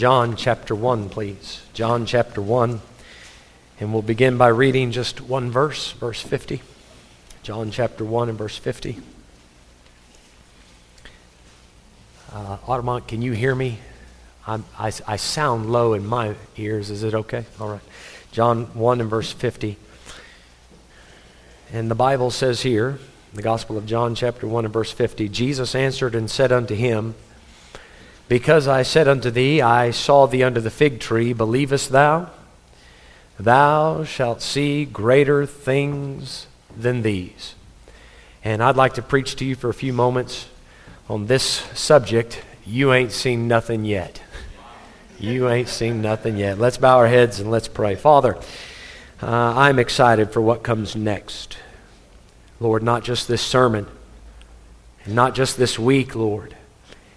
John 0.00 0.34
chapter 0.34 0.74
1, 0.74 1.10
please. 1.10 1.60
John 1.74 2.06
chapter 2.06 2.40
1. 2.40 2.80
And 3.80 3.92
we'll 3.92 4.00
begin 4.00 4.38
by 4.38 4.48
reading 4.48 4.92
just 4.92 5.20
one 5.20 5.50
verse, 5.50 5.92
verse 5.92 6.22
50. 6.22 6.62
John 7.42 7.70
chapter 7.70 8.02
1 8.02 8.30
and 8.30 8.38
verse 8.38 8.56
50. 8.56 8.98
Uh, 12.32 12.56
Audemont, 12.66 13.08
can 13.08 13.20
you 13.20 13.32
hear 13.32 13.54
me? 13.54 13.78
I, 14.46 14.62
I 14.78 15.16
sound 15.16 15.70
low 15.70 15.92
in 15.92 16.06
my 16.06 16.34
ears. 16.56 16.88
Is 16.88 17.02
it 17.02 17.12
okay? 17.12 17.44
All 17.60 17.68
right. 17.68 17.82
John 18.32 18.72
1 18.72 19.02
and 19.02 19.10
verse 19.10 19.30
50. 19.30 19.76
And 21.74 21.90
the 21.90 21.94
Bible 21.94 22.30
says 22.30 22.62
here, 22.62 22.98
the 23.34 23.42
Gospel 23.42 23.76
of 23.76 23.84
John, 23.84 24.14
chapter 24.14 24.46
1 24.48 24.64
and 24.64 24.72
verse 24.72 24.92
50 24.92 25.28
Jesus 25.28 25.74
answered 25.74 26.14
and 26.14 26.30
said 26.30 26.52
unto 26.52 26.74
him, 26.74 27.16
Because 28.30 28.68
I 28.68 28.84
said 28.84 29.08
unto 29.08 29.28
thee, 29.28 29.60
I 29.60 29.90
saw 29.90 30.26
thee 30.26 30.44
under 30.44 30.60
the 30.60 30.70
fig 30.70 31.00
tree, 31.00 31.32
believest 31.32 31.90
thou? 31.90 32.30
Thou 33.40 34.04
shalt 34.04 34.40
see 34.40 34.84
greater 34.84 35.46
things 35.46 36.46
than 36.76 37.02
these. 37.02 37.56
And 38.44 38.62
I'd 38.62 38.76
like 38.76 38.94
to 38.94 39.02
preach 39.02 39.34
to 39.34 39.44
you 39.44 39.56
for 39.56 39.68
a 39.68 39.74
few 39.74 39.92
moments 39.92 40.46
on 41.08 41.26
this 41.26 41.42
subject. 41.74 42.40
You 42.64 42.92
ain't 42.92 43.10
seen 43.10 43.48
nothing 43.48 43.84
yet. 43.84 44.22
You 45.18 45.48
ain't 45.48 45.68
seen 45.68 46.00
nothing 46.00 46.36
yet. 46.36 46.56
Let's 46.56 46.78
bow 46.78 46.98
our 46.98 47.08
heads 47.08 47.40
and 47.40 47.50
let's 47.50 47.66
pray. 47.66 47.96
Father, 47.96 48.36
uh, 49.20 49.26
I'm 49.26 49.80
excited 49.80 50.30
for 50.30 50.40
what 50.40 50.62
comes 50.62 50.94
next. 50.94 51.58
Lord, 52.60 52.84
not 52.84 53.02
just 53.02 53.26
this 53.26 53.42
sermon, 53.42 53.88
not 55.04 55.34
just 55.34 55.56
this 55.56 55.80
week, 55.80 56.14
Lord, 56.14 56.54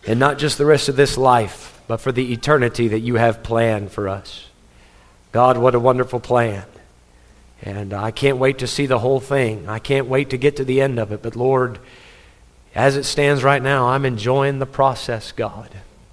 and 0.05 0.19
not 0.19 0.37
just 0.37 0.57
the 0.57 0.65
rest 0.65 0.89
of 0.89 0.95
this 0.95 1.17
life, 1.17 1.81
but 1.87 1.97
for 1.97 2.11
the 2.11 2.33
eternity 2.33 2.87
that 2.89 2.99
you 2.99 3.15
have 3.15 3.43
planned 3.43 3.91
for 3.91 4.07
us. 4.07 4.47
God, 5.31 5.57
what 5.57 5.75
a 5.75 5.79
wonderful 5.79 6.19
plan. 6.19 6.65
And 7.61 7.93
I 7.93 8.11
can't 8.11 8.37
wait 8.37 8.59
to 8.59 8.67
see 8.67 8.85
the 8.85 8.99
whole 8.99 9.19
thing. 9.19 9.69
I 9.69 9.79
can't 9.79 10.07
wait 10.07 10.29
to 10.31 10.37
get 10.37 10.57
to 10.57 10.65
the 10.65 10.81
end 10.81 10.99
of 10.99 11.11
it. 11.11 11.21
But 11.21 11.35
Lord, 11.35 11.79
as 12.75 12.97
it 12.97 13.03
stands 13.03 13.43
right 13.43 13.61
now, 13.61 13.87
I'm 13.87 14.05
enjoying 14.05 14.59
the 14.59 14.65
process, 14.65 15.31
God. 15.31 15.69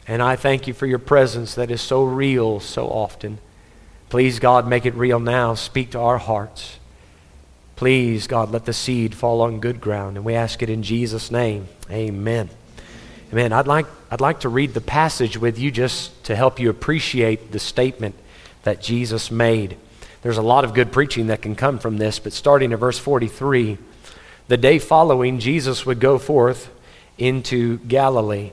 And 0.07 0.23
I 0.23 0.37
thank 0.37 0.67
you 0.67 0.75
for 0.75 0.87
your 0.87 0.99
presence 0.99 1.55
that 1.55 1.71
is 1.71 1.81
so 1.81 2.05
real 2.05 2.61
so 2.61 2.89
often. 2.89 3.39
Please, 4.09 4.39
God, 4.39 4.69
make 4.69 4.87
it 4.87 4.95
real 4.95 5.21
now. 5.21 5.55
Speak 5.55 5.91
to 5.93 5.99
our 5.99 6.19
hearts. 6.19 6.79
Please, 7.77 8.27
God, 8.27 8.51
let 8.51 8.65
the 8.65 8.73
seed 8.73 9.15
fall 9.15 9.41
on 9.41 9.61
good 9.61 9.81
ground. 9.81 10.17
And 10.17 10.25
we 10.25 10.35
ask 10.35 10.63
it 10.63 10.71
in 10.71 10.83
Jesus' 10.83 11.31
name. 11.31 11.69
Amen. 11.91 12.51
Amen. 13.33 13.53
I'd 13.53 13.69
like, 13.69 13.87
I'd 14.11 14.21
like 14.21 14.41
to 14.41 14.49
read 14.49 14.75
the 14.75 14.81
passage 14.81 15.37
with 15.37 15.57
you 15.57 15.71
just 15.71 16.25
to 16.25 16.35
help 16.35 16.59
you 16.59 16.69
appreciate 16.69 17.53
the 17.53 17.61
statement 17.61 18.17
that 18.65 18.83
Jesus 18.83 19.31
made. 19.31 19.77
There's 20.23 20.37
a 20.37 20.43
lot 20.43 20.65
of 20.65 20.75
good 20.75 20.91
preaching 20.91 21.29
that 21.29 21.41
can 21.41 21.55
come 21.55 21.79
from 21.79 21.99
this, 21.99 22.19
but 22.19 22.33
starting 22.33 22.73
at 22.73 22.81
verse 22.81 22.99
43, 22.99 23.79
the 24.49 24.57
day 24.57 24.81
following, 24.81 25.39
Jesus 25.39 25.87
would 25.87 26.01
go 26.01 26.19
forth 26.19 26.71
into 27.19 27.79
Galilee 27.79 28.51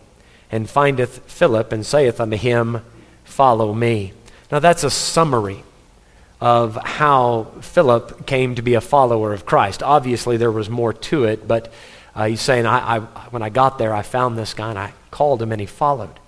and 0.52 0.70
findeth 0.70 1.20
Philip 1.30 1.72
and 1.72 1.84
saith 1.84 2.20
unto 2.20 2.38
him, 2.38 2.82
Follow 3.24 3.74
me. 3.74 4.14
Now 4.52 4.60
that's 4.60 4.84
a 4.84 4.92
summary 4.92 5.64
of 6.40 6.76
how 6.76 7.48
Philip 7.62 8.28
came 8.28 8.54
to 8.56 8.62
be 8.62 8.76
a 8.76 8.82
follower 8.82 9.34
of 9.34 9.46
Christ. 9.46 9.82
Obviously, 9.82 10.38
there 10.38 10.52
was 10.52 10.70
more 10.70 10.94
to 10.94 11.24
it, 11.24 11.48
but 11.48 11.74
uh, 12.18 12.26
he's 12.26 12.42
saying, 12.42 12.66
I, 12.66 12.96
I, 12.96 13.00
when 13.30 13.44
I 13.44 13.50
got 13.50 13.78
there, 13.78 13.94
I 13.94 14.02
found 14.02 14.38
this 14.38 14.56
guy 14.56 14.72
and 14.72 14.80
I 14.80 14.94
called 15.12 15.40
him 15.40 15.52
and 15.52 15.62
he 15.62 15.68
followed. 15.68 16.20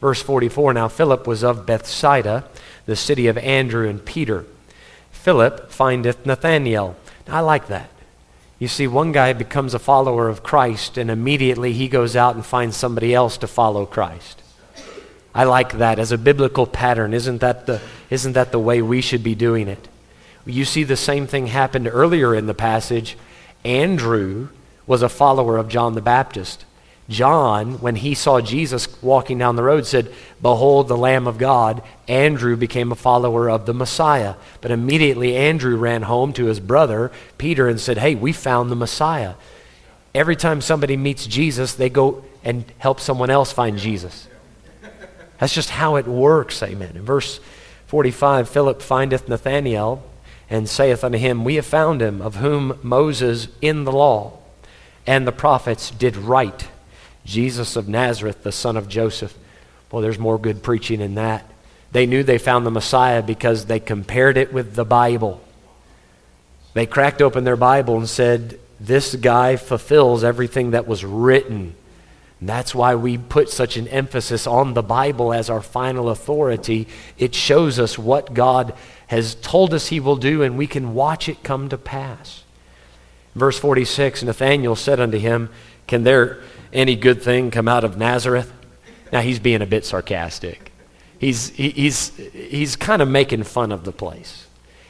Verse 0.00 0.20
44 0.20 0.74
Now 0.74 0.88
Philip 0.88 1.24
was 1.24 1.44
of 1.44 1.64
Bethsaida, 1.64 2.48
the 2.84 2.96
city 2.96 3.28
of 3.28 3.38
Andrew 3.38 3.88
and 3.88 4.04
Peter. 4.04 4.44
Philip 5.12 5.70
findeth 5.70 6.26
Nathanael. 6.26 6.96
I 7.28 7.40
like 7.40 7.68
that. 7.68 7.90
You 8.58 8.66
see, 8.66 8.88
one 8.88 9.12
guy 9.12 9.34
becomes 9.34 9.72
a 9.72 9.78
follower 9.78 10.28
of 10.28 10.42
Christ, 10.42 10.98
and 10.98 11.12
immediately 11.12 11.72
he 11.72 11.86
goes 11.86 12.16
out 12.16 12.34
and 12.34 12.44
finds 12.44 12.76
somebody 12.76 13.14
else 13.14 13.38
to 13.38 13.46
follow 13.46 13.86
Christ. 13.86 14.42
I 15.32 15.44
like 15.44 15.74
that 15.74 16.00
as 16.00 16.10
a 16.10 16.18
biblical 16.18 16.66
pattern. 16.66 17.14
Isn't 17.14 17.38
that 17.42 17.66
the, 17.66 17.80
isn't 18.10 18.32
that 18.32 18.50
the 18.50 18.58
way 18.58 18.82
we 18.82 19.00
should 19.00 19.22
be 19.22 19.36
doing 19.36 19.68
it? 19.68 19.86
You 20.44 20.64
see, 20.64 20.82
the 20.82 20.96
same 20.96 21.28
thing 21.28 21.46
happened 21.46 21.88
earlier 21.92 22.34
in 22.34 22.46
the 22.46 22.54
passage. 22.54 23.16
Andrew 23.64 24.48
was 24.86 25.02
a 25.02 25.08
follower 25.08 25.56
of 25.56 25.68
John 25.68 25.94
the 25.94 26.00
Baptist. 26.00 26.64
John, 27.08 27.80
when 27.80 27.96
he 27.96 28.14
saw 28.14 28.40
Jesus 28.40 29.00
walking 29.00 29.38
down 29.38 29.54
the 29.54 29.62
road, 29.62 29.86
said, 29.86 30.12
Behold 30.42 30.88
the 30.88 30.96
Lamb 30.96 31.28
of 31.28 31.38
God. 31.38 31.82
Andrew 32.08 32.56
became 32.56 32.90
a 32.90 32.96
follower 32.96 33.48
of 33.48 33.64
the 33.64 33.74
Messiah. 33.74 34.34
But 34.60 34.72
immediately 34.72 35.36
Andrew 35.36 35.76
ran 35.76 36.02
home 36.02 36.32
to 36.32 36.46
his 36.46 36.58
brother, 36.58 37.12
Peter, 37.38 37.68
and 37.68 37.80
said, 37.80 37.98
Hey, 37.98 38.16
we 38.16 38.32
found 38.32 38.70
the 38.70 38.76
Messiah. 38.76 39.34
Every 40.14 40.34
time 40.34 40.60
somebody 40.60 40.96
meets 40.96 41.26
Jesus, 41.26 41.74
they 41.74 41.90
go 41.90 42.24
and 42.42 42.64
help 42.78 42.98
someone 42.98 43.30
else 43.30 43.52
find 43.52 43.78
Jesus. 43.78 44.26
That's 45.38 45.54
just 45.54 45.70
how 45.70 45.96
it 45.96 46.06
works, 46.06 46.62
amen. 46.62 46.96
In 46.96 47.02
verse 47.02 47.38
45, 47.86 48.48
Philip 48.48 48.82
findeth 48.82 49.28
Nathanael 49.28 50.02
and 50.48 50.68
saith 50.68 51.04
unto 51.04 51.18
him, 51.18 51.44
We 51.44 51.56
have 51.56 51.66
found 51.66 52.00
him, 52.00 52.20
of 52.22 52.36
whom 52.36 52.78
Moses 52.82 53.48
in 53.60 53.84
the 53.84 53.92
law 53.92 54.38
and 55.06 55.26
the 55.26 55.32
prophets 55.32 55.90
did 55.90 56.16
write, 56.16 56.68
Jesus 57.24 57.76
of 57.76 57.88
Nazareth, 57.88 58.42
the 58.42 58.52
son 58.52 58.76
of 58.76 58.88
Joseph. 58.88 59.36
Well, 59.90 60.02
there's 60.02 60.18
more 60.18 60.38
good 60.38 60.62
preaching 60.62 61.00
in 61.00 61.14
that. 61.14 61.48
They 61.92 62.06
knew 62.06 62.22
they 62.22 62.38
found 62.38 62.66
the 62.66 62.70
Messiah 62.70 63.22
because 63.22 63.66
they 63.66 63.80
compared 63.80 64.36
it 64.36 64.52
with 64.52 64.74
the 64.74 64.84
Bible. 64.84 65.40
They 66.74 66.86
cracked 66.86 67.22
open 67.22 67.44
their 67.44 67.56
Bible 67.56 67.96
and 67.96 68.08
said, 68.08 68.58
This 68.78 69.14
guy 69.14 69.56
fulfills 69.56 70.24
everything 70.24 70.72
that 70.72 70.86
was 70.86 71.04
written 71.04 71.74
and 72.40 72.48
that's 72.48 72.74
why 72.74 72.94
we 72.94 73.16
put 73.16 73.48
such 73.48 73.76
an 73.76 73.88
emphasis 73.88 74.46
on 74.46 74.74
the 74.74 74.82
Bible 74.82 75.32
as 75.32 75.48
our 75.48 75.62
final 75.62 76.10
authority. 76.10 76.86
It 77.16 77.34
shows 77.34 77.78
us 77.78 77.98
what 77.98 78.34
God 78.34 78.74
has 79.06 79.34
told 79.36 79.72
us 79.72 79.88
He 79.88 80.00
will 80.00 80.16
do, 80.16 80.42
and 80.42 80.58
we 80.58 80.66
can 80.66 80.94
watch 80.94 81.28
it 81.28 81.42
come 81.42 81.68
to 81.70 81.78
pass. 81.78 82.42
Verse 83.36 83.58
46 83.58 84.22
Nathanael 84.22 84.74
said 84.74 84.98
unto 84.98 85.18
him, 85.18 85.50
Can 85.86 86.02
there 86.02 86.40
any 86.72 86.96
good 86.96 87.22
thing 87.22 87.50
come 87.50 87.68
out 87.68 87.84
of 87.84 87.98
Nazareth? 87.98 88.50
Now 89.12 89.20
he's 89.20 89.38
being 89.38 89.62
a 89.62 89.66
bit 89.66 89.84
sarcastic. 89.84 90.72
He's, 91.18 91.50
he, 91.50 91.70
he's, 91.70 92.16
he's 92.16 92.76
kind 92.76 93.00
of 93.00 93.08
making 93.08 93.44
fun 93.44 93.72
of 93.72 93.84
the 93.84 93.92
place. 93.92 94.46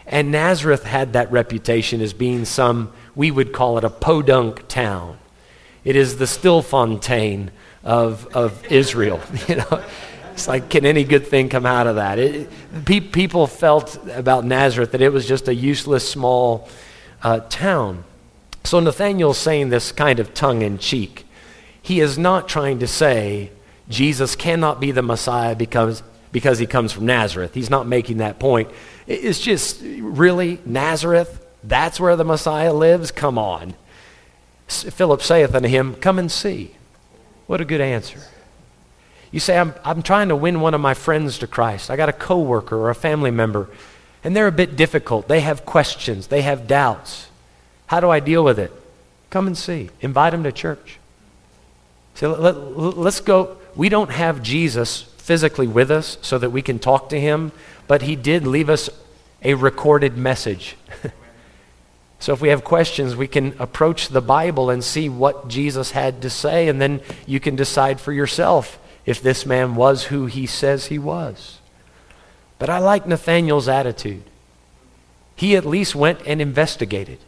And 0.06 0.30
Nazareth 0.30 0.84
had 0.84 1.14
that 1.14 1.30
reputation 1.32 2.00
as 2.00 2.12
being 2.12 2.44
some, 2.44 2.92
we 3.16 3.32
would 3.32 3.52
call 3.52 3.78
it 3.78 3.84
a 3.84 3.90
podunk 3.90 4.68
town. 4.68 5.18
It 5.84 5.96
is 5.96 6.16
the 6.16 6.24
Stilfontein 6.24 7.50
of, 7.82 8.26
of 8.28 8.64
Israel. 8.70 9.20
You 9.48 9.56
know, 9.56 9.84
it's 10.32 10.46
like, 10.46 10.68
can 10.68 10.84
any 10.84 11.02
good 11.02 11.26
thing 11.26 11.48
come 11.48 11.66
out 11.66 11.86
of 11.86 11.96
that? 11.96 12.18
It, 12.18 12.50
pe- 12.84 13.00
people 13.00 13.46
felt 13.46 13.98
about 14.10 14.44
Nazareth 14.44 14.92
that 14.92 15.00
it 15.00 15.08
was 15.08 15.26
just 15.26 15.48
a 15.48 15.54
useless 15.54 16.08
small 16.08 16.68
uh, 17.22 17.40
town. 17.48 18.04
So 18.66 18.80
Nathaniel's 18.80 19.38
saying 19.38 19.68
this 19.68 19.92
kind 19.92 20.18
of 20.18 20.34
tongue 20.34 20.62
in 20.62 20.78
cheek. 20.78 21.24
He 21.80 22.00
is 22.00 22.18
not 22.18 22.48
trying 22.48 22.80
to 22.80 22.88
say 22.88 23.52
Jesus 23.88 24.34
cannot 24.34 24.80
be 24.80 24.90
the 24.90 25.02
Messiah 25.02 25.54
because, 25.54 26.02
because 26.32 26.58
he 26.58 26.66
comes 26.66 26.90
from 26.92 27.06
Nazareth. 27.06 27.54
He's 27.54 27.70
not 27.70 27.86
making 27.86 28.16
that 28.16 28.40
point. 28.40 28.68
It's 29.06 29.38
just, 29.38 29.80
really, 29.82 30.58
Nazareth? 30.66 31.46
That's 31.62 32.00
where 32.00 32.16
the 32.16 32.24
Messiah 32.24 32.74
lives? 32.74 33.12
Come 33.12 33.38
on. 33.38 33.74
Philip 34.66 35.22
saith 35.22 35.54
unto 35.54 35.68
him, 35.68 35.94
Come 35.94 36.18
and 36.18 36.30
see. 36.30 36.74
What 37.46 37.60
a 37.60 37.64
good 37.64 37.80
answer. 37.80 38.18
You 39.30 39.38
say, 39.38 39.56
I'm, 39.56 39.74
I'm 39.84 40.02
trying 40.02 40.28
to 40.30 40.36
win 40.36 40.60
one 40.60 40.74
of 40.74 40.80
my 40.80 40.94
friends 40.94 41.38
to 41.38 41.46
Christ. 41.46 41.88
I 41.88 41.94
got 41.94 42.08
a 42.08 42.12
coworker 42.12 42.76
or 42.76 42.90
a 42.90 42.96
family 42.96 43.30
member, 43.30 43.68
and 44.24 44.34
they're 44.34 44.48
a 44.48 44.52
bit 44.52 44.74
difficult. 44.74 45.28
They 45.28 45.40
have 45.42 45.64
questions, 45.64 46.26
they 46.26 46.42
have 46.42 46.66
doubts. 46.66 47.28
How 47.86 48.00
do 48.00 48.10
I 48.10 48.20
deal 48.20 48.44
with 48.44 48.58
it? 48.58 48.72
Come 49.30 49.46
and 49.46 49.56
see. 49.56 49.90
Invite 50.00 50.32
them 50.32 50.44
to 50.44 50.52
church. 50.52 50.98
So 52.14 52.32
let, 52.32 52.56
let, 52.76 52.98
let's 52.98 53.20
go. 53.20 53.56
We 53.74 53.88
don't 53.88 54.10
have 54.10 54.42
Jesus 54.42 55.02
physically 55.18 55.66
with 55.66 55.90
us 55.90 56.18
so 56.22 56.38
that 56.38 56.50
we 56.50 56.62
can 56.62 56.78
talk 56.78 57.10
to 57.10 57.20
him, 57.20 57.52
but 57.86 58.02
he 58.02 58.16
did 58.16 58.46
leave 58.46 58.70
us 58.70 58.88
a 59.42 59.54
recorded 59.54 60.16
message. 60.16 60.76
So 62.18 62.32
if 62.32 62.40
we 62.40 62.48
have 62.48 62.64
questions, 62.64 63.14
we 63.14 63.28
can 63.28 63.54
approach 63.58 64.08
the 64.08 64.20
Bible 64.20 64.70
and 64.70 64.82
see 64.82 65.08
what 65.08 65.48
Jesus 65.48 65.90
had 65.90 66.22
to 66.22 66.30
say, 66.30 66.68
and 66.68 66.80
then 66.80 67.00
you 67.26 67.40
can 67.40 67.56
decide 67.56 68.00
for 68.00 68.12
yourself 68.12 68.78
if 69.04 69.22
this 69.22 69.46
man 69.46 69.74
was 69.74 70.04
who 70.04 70.26
he 70.26 70.46
says 70.46 70.86
he 70.86 70.98
was. 70.98 71.60
But 72.58 72.70
I 72.70 72.78
like 72.78 73.06
Nathaniel's 73.06 73.68
attitude. 73.68 74.24
He 75.36 75.56
at 75.56 75.66
least 75.66 75.94
went 75.94 76.20
and 76.26 76.40
investigated. 76.40 77.18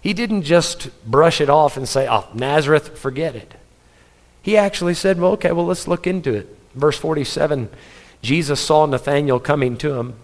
He 0.00 0.12
didn't 0.12 0.42
just 0.42 0.90
brush 1.04 1.40
it 1.40 1.50
off 1.50 1.76
and 1.76 1.88
say, 1.88 2.06
oh, 2.08 2.28
Nazareth, 2.32 2.98
forget 2.98 3.34
it. 3.34 3.54
He 4.42 4.56
actually 4.56 4.94
said, 4.94 5.20
well, 5.20 5.32
okay, 5.32 5.52
well, 5.52 5.66
let's 5.66 5.88
look 5.88 6.06
into 6.06 6.32
it. 6.32 6.56
Verse 6.74 6.98
47 6.98 7.68
Jesus 8.20 8.60
saw 8.60 8.84
Nathanael 8.86 9.38
coming 9.38 9.76
to 9.78 9.94
him, 9.94 10.14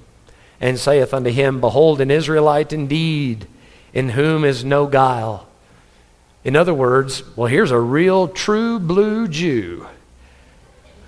and 0.61 0.79
saith 0.79 1.15
unto 1.15 1.31
him, 1.31 1.61
Behold, 1.61 2.01
an 2.01 2.11
Israelite 2.11 2.73
indeed, 2.73 3.47
in 3.93 4.11
whom 4.11 4.45
is 4.45 4.65
no 4.65 4.87
guile. 4.87 5.47
In 6.43 6.57
other 6.57 6.75
words, 6.75 7.23
well, 7.37 7.47
here's 7.47 7.71
a 7.71 7.79
real 7.79 8.29
true 8.29 8.79
blue 8.79 9.29
Jew. 9.29 9.87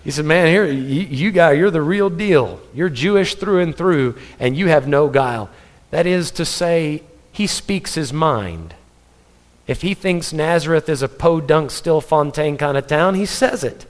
He 0.04 0.10
said, 0.10 0.24
Man, 0.24 0.46
here, 0.46 0.64
you, 0.64 1.02
you 1.02 1.30
guy, 1.32 1.52
you're 1.52 1.70
the 1.70 1.82
real 1.82 2.08
deal. 2.08 2.60
You're 2.72 2.88
Jewish 2.88 3.34
through 3.34 3.60
and 3.60 3.76
through, 3.76 4.16
and 4.38 4.56
you 4.56 4.68
have 4.68 4.86
no 4.86 5.08
guile. 5.08 5.50
That 5.90 6.06
is 6.06 6.30
to 6.32 6.44
say, 6.44 7.02
he 7.36 7.46
speaks 7.46 7.96
his 7.96 8.14
mind. 8.14 8.74
If 9.66 9.82
he 9.82 9.92
thinks 9.92 10.32
Nazareth 10.32 10.88
is 10.88 11.02
a 11.02 11.08
podunk 11.08 11.68
Stilfontein 11.68 12.58
kind 12.58 12.78
of 12.78 12.86
town, 12.86 13.14
he 13.14 13.26
says 13.26 13.62
it. 13.62 13.84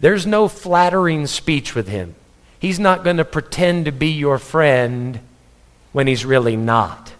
There's 0.00 0.26
no 0.26 0.48
flattering 0.48 1.26
speech 1.26 1.74
with 1.74 1.86
him. 1.86 2.14
He's 2.58 2.78
not 2.80 3.04
going 3.04 3.18
to 3.18 3.26
pretend 3.26 3.84
to 3.84 3.92
be 3.92 4.08
your 4.08 4.38
friend 4.38 5.20
when 5.92 6.06
he's 6.06 6.24
really 6.24 6.56
not. 6.56 7.12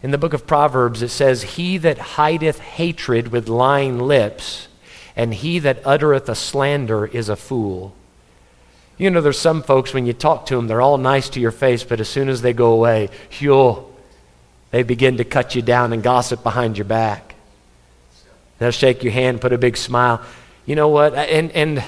In 0.00 0.12
the 0.12 0.18
book 0.18 0.32
of 0.32 0.46
Proverbs, 0.46 1.02
it 1.02 1.08
says, 1.08 1.42
He 1.56 1.76
that 1.78 1.98
hideth 1.98 2.60
hatred 2.60 3.32
with 3.32 3.48
lying 3.48 3.98
lips, 3.98 4.68
and 5.16 5.34
he 5.34 5.58
that 5.58 5.84
uttereth 5.84 6.28
a 6.28 6.36
slander 6.36 7.04
is 7.04 7.28
a 7.28 7.34
fool. 7.34 7.96
You 8.96 9.10
know, 9.10 9.20
there's 9.20 9.40
some 9.40 9.64
folks, 9.64 9.92
when 9.92 10.06
you 10.06 10.12
talk 10.12 10.46
to 10.46 10.54
them, 10.54 10.68
they're 10.68 10.80
all 10.80 10.98
nice 10.98 11.28
to 11.30 11.40
your 11.40 11.50
face, 11.50 11.82
but 11.82 11.98
as 11.98 12.08
soon 12.08 12.28
as 12.28 12.42
they 12.42 12.52
go 12.52 12.70
away, 12.72 13.08
yo, 13.40 13.90
they 14.76 14.82
begin 14.82 15.16
to 15.16 15.24
cut 15.24 15.54
you 15.54 15.62
down 15.62 15.94
and 15.94 16.02
gossip 16.02 16.42
behind 16.42 16.76
your 16.76 16.84
back. 16.84 17.34
They'll 18.58 18.70
shake 18.70 19.02
your 19.02 19.12
hand, 19.14 19.40
put 19.40 19.54
a 19.54 19.56
big 19.56 19.74
smile. 19.78 20.20
You 20.66 20.76
know 20.76 20.88
what? 20.88 21.14
And, 21.14 21.50
and 21.52 21.82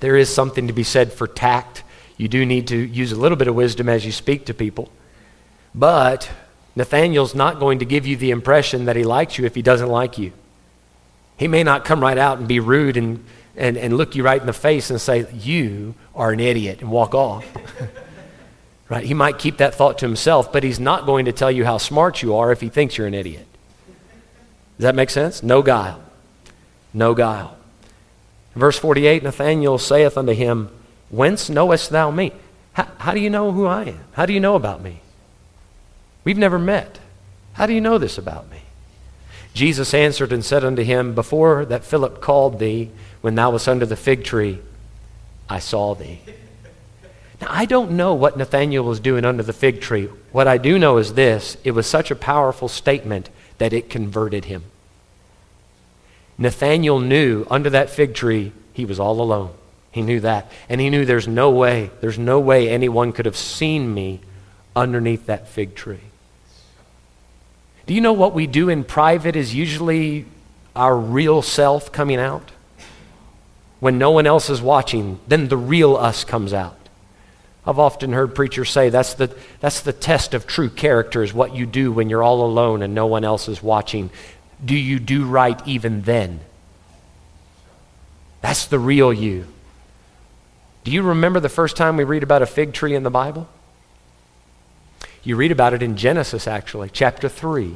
there 0.00 0.16
is 0.16 0.28
something 0.28 0.66
to 0.66 0.72
be 0.72 0.82
said 0.82 1.12
for 1.12 1.28
tact. 1.28 1.84
You 2.16 2.26
do 2.26 2.44
need 2.44 2.66
to 2.66 2.76
use 2.76 3.12
a 3.12 3.16
little 3.16 3.36
bit 3.36 3.46
of 3.46 3.54
wisdom 3.54 3.88
as 3.88 4.04
you 4.04 4.10
speak 4.10 4.46
to 4.46 4.54
people. 4.54 4.90
But 5.72 6.28
Nathaniel's 6.74 7.36
not 7.36 7.60
going 7.60 7.78
to 7.78 7.84
give 7.84 8.08
you 8.08 8.16
the 8.16 8.32
impression 8.32 8.86
that 8.86 8.96
he 8.96 9.04
likes 9.04 9.38
you 9.38 9.46
if 9.46 9.54
he 9.54 9.62
doesn't 9.62 9.88
like 9.88 10.18
you. 10.18 10.32
He 11.36 11.46
may 11.46 11.62
not 11.62 11.84
come 11.84 12.00
right 12.00 12.18
out 12.18 12.38
and 12.38 12.48
be 12.48 12.58
rude 12.58 12.96
and, 12.96 13.24
and, 13.56 13.78
and 13.78 13.96
look 13.96 14.16
you 14.16 14.24
right 14.24 14.40
in 14.40 14.48
the 14.48 14.52
face 14.52 14.90
and 14.90 15.00
say, 15.00 15.32
You 15.32 15.94
are 16.16 16.32
an 16.32 16.40
idiot, 16.40 16.80
and 16.80 16.90
walk 16.90 17.14
off. 17.14 17.46
right? 18.90 19.04
He 19.04 19.14
might 19.14 19.38
keep 19.38 19.56
that 19.58 19.74
thought 19.74 19.98
to 19.98 20.06
himself, 20.06 20.52
but 20.52 20.64
he's 20.64 20.80
not 20.80 21.06
going 21.06 21.24
to 21.24 21.32
tell 21.32 21.50
you 21.50 21.64
how 21.64 21.78
smart 21.78 22.20
you 22.20 22.34
are 22.36 22.52
if 22.52 22.60
he 22.60 22.68
thinks 22.68 22.98
you're 22.98 23.06
an 23.06 23.14
idiot. 23.14 23.46
Does 24.76 24.82
that 24.82 24.94
make 24.94 25.10
sense? 25.10 25.42
No 25.42 25.62
guile. 25.62 26.02
No 26.92 27.14
guile. 27.14 27.56
Verse 28.54 28.78
48 28.78 29.22
Nathanael 29.22 29.78
saith 29.78 30.18
unto 30.18 30.32
him, 30.32 30.70
Whence 31.08 31.48
knowest 31.48 31.90
thou 31.90 32.10
me? 32.10 32.32
How, 32.72 32.88
how, 32.98 33.14
do 33.14 33.20
you 33.20 33.30
know 33.30 33.52
who 33.52 33.66
I 33.66 33.84
am? 33.84 34.00
How 34.12 34.26
do 34.26 34.32
you 34.32 34.40
know 34.40 34.56
about 34.56 34.82
me? 34.82 35.00
We've 36.24 36.38
never 36.38 36.58
met. 36.58 36.98
How 37.54 37.66
do 37.66 37.72
you 37.72 37.80
know 37.80 37.98
this 37.98 38.18
about 38.18 38.50
me? 38.50 38.58
Jesus 39.54 39.94
answered 39.94 40.32
and 40.32 40.44
said 40.44 40.64
unto 40.64 40.82
him, 40.82 41.14
Before 41.14 41.64
that 41.64 41.84
Philip 41.84 42.20
called 42.20 42.58
thee, 42.58 42.90
when 43.20 43.34
thou 43.34 43.50
wast 43.50 43.68
under 43.68 43.86
the 43.86 43.96
fig 43.96 44.24
tree, 44.24 44.60
I 45.48 45.58
saw 45.58 45.94
thee. 45.94 46.20
Now, 47.40 47.48
I 47.50 47.64
don't 47.64 47.92
know 47.92 48.14
what 48.14 48.36
Nathanael 48.36 48.84
was 48.84 49.00
doing 49.00 49.24
under 49.24 49.42
the 49.42 49.52
fig 49.52 49.80
tree. 49.80 50.08
What 50.32 50.46
I 50.46 50.58
do 50.58 50.78
know 50.78 50.98
is 50.98 51.14
this 51.14 51.56
it 51.64 51.70
was 51.72 51.86
such 51.86 52.10
a 52.10 52.16
powerful 52.16 52.68
statement 52.68 53.30
that 53.58 53.72
it 53.72 53.90
converted 53.90 54.46
him. 54.46 54.64
Nathanael 56.36 57.00
knew 57.00 57.46
under 57.50 57.70
that 57.70 57.90
fig 57.90 58.14
tree 58.14 58.52
he 58.72 58.84
was 58.84 58.98
all 58.98 59.20
alone. 59.20 59.52
He 59.92 60.02
knew 60.02 60.20
that. 60.20 60.50
And 60.68 60.80
he 60.80 60.88
knew 60.88 61.04
there's 61.04 61.28
no 61.28 61.50
way, 61.50 61.90
there's 62.00 62.18
no 62.18 62.40
way 62.40 62.68
anyone 62.68 63.12
could 63.12 63.26
have 63.26 63.36
seen 63.36 63.92
me 63.92 64.20
underneath 64.76 65.26
that 65.26 65.48
fig 65.48 65.74
tree. 65.74 66.00
Do 67.86 67.94
you 67.94 68.00
know 68.00 68.12
what 68.12 68.34
we 68.34 68.46
do 68.46 68.68
in 68.68 68.84
private 68.84 69.34
is 69.34 69.54
usually 69.54 70.26
our 70.76 70.96
real 70.96 71.42
self 71.42 71.90
coming 71.90 72.20
out? 72.20 72.52
When 73.80 73.98
no 73.98 74.10
one 74.10 74.26
else 74.26 74.48
is 74.48 74.62
watching, 74.62 75.18
then 75.26 75.48
the 75.48 75.56
real 75.56 75.96
us 75.96 76.22
comes 76.22 76.52
out. 76.52 76.79
I've 77.70 77.78
often 77.78 78.12
heard 78.12 78.34
preachers 78.34 78.68
say 78.68 78.90
that's 78.90 79.14
the, 79.14 79.34
that's 79.60 79.80
the 79.80 79.92
test 79.92 80.34
of 80.34 80.44
true 80.44 80.68
character 80.68 81.22
is 81.22 81.32
what 81.32 81.54
you 81.54 81.66
do 81.66 81.92
when 81.92 82.10
you're 82.10 82.22
all 82.22 82.44
alone 82.44 82.82
and 82.82 82.94
no 82.94 83.06
one 83.06 83.24
else 83.24 83.48
is 83.48 83.62
watching 83.62 84.10
do 84.62 84.74
you 84.74 84.98
do 84.98 85.24
right 85.24 85.60
even 85.66 86.02
then? 86.02 86.40
That's 88.42 88.66
the 88.66 88.78
real 88.78 89.12
you. 89.12 89.46
Do 90.84 90.90
you 90.90 91.02
remember 91.02 91.40
the 91.40 91.48
first 91.48 91.76
time 91.76 91.96
we 91.96 92.04
read 92.04 92.22
about 92.22 92.42
a 92.42 92.46
fig 92.46 92.72
tree 92.72 92.94
in 92.94 93.02
the 93.02 93.10
Bible? 93.10 93.48
You 95.22 95.36
read 95.36 95.52
about 95.52 95.74
it 95.74 95.82
in 95.82 95.96
Genesis, 95.96 96.46
actually, 96.46 96.90
chapter 96.90 97.28
3. 97.28 97.74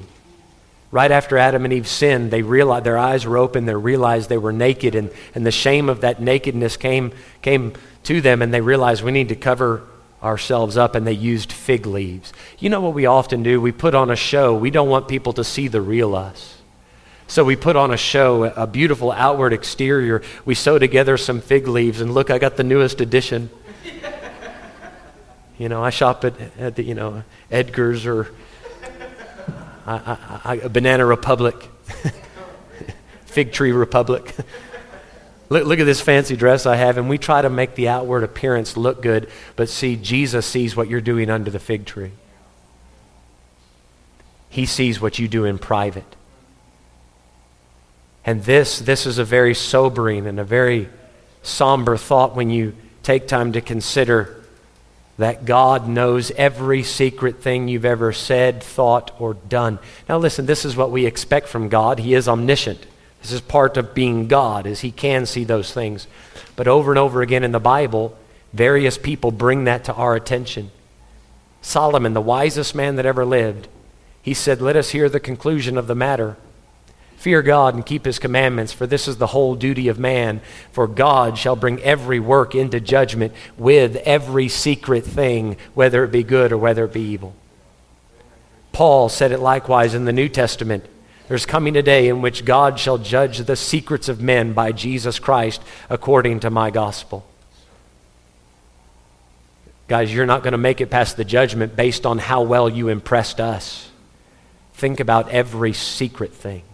Right 0.94 1.10
after 1.10 1.36
Adam 1.36 1.64
and 1.64 1.72
Eve 1.72 1.88
sinned, 1.88 2.30
they 2.30 2.42
realized 2.42 2.84
their 2.84 2.96
eyes 2.96 3.26
were 3.26 3.36
open, 3.36 3.66
they 3.66 3.74
realized 3.74 4.28
they 4.28 4.38
were 4.38 4.52
naked, 4.52 4.94
and, 4.94 5.10
and 5.34 5.44
the 5.44 5.50
shame 5.50 5.88
of 5.88 6.02
that 6.02 6.22
nakedness 6.22 6.76
came, 6.76 7.10
came 7.42 7.72
to 8.04 8.20
them, 8.20 8.42
and 8.42 8.54
they 8.54 8.60
realized 8.60 9.02
we 9.02 9.10
need 9.10 9.30
to 9.30 9.34
cover 9.34 9.82
ourselves 10.22 10.76
up, 10.76 10.94
and 10.94 11.04
they 11.04 11.12
used 11.12 11.50
fig 11.50 11.84
leaves. 11.84 12.32
You 12.60 12.70
know 12.70 12.80
what 12.80 12.94
we 12.94 13.06
often 13.06 13.42
do? 13.42 13.60
We 13.60 13.72
put 13.72 13.96
on 13.96 14.08
a 14.08 14.14
show. 14.14 14.54
We 14.56 14.70
don't 14.70 14.88
want 14.88 15.08
people 15.08 15.32
to 15.32 15.42
see 15.42 15.66
the 15.66 15.80
real 15.80 16.14
us. 16.14 16.62
So 17.26 17.42
we 17.42 17.56
put 17.56 17.74
on 17.74 17.90
a 17.90 17.96
show, 17.96 18.44
a 18.44 18.68
beautiful 18.68 19.10
outward 19.10 19.52
exterior. 19.52 20.22
We 20.44 20.54
sew 20.54 20.78
together 20.78 21.16
some 21.16 21.40
fig 21.40 21.66
leaves, 21.66 22.00
and 22.00 22.14
look, 22.14 22.30
I 22.30 22.38
got 22.38 22.56
the 22.56 22.62
newest 22.62 23.00
edition. 23.00 23.50
you 25.58 25.68
know, 25.68 25.82
I 25.82 25.90
shop 25.90 26.24
at, 26.24 26.34
at 26.56 26.76
the, 26.76 26.84
you 26.84 26.94
know, 26.94 27.24
Edgar's 27.50 28.06
or 28.06 28.30
I, 29.86 30.18
I, 30.44 30.50
I, 30.64 30.68
Banana 30.68 31.04
Republic, 31.04 31.68
Fig 33.26 33.52
Tree 33.52 33.72
Republic. 33.72 34.34
look, 35.48 35.66
look 35.66 35.78
at 35.78 35.84
this 35.84 36.00
fancy 36.00 36.36
dress 36.36 36.66
I 36.66 36.76
have, 36.76 36.98
and 36.98 37.08
we 37.08 37.18
try 37.18 37.42
to 37.42 37.50
make 37.50 37.74
the 37.74 37.88
outward 37.88 38.22
appearance 38.22 38.76
look 38.76 39.02
good, 39.02 39.28
but 39.56 39.68
see, 39.68 39.96
Jesus 39.96 40.46
sees 40.46 40.76
what 40.76 40.88
you're 40.88 41.00
doing 41.00 41.30
under 41.30 41.50
the 41.50 41.58
fig 41.58 41.86
tree. 41.86 42.12
He 44.48 44.66
sees 44.66 45.00
what 45.00 45.18
you 45.18 45.28
do 45.28 45.44
in 45.44 45.58
private. 45.58 46.16
And 48.24 48.42
this, 48.44 48.78
this 48.78 49.04
is 49.04 49.18
a 49.18 49.24
very 49.24 49.54
sobering 49.54 50.26
and 50.26 50.40
a 50.40 50.44
very 50.44 50.88
somber 51.42 51.96
thought 51.96 52.34
when 52.34 52.50
you 52.50 52.74
take 53.02 53.28
time 53.28 53.52
to 53.52 53.60
consider 53.60 54.43
that 55.16 55.44
God 55.44 55.88
knows 55.88 56.30
every 56.32 56.82
secret 56.82 57.40
thing 57.40 57.68
you've 57.68 57.84
ever 57.84 58.12
said, 58.12 58.62
thought, 58.62 59.12
or 59.20 59.34
done. 59.34 59.78
Now, 60.08 60.18
listen, 60.18 60.46
this 60.46 60.64
is 60.64 60.76
what 60.76 60.90
we 60.90 61.06
expect 61.06 61.48
from 61.48 61.68
God. 61.68 62.00
He 62.00 62.14
is 62.14 62.28
omniscient. 62.28 62.86
This 63.22 63.32
is 63.32 63.40
part 63.40 63.76
of 63.76 63.94
being 63.94 64.26
God, 64.26 64.66
is 64.66 64.80
He 64.80 64.90
can 64.90 65.24
see 65.24 65.44
those 65.44 65.72
things. 65.72 66.06
But 66.56 66.68
over 66.68 66.90
and 66.90 66.98
over 66.98 67.22
again 67.22 67.44
in 67.44 67.52
the 67.52 67.60
Bible, 67.60 68.16
various 68.52 68.98
people 68.98 69.30
bring 69.30 69.64
that 69.64 69.84
to 69.84 69.94
our 69.94 70.14
attention. 70.14 70.70
Solomon, 71.62 72.12
the 72.12 72.20
wisest 72.20 72.74
man 72.74 72.96
that 72.96 73.06
ever 73.06 73.24
lived, 73.24 73.68
he 74.20 74.34
said, 74.34 74.60
Let 74.60 74.76
us 74.76 74.90
hear 74.90 75.08
the 75.08 75.20
conclusion 75.20 75.78
of 75.78 75.86
the 75.86 75.94
matter. 75.94 76.36
Fear 77.24 77.40
God 77.40 77.74
and 77.74 77.86
keep 77.86 78.04
his 78.04 78.18
commandments, 78.18 78.74
for 78.74 78.86
this 78.86 79.08
is 79.08 79.16
the 79.16 79.28
whole 79.28 79.54
duty 79.54 79.88
of 79.88 79.98
man. 79.98 80.42
For 80.72 80.86
God 80.86 81.38
shall 81.38 81.56
bring 81.56 81.80
every 81.80 82.20
work 82.20 82.54
into 82.54 82.80
judgment 82.80 83.32
with 83.56 83.96
every 84.04 84.50
secret 84.50 85.06
thing, 85.06 85.56
whether 85.72 86.04
it 86.04 86.12
be 86.12 86.22
good 86.22 86.52
or 86.52 86.58
whether 86.58 86.84
it 86.84 86.92
be 86.92 87.00
evil. 87.00 87.34
Paul 88.72 89.08
said 89.08 89.32
it 89.32 89.38
likewise 89.38 89.94
in 89.94 90.04
the 90.04 90.12
New 90.12 90.28
Testament. 90.28 90.84
There's 91.26 91.46
coming 91.46 91.78
a 91.78 91.82
day 91.82 92.08
in 92.08 92.20
which 92.20 92.44
God 92.44 92.78
shall 92.78 92.98
judge 92.98 93.38
the 93.38 93.56
secrets 93.56 94.10
of 94.10 94.20
men 94.20 94.52
by 94.52 94.72
Jesus 94.72 95.18
Christ 95.18 95.62
according 95.88 96.40
to 96.40 96.50
my 96.50 96.68
gospel. 96.68 97.24
Guys, 99.88 100.12
you're 100.12 100.26
not 100.26 100.42
going 100.42 100.52
to 100.52 100.58
make 100.58 100.82
it 100.82 100.90
past 100.90 101.16
the 101.16 101.24
judgment 101.24 101.74
based 101.74 102.04
on 102.04 102.18
how 102.18 102.42
well 102.42 102.68
you 102.68 102.88
impressed 102.88 103.40
us. 103.40 103.88
Think 104.74 105.00
about 105.00 105.30
every 105.30 105.72
secret 105.72 106.34
thing 106.34 106.64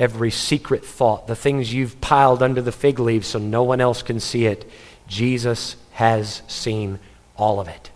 every 0.00 0.30
secret 0.30 0.84
thought, 0.84 1.26
the 1.26 1.36
things 1.36 1.72
you've 1.72 2.00
piled 2.00 2.42
under 2.42 2.62
the 2.62 2.72
fig 2.72 2.98
leaves 2.98 3.28
so 3.28 3.38
no 3.38 3.62
one 3.62 3.80
else 3.80 4.02
can 4.02 4.18
see 4.18 4.46
it. 4.46 4.68
Jesus 5.06 5.76
has 5.92 6.40
seen 6.48 6.98
all 7.36 7.60
of 7.60 7.68
it. 7.68 7.90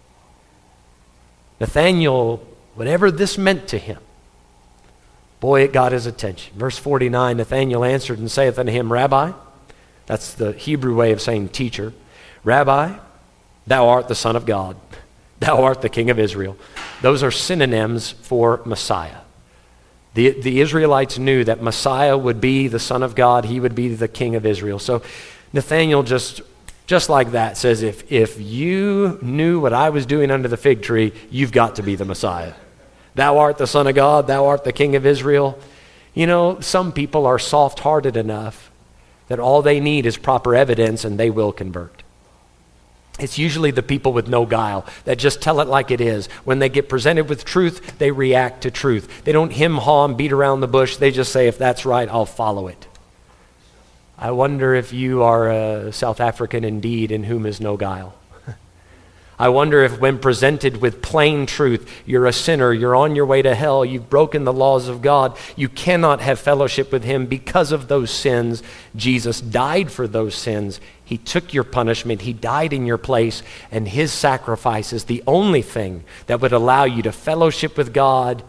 Nathanael, 1.58 2.46
whatever 2.74 3.10
this 3.10 3.38
meant 3.38 3.66
to 3.68 3.78
him, 3.78 3.98
boy, 5.40 5.62
it 5.62 5.72
got 5.72 5.92
his 5.92 6.04
attention. 6.04 6.54
Verse 6.56 6.76
49 6.76 7.38
Nathanael 7.38 7.84
answered 7.84 8.18
and 8.18 8.30
saith 8.30 8.58
unto 8.58 8.70
him, 8.70 8.92
Rabbi, 8.92 9.32
that's 10.04 10.34
the 10.34 10.52
Hebrew 10.52 10.94
way 10.94 11.12
of 11.12 11.22
saying 11.22 11.48
teacher, 11.48 11.94
Rabbi, 12.42 12.98
thou 13.66 13.88
art 13.88 14.08
the 14.08 14.14
Son 14.14 14.36
of 14.36 14.44
God, 14.44 14.76
thou 15.40 15.62
art 15.62 15.80
the 15.80 15.88
King 15.88 16.10
of 16.10 16.18
Israel. 16.18 16.58
Those 17.00 17.22
are 17.22 17.30
synonyms 17.30 18.10
for 18.10 18.60
Messiah. 18.66 19.23
The, 20.14 20.30
the 20.30 20.60
Israelites 20.60 21.18
knew 21.18 21.44
that 21.44 21.62
Messiah 21.62 22.16
would 22.16 22.40
be 22.40 22.68
the 22.68 22.78
Son 22.78 23.02
of 23.02 23.14
God, 23.14 23.44
he 23.44 23.60
would 23.60 23.74
be 23.74 23.88
the 23.88 24.08
King 24.08 24.36
of 24.36 24.46
Israel. 24.46 24.78
So 24.78 25.02
Nathanael 25.52 26.02
just 26.02 26.40
just 26.86 27.08
like 27.08 27.30
that, 27.32 27.56
says, 27.56 27.82
if, 27.82 28.10
if 28.12 28.38
you 28.38 29.18
knew 29.22 29.58
what 29.58 29.72
I 29.72 29.88
was 29.88 30.04
doing 30.04 30.30
under 30.30 30.48
the 30.48 30.56
fig 30.56 30.82
tree, 30.82 31.12
you've 31.30 31.52
got 31.52 31.76
to 31.76 31.82
be 31.82 31.96
the 31.96 32.04
Messiah. 32.04 32.52
Thou 33.14 33.38
art 33.38 33.56
the 33.56 33.66
Son 33.66 33.86
of 33.86 33.94
God, 33.94 34.26
thou 34.26 34.46
art 34.46 34.64
the 34.64 34.72
King 34.72 34.94
of 34.96 35.06
Israel. 35.06 35.58
You 36.12 36.26
know, 36.26 36.60
some 36.60 36.92
people 36.92 37.26
are 37.26 37.38
soft 37.38 37.80
hearted 37.80 38.16
enough 38.16 38.70
that 39.28 39.38
all 39.38 39.62
they 39.62 39.80
need 39.80 40.04
is 40.04 40.18
proper 40.18 40.54
evidence 40.54 41.04
and 41.04 41.18
they 41.18 41.30
will 41.30 41.52
convert. 41.52 41.93
It's 43.18 43.38
usually 43.38 43.70
the 43.70 43.82
people 43.82 44.12
with 44.12 44.28
no 44.28 44.44
guile 44.44 44.84
that 45.04 45.18
just 45.18 45.40
tell 45.40 45.60
it 45.60 45.68
like 45.68 45.92
it 45.92 46.00
is. 46.00 46.26
When 46.44 46.58
they 46.58 46.68
get 46.68 46.88
presented 46.88 47.28
with 47.28 47.44
truth, 47.44 47.98
they 47.98 48.10
react 48.10 48.62
to 48.62 48.72
truth. 48.72 49.22
They 49.24 49.30
don't 49.30 49.52
hem 49.52 49.76
haw 49.76 50.04
and 50.04 50.16
beat 50.16 50.32
around 50.32 50.60
the 50.60 50.66
bush. 50.66 50.96
They 50.96 51.12
just 51.12 51.30
say, 51.30 51.46
if 51.46 51.56
that's 51.56 51.86
right, 51.86 52.08
I'll 52.08 52.26
follow 52.26 52.66
it. 52.66 52.88
I 54.18 54.32
wonder 54.32 54.74
if 54.74 54.92
you 54.92 55.22
are 55.22 55.50
a 55.50 55.92
South 55.92 56.20
African 56.20 56.64
indeed 56.64 57.12
in 57.12 57.24
whom 57.24 57.46
is 57.46 57.60
no 57.60 57.76
guile. 57.76 58.14
I 59.38 59.48
wonder 59.48 59.82
if, 59.82 59.98
when 59.98 60.18
presented 60.18 60.76
with 60.76 61.02
plain 61.02 61.46
truth, 61.46 61.90
you're 62.06 62.26
a 62.26 62.32
sinner, 62.32 62.72
you're 62.72 62.94
on 62.94 63.16
your 63.16 63.26
way 63.26 63.42
to 63.42 63.54
hell, 63.54 63.84
you've 63.84 64.08
broken 64.08 64.44
the 64.44 64.52
laws 64.52 64.86
of 64.86 65.02
God, 65.02 65.36
you 65.56 65.68
cannot 65.68 66.20
have 66.20 66.38
fellowship 66.38 66.92
with 66.92 67.02
Him 67.02 67.26
because 67.26 67.72
of 67.72 67.88
those 67.88 68.12
sins. 68.12 68.62
Jesus 68.94 69.40
died 69.40 69.90
for 69.90 70.06
those 70.06 70.36
sins. 70.36 70.80
He 71.04 71.18
took 71.18 71.52
your 71.52 71.64
punishment, 71.64 72.22
He 72.22 72.32
died 72.32 72.72
in 72.72 72.86
your 72.86 72.98
place, 72.98 73.42
and 73.72 73.88
His 73.88 74.12
sacrifice 74.12 74.92
is 74.92 75.04
the 75.04 75.22
only 75.26 75.62
thing 75.62 76.04
that 76.26 76.40
would 76.40 76.52
allow 76.52 76.84
you 76.84 77.02
to 77.02 77.12
fellowship 77.12 77.76
with 77.76 77.92
God 77.92 78.44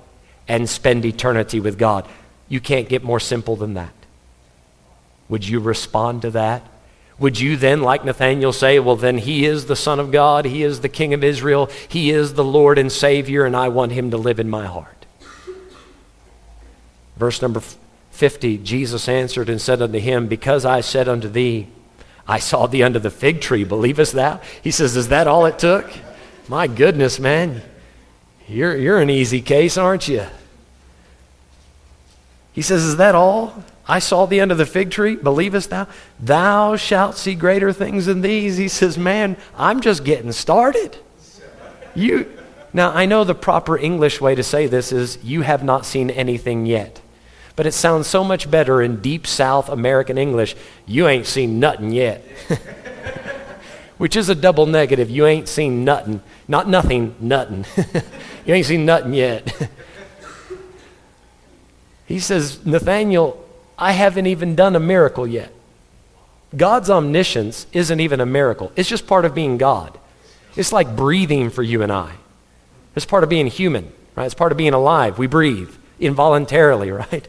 and 0.48 0.70
spend 0.70 1.04
eternity 1.04 1.60
with 1.60 1.80
God. 1.80 2.08
You 2.48 2.60
can't 2.60 2.88
get 2.88 3.04
more 3.04 3.20
simple 3.20 3.56
than 3.56 3.74
that. 3.74 3.94
Would 5.30 5.48
you 5.48 5.60
respond 5.60 6.22
to 6.22 6.32
that? 6.32 6.62
Would 7.18 7.40
you 7.40 7.56
then, 7.56 7.82
like 7.82 8.04
Nathanael, 8.04 8.52
say, 8.52 8.78
Well, 8.80 8.98
then 8.98 9.18
he 9.20 9.46
is 9.46 9.66
the 9.66 9.76
Son 9.76 10.00
of 10.00 10.12
God, 10.12 10.46
he 10.46 10.64
is 10.64 10.82
the 10.82 10.90
King 10.90 11.14
of 11.14 11.24
Israel, 11.24 11.70
he 11.88 12.10
is 12.10 12.34
the 12.34 12.44
Lord 12.44 12.78
and 12.78 12.92
Savior, 12.92 13.46
and 13.46 13.56
I 13.56 13.70
want 13.70 13.94
him 13.94 14.12
to 14.12 14.18
live 14.18 14.40
in 14.40 14.50
my 14.50 14.66
heart? 14.66 15.06
Verse 17.16 17.42
number 17.42 17.62
50 18.12 18.58
Jesus 18.60 19.08
answered 19.08 19.50
and 19.50 19.62
said 19.62 19.82
unto 19.82 20.00
him, 20.00 20.28
Because 20.28 20.66
I 20.66 20.82
said 20.82 21.08
unto 21.08 21.30
thee, 21.30 21.68
I 22.28 22.40
saw 22.40 22.66
thee 22.68 22.84
under 22.84 23.00
the 23.00 23.12
fig 23.12 23.40
tree, 23.40 23.64
believest 23.64 24.14
thou? 24.14 24.42
He 24.62 24.72
says, 24.72 24.98
Is 24.98 25.08
that 25.08 25.28
all 25.28 25.46
it 25.46 25.58
took? 25.58 25.90
My 26.50 26.68
goodness, 26.68 27.20
man. 27.20 27.62
You're, 28.48 28.76
you're 28.76 29.00
an 29.00 29.10
easy 29.10 29.42
case, 29.42 29.78
aren't 29.78 30.08
you? 30.08 30.26
He 32.52 32.62
says, 32.62 32.84
Is 32.84 32.98
that 32.98 33.16
all? 33.16 33.64
I 33.88 34.00
saw 34.00 34.26
the 34.26 34.40
end 34.40 34.52
of 34.52 34.58
the 34.58 34.66
fig 34.66 34.92
tree, 34.92 35.16
believest 35.16 35.70
thou? 35.70 35.88
Thou 36.20 36.76
shalt 36.76 37.16
see 37.16 37.36
greater 37.36 37.72
things 37.72 38.08
than 38.08 38.22
these. 38.22 38.58
He 38.58 38.68
says, 38.68 38.98
Man, 38.98 39.38
I'm 39.58 39.82
just 39.82 40.04
getting 40.04 40.32
started. 40.32 40.98
You 41.94 42.36
now 42.76 42.92
I 42.92 43.06
know 43.06 43.24
the 43.24 43.34
proper 43.34 43.78
English 43.78 44.20
way 44.20 44.36
to 44.36 44.44
say 44.44 44.68
this 44.68 44.92
is 44.92 45.18
you 45.24 45.44
have 45.44 45.64
not 45.64 45.86
seen 45.86 46.10
anything 46.10 46.66
yet. 46.66 47.02
But 47.56 47.66
it 47.66 47.72
sounds 47.72 48.06
so 48.06 48.22
much 48.22 48.52
better 48.52 48.82
in 48.82 49.00
deep 49.00 49.26
South 49.26 49.70
American 49.70 50.18
English. 50.18 50.58
You 50.86 51.08
ain't 51.08 51.26
seen 51.26 51.58
nothing 51.58 51.92
yet. 51.92 52.22
Which 53.98 54.18
is 54.18 54.28
a 54.28 54.36
double 54.36 54.66
negative. 54.66 55.10
You 55.10 55.26
ain't 55.26 55.48
seen 55.48 55.86
nothing. 55.86 56.22
Not 56.50 56.68
nothing, 56.68 57.16
nothing. 57.22 57.66
you 58.46 58.54
ain't 58.54 58.66
seen 58.66 58.86
nothing 58.86 59.14
yet. 59.14 59.56
he 62.06 62.20
says, 62.20 62.66
Nathaniel, 62.66 63.45
I 63.78 63.92
haven't 63.92 64.28
even 64.28 64.56
done 64.56 64.76
a 64.76 64.80
miracle 64.80 65.28
yet. 65.28 65.52
God's 66.56 66.90
omniscience 66.90 67.68
isn't 67.74 68.00
even 68.00 68.22
a 68.22 68.26
miracle, 68.26 68.72
it's 68.76 68.90
just 68.90 69.08
part 69.08 69.26
of 69.26 69.36
being 69.36 69.58
God. 69.58 69.98
It's 70.56 70.72
like 70.72 70.96
breathing 70.96 71.50
for 71.50 71.64
you 71.64 71.82
and 71.82 71.92
I. 71.92 72.14
It's 72.96 73.06
part 73.06 73.24
of 73.24 73.30
being 73.30 73.48
human, 73.48 73.92
right? 74.16 74.26
It's 74.26 74.34
part 74.34 74.54
of 74.54 74.58
being 74.58 74.74
alive. 74.74 75.18
We 75.18 75.28
breathe 75.28 75.70
involuntarily, 76.00 76.92
right? 77.12 77.28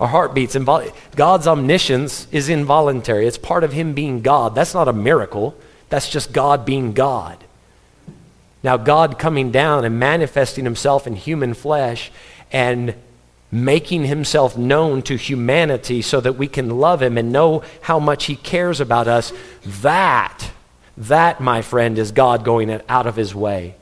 Our 0.00 0.08
heart 0.08 0.34
beats. 0.34 0.54
Invol- 0.54 0.94
God's 1.14 1.46
omniscience 1.46 2.26
is 2.32 2.48
involuntary. 2.48 3.26
It's 3.26 3.38
part 3.38 3.64
of 3.64 3.72
Him 3.72 3.92
being 3.92 4.22
God. 4.22 4.54
That's 4.54 4.74
not 4.74 4.88
a 4.88 4.92
miracle. 4.92 5.56
That's 5.88 6.08
just 6.08 6.32
God 6.32 6.64
being 6.64 6.92
God. 6.92 7.44
Now, 8.62 8.78
God 8.78 9.18
coming 9.18 9.50
down 9.52 9.84
and 9.84 9.98
manifesting 9.98 10.64
Himself 10.64 11.06
in 11.06 11.14
human 11.16 11.52
flesh 11.52 12.10
and 12.50 12.94
making 13.54 14.04
himself 14.04 14.58
known 14.58 15.00
to 15.02 15.16
humanity 15.16 16.02
so 16.02 16.20
that 16.20 16.36
we 16.36 16.48
can 16.48 16.78
love 16.78 17.00
him 17.00 17.16
and 17.16 17.32
know 17.32 17.62
how 17.82 17.98
much 17.98 18.24
he 18.24 18.36
cares 18.36 18.80
about 18.80 19.06
us, 19.06 19.32
that, 19.64 20.50
that, 20.96 21.40
my 21.40 21.62
friend, 21.62 21.98
is 21.98 22.10
God 22.10 22.44
going 22.44 22.80
out 22.88 23.06
of 23.06 23.16
his 23.16 23.34
way. 23.34 23.76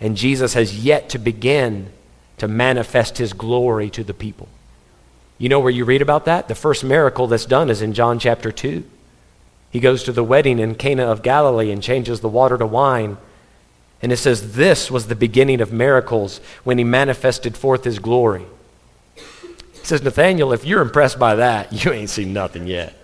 And 0.00 0.16
Jesus 0.16 0.54
has 0.54 0.84
yet 0.84 1.10
to 1.10 1.18
begin 1.18 1.90
to 2.38 2.48
manifest 2.48 3.18
his 3.18 3.32
glory 3.32 3.90
to 3.90 4.04
the 4.04 4.14
people. 4.14 4.48
You 5.36 5.48
know 5.48 5.60
where 5.60 5.72
you 5.72 5.84
read 5.84 6.02
about 6.02 6.26
that? 6.26 6.48
The 6.48 6.54
first 6.54 6.84
miracle 6.84 7.26
that's 7.26 7.46
done 7.46 7.70
is 7.70 7.82
in 7.82 7.92
John 7.92 8.18
chapter 8.18 8.52
2. 8.52 8.84
He 9.70 9.80
goes 9.80 10.04
to 10.04 10.12
the 10.12 10.24
wedding 10.24 10.58
in 10.58 10.74
Cana 10.74 11.04
of 11.04 11.22
Galilee 11.22 11.70
and 11.70 11.82
changes 11.82 12.20
the 12.20 12.28
water 12.28 12.56
to 12.58 12.66
wine. 12.66 13.16
And 14.02 14.12
it 14.12 14.16
says 14.18 14.54
this 14.54 14.90
was 14.90 15.06
the 15.06 15.14
beginning 15.14 15.60
of 15.60 15.72
miracles 15.72 16.40
when 16.64 16.78
he 16.78 16.84
manifested 16.84 17.56
forth 17.56 17.84
his 17.84 17.98
glory. 17.98 18.46
Says, 19.90 20.04
Nathaniel, 20.04 20.52
if 20.52 20.64
you're 20.64 20.82
impressed 20.82 21.18
by 21.18 21.34
that, 21.34 21.72
you 21.84 21.90
ain't 21.90 22.10
seen 22.10 22.32
nothing 22.32 22.68
yet. 22.68 22.94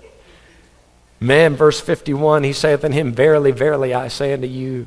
Man, 1.19 1.57
verse 1.57 1.81
51, 1.81 2.45
he 2.45 2.53
saith 2.53 2.85
unto 2.85 2.97
him, 2.97 3.13
Verily, 3.13 3.51
verily, 3.51 3.93
I 3.93 4.07
say 4.07 4.33
unto 4.33 4.47
you, 4.47 4.87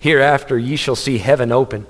hereafter 0.00 0.58
ye 0.58 0.74
shall 0.74 0.96
see 0.96 1.18
heaven 1.18 1.52
open, 1.52 1.86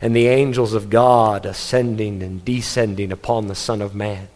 and 0.00 0.16
the 0.16 0.26
angels 0.26 0.74
of 0.74 0.90
God 0.90 1.46
ascending 1.46 2.20
and 2.20 2.44
descending 2.44 3.12
upon 3.12 3.46
the 3.46 3.54
Son 3.54 3.80
of 3.80 3.94
Man. 3.94 4.26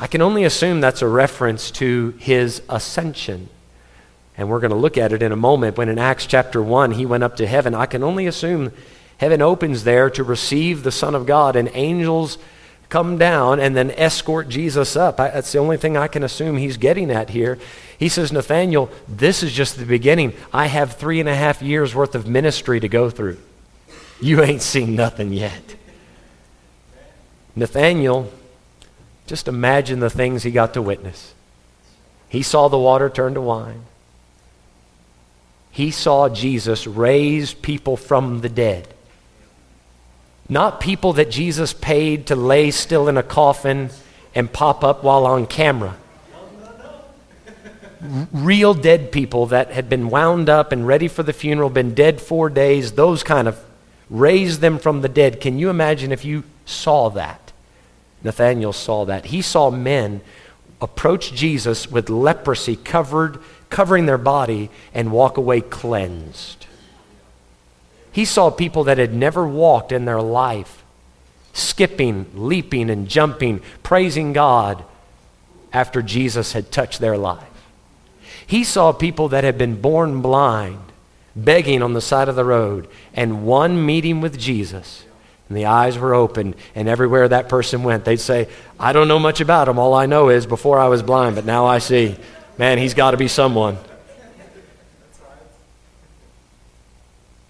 I 0.00 0.08
can 0.08 0.22
only 0.22 0.42
assume 0.42 0.80
that's 0.80 1.00
a 1.00 1.06
reference 1.06 1.70
to 1.72 2.14
his 2.18 2.62
ascension. 2.68 3.48
And 4.36 4.48
we're 4.48 4.58
going 4.58 4.72
to 4.72 4.76
look 4.76 4.98
at 4.98 5.12
it 5.12 5.22
in 5.22 5.30
a 5.30 5.36
moment. 5.36 5.78
When 5.78 5.88
in 5.88 6.00
Acts 6.00 6.26
chapter 6.26 6.60
1 6.60 6.90
he 6.90 7.06
went 7.06 7.22
up 7.22 7.36
to 7.36 7.46
heaven, 7.46 7.76
I 7.76 7.86
can 7.86 8.02
only 8.02 8.26
assume 8.26 8.72
heaven 9.18 9.40
opens 9.40 9.84
there 9.84 10.10
to 10.10 10.24
receive 10.24 10.82
the 10.82 10.90
Son 10.90 11.14
of 11.14 11.26
God, 11.26 11.54
and 11.54 11.70
angels 11.74 12.36
come 12.90 13.16
down 13.16 13.60
and 13.60 13.74
then 13.74 13.92
escort 13.92 14.48
Jesus 14.48 14.96
up. 14.96 15.18
I, 15.18 15.30
that's 15.30 15.52
the 15.52 15.58
only 15.58 15.76
thing 15.76 15.96
I 15.96 16.08
can 16.08 16.22
assume 16.22 16.56
he's 16.56 16.76
getting 16.76 17.10
at 17.10 17.30
here. 17.30 17.58
He 17.96 18.08
says, 18.08 18.32
Nathaniel, 18.32 18.90
this 19.08 19.42
is 19.42 19.52
just 19.52 19.78
the 19.78 19.86
beginning. 19.86 20.34
I 20.52 20.66
have 20.66 20.96
three 20.96 21.20
and 21.20 21.28
a 21.28 21.34
half 21.34 21.62
years 21.62 21.94
worth 21.94 22.14
of 22.14 22.26
ministry 22.28 22.80
to 22.80 22.88
go 22.88 23.08
through. 23.08 23.38
You 24.20 24.42
ain't 24.42 24.62
seen 24.62 24.96
nothing 24.96 25.32
yet. 25.32 25.76
Nathaniel, 27.56 28.30
just 29.26 29.48
imagine 29.48 30.00
the 30.00 30.10
things 30.10 30.42
he 30.42 30.50
got 30.50 30.74
to 30.74 30.82
witness. 30.82 31.34
He 32.28 32.42
saw 32.42 32.68
the 32.68 32.78
water 32.78 33.08
turn 33.08 33.34
to 33.34 33.40
wine. 33.40 33.84
He 35.70 35.90
saw 35.90 36.28
Jesus 36.28 36.86
raise 36.86 37.54
people 37.54 37.96
from 37.96 38.40
the 38.40 38.48
dead. 38.48 38.92
Not 40.50 40.80
people 40.80 41.12
that 41.12 41.30
Jesus 41.30 41.72
paid 41.72 42.26
to 42.26 42.34
lay 42.34 42.72
still 42.72 43.08
in 43.08 43.16
a 43.16 43.22
coffin 43.22 43.90
and 44.34 44.52
pop 44.52 44.82
up 44.82 45.04
while 45.04 45.24
on 45.24 45.46
camera. 45.46 45.96
Real 48.32 48.74
dead 48.74 49.12
people 49.12 49.46
that 49.46 49.70
had 49.70 49.88
been 49.88 50.10
wound 50.10 50.48
up 50.48 50.72
and 50.72 50.84
ready 50.86 51.06
for 51.06 51.22
the 51.22 51.32
funeral, 51.32 51.70
been 51.70 51.94
dead 51.94 52.20
four 52.20 52.50
days, 52.50 52.92
those 52.92 53.22
kind 53.22 53.46
of 53.46 53.62
raised 54.08 54.60
them 54.60 54.80
from 54.80 55.02
the 55.02 55.08
dead. 55.08 55.40
Can 55.40 55.56
you 55.56 55.70
imagine 55.70 56.10
if 56.10 56.24
you 56.24 56.42
saw 56.64 57.10
that? 57.10 57.52
Nathanael 58.24 58.72
saw 58.72 59.04
that. 59.04 59.26
He 59.26 59.42
saw 59.42 59.70
men 59.70 60.20
approach 60.82 61.32
Jesus 61.32 61.88
with 61.88 62.10
leprosy 62.10 62.74
covered, 62.74 63.38
covering 63.68 64.06
their 64.06 64.18
body 64.18 64.68
and 64.92 65.12
walk 65.12 65.36
away 65.36 65.60
cleansed. 65.60 66.66
He 68.12 68.24
saw 68.24 68.50
people 68.50 68.84
that 68.84 68.98
had 68.98 69.14
never 69.14 69.46
walked 69.46 69.92
in 69.92 70.04
their 70.04 70.20
life 70.20 70.80
skipping, 71.52 72.26
leaping, 72.34 72.90
and 72.90 73.08
jumping, 73.08 73.60
praising 73.82 74.32
God 74.32 74.84
after 75.72 76.02
Jesus 76.02 76.52
had 76.52 76.70
touched 76.70 77.00
their 77.00 77.18
life. 77.18 77.46
He 78.46 78.64
saw 78.64 78.92
people 78.92 79.28
that 79.28 79.44
had 79.44 79.58
been 79.58 79.80
born 79.80 80.22
blind, 80.22 80.80
begging 81.36 81.82
on 81.82 81.92
the 81.92 82.00
side 82.00 82.28
of 82.28 82.36
the 82.36 82.44
road, 82.44 82.88
and 83.14 83.44
one 83.46 83.84
meeting 83.84 84.20
with 84.20 84.38
Jesus. 84.38 85.04
And 85.48 85.56
the 85.56 85.66
eyes 85.66 85.98
were 85.98 86.14
open, 86.14 86.54
and 86.74 86.88
everywhere 86.88 87.28
that 87.28 87.48
person 87.48 87.82
went, 87.82 88.04
they'd 88.04 88.20
say, 88.20 88.48
I 88.78 88.92
don't 88.92 89.08
know 89.08 89.18
much 89.18 89.40
about 89.40 89.68
him. 89.68 89.78
All 89.78 89.94
I 89.94 90.06
know 90.06 90.28
is 90.28 90.46
before 90.46 90.78
I 90.78 90.88
was 90.88 91.02
blind, 91.02 91.36
but 91.36 91.44
now 91.44 91.66
I 91.66 91.78
see. 91.78 92.16
Man, 92.58 92.78
he's 92.78 92.94
got 92.94 93.12
to 93.12 93.16
be 93.16 93.28
someone. 93.28 93.78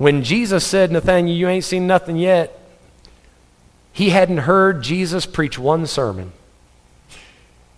When 0.01 0.23
Jesus 0.23 0.67
said, 0.67 0.91
Nathaniel, 0.91 1.37
you 1.37 1.47
ain't 1.47 1.63
seen 1.63 1.87
nothing 1.87 2.17
yet, 2.17 2.59
he 3.93 4.09
hadn't 4.09 4.39
heard 4.39 4.83
Jesus 4.83 5.27
preach 5.27 5.59
one 5.59 5.87
sermon. 5.87 6.33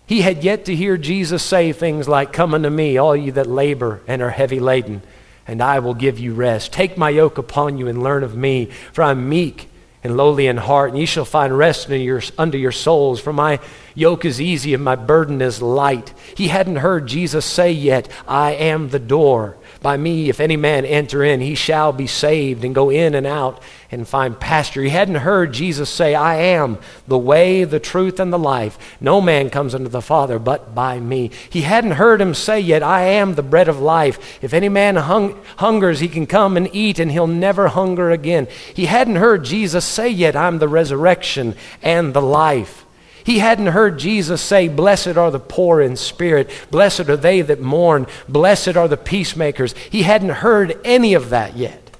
He 0.06 0.20
had 0.20 0.44
yet 0.44 0.66
to 0.66 0.76
hear 0.76 0.96
Jesus 0.96 1.42
say 1.42 1.72
things 1.72 2.06
like, 2.06 2.32
Come 2.32 2.54
unto 2.54 2.70
me, 2.70 2.96
all 2.96 3.16
you 3.16 3.32
that 3.32 3.48
labor 3.48 4.02
and 4.06 4.22
are 4.22 4.30
heavy 4.30 4.60
laden, 4.60 5.02
and 5.48 5.60
I 5.60 5.80
will 5.80 5.94
give 5.94 6.20
you 6.20 6.32
rest. 6.32 6.72
Take 6.72 6.96
my 6.96 7.10
yoke 7.10 7.38
upon 7.38 7.76
you 7.76 7.88
and 7.88 8.04
learn 8.04 8.22
of 8.22 8.36
me, 8.36 8.66
for 8.92 9.02
I'm 9.02 9.28
meek 9.28 9.68
and 10.04 10.16
lowly 10.16 10.46
in 10.46 10.58
heart, 10.58 10.90
and 10.90 11.00
ye 11.00 11.06
shall 11.06 11.24
find 11.24 11.58
rest 11.58 11.88
your, 11.88 12.22
under 12.38 12.56
your 12.56 12.70
souls. 12.70 13.18
For 13.18 13.32
my 13.32 13.58
yoke 13.96 14.24
is 14.24 14.40
easy 14.40 14.74
and 14.74 14.84
my 14.84 14.94
burden 14.94 15.42
is 15.42 15.60
light. 15.60 16.14
He 16.36 16.46
hadn't 16.46 16.76
heard 16.76 17.08
Jesus 17.08 17.44
say 17.44 17.72
yet, 17.72 18.08
I 18.28 18.52
am 18.52 18.90
the 18.90 19.00
door. 19.00 19.56
By 19.82 19.96
me, 19.96 20.28
if 20.28 20.38
any 20.38 20.56
man 20.56 20.84
enter 20.84 21.24
in, 21.24 21.40
he 21.40 21.54
shall 21.54 21.92
be 21.92 22.06
saved 22.06 22.64
and 22.64 22.74
go 22.74 22.90
in 22.90 23.14
and 23.14 23.26
out 23.26 23.60
and 23.90 24.06
find 24.06 24.38
pasture. 24.38 24.82
He 24.82 24.90
hadn't 24.90 25.16
heard 25.16 25.52
Jesus 25.52 25.90
say, 25.90 26.14
I 26.14 26.36
am 26.36 26.78
the 27.06 27.18
way, 27.18 27.64
the 27.64 27.80
truth, 27.80 28.20
and 28.20 28.32
the 28.32 28.38
life. 28.38 28.78
No 29.00 29.20
man 29.20 29.50
comes 29.50 29.74
unto 29.74 29.88
the 29.88 30.00
Father 30.00 30.38
but 30.38 30.74
by 30.74 31.00
me. 31.00 31.30
He 31.50 31.62
hadn't 31.62 31.92
heard 31.92 32.20
him 32.20 32.32
say 32.32 32.60
yet, 32.60 32.82
I 32.82 33.02
am 33.02 33.34
the 33.34 33.42
bread 33.42 33.68
of 33.68 33.80
life. 33.80 34.42
If 34.42 34.54
any 34.54 34.68
man 34.68 34.96
hung- 34.96 35.38
hungers, 35.56 36.00
he 36.00 36.08
can 36.08 36.26
come 36.26 36.56
and 36.56 36.70
eat 36.72 36.98
and 36.98 37.10
he'll 37.10 37.26
never 37.26 37.68
hunger 37.68 38.10
again. 38.10 38.46
He 38.74 38.86
hadn't 38.86 39.16
heard 39.16 39.44
Jesus 39.44 39.84
say 39.84 40.08
yet, 40.08 40.36
I'm 40.36 40.58
the 40.58 40.68
resurrection 40.68 41.56
and 41.82 42.14
the 42.14 42.22
life. 42.22 42.86
He 43.24 43.38
hadn't 43.38 43.68
heard 43.68 43.98
Jesus 43.98 44.40
say, 44.40 44.68
Blessed 44.68 45.16
are 45.16 45.30
the 45.30 45.38
poor 45.38 45.80
in 45.80 45.96
spirit, 45.96 46.50
blessed 46.70 47.08
are 47.08 47.16
they 47.16 47.42
that 47.42 47.60
mourn, 47.60 48.06
blessed 48.28 48.76
are 48.76 48.88
the 48.88 48.96
peacemakers. 48.96 49.74
He 49.90 50.02
hadn't 50.02 50.30
heard 50.30 50.78
any 50.84 51.14
of 51.14 51.30
that 51.30 51.56
yet. 51.56 51.96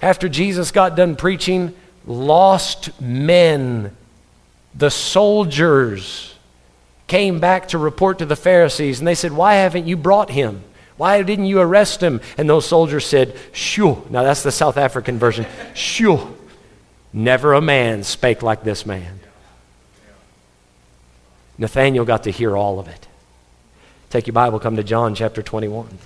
After 0.00 0.28
Jesus 0.28 0.70
got 0.70 0.96
done 0.96 1.16
preaching, 1.16 1.74
lost 2.06 3.00
men, 3.00 3.96
the 4.74 4.90
soldiers, 4.90 6.34
came 7.06 7.40
back 7.40 7.68
to 7.68 7.78
report 7.78 8.18
to 8.18 8.26
the 8.26 8.36
Pharisees, 8.36 8.98
and 8.98 9.08
they 9.08 9.14
said, 9.14 9.32
Why 9.32 9.54
haven't 9.54 9.86
you 9.86 9.96
brought 9.96 10.30
him? 10.30 10.62
Why 10.96 11.22
didn't 11.22 11.46
you 11.46 11.60
arrest 11.60 12.02
him? 12.02 12.20
And 12.38 12.48
those 12.48 12.66
soldiers 12.66 13.04
said, 13.04 13.36
Shoo. 13.52 14.04
Now 14.10 14.22
that's 14.22 14.42
the 14.42 14.52
South 14.52 14.76
African 14.76 15.18
version. 15.18 15.46
Shoo. 15.74 16.36
Never 17.12 17.52
a 17.54 17.60
man 17.60 18.02
spake 18.02 18.42
like 18.42 18.64
this 18.64 18.84
man. 18.84 19.20
Nathanael 21.58 22.04
got 22.04 22.24
to 22.24 22.30
hear 22.30 22.56
all 22.56 22.78
of 22.78 22.88
it. 22.88 23.06
Take 24.10 24.26
your 24.26 24.34
Bible, 24.34 24.60
come 24.60 24.76
to 24.76 24.82
John 24.82 25.14
chapter 25.14 25.42
21. 25.42 25.98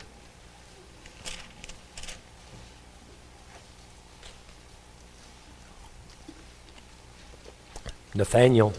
Nathanael, 8.14 8.73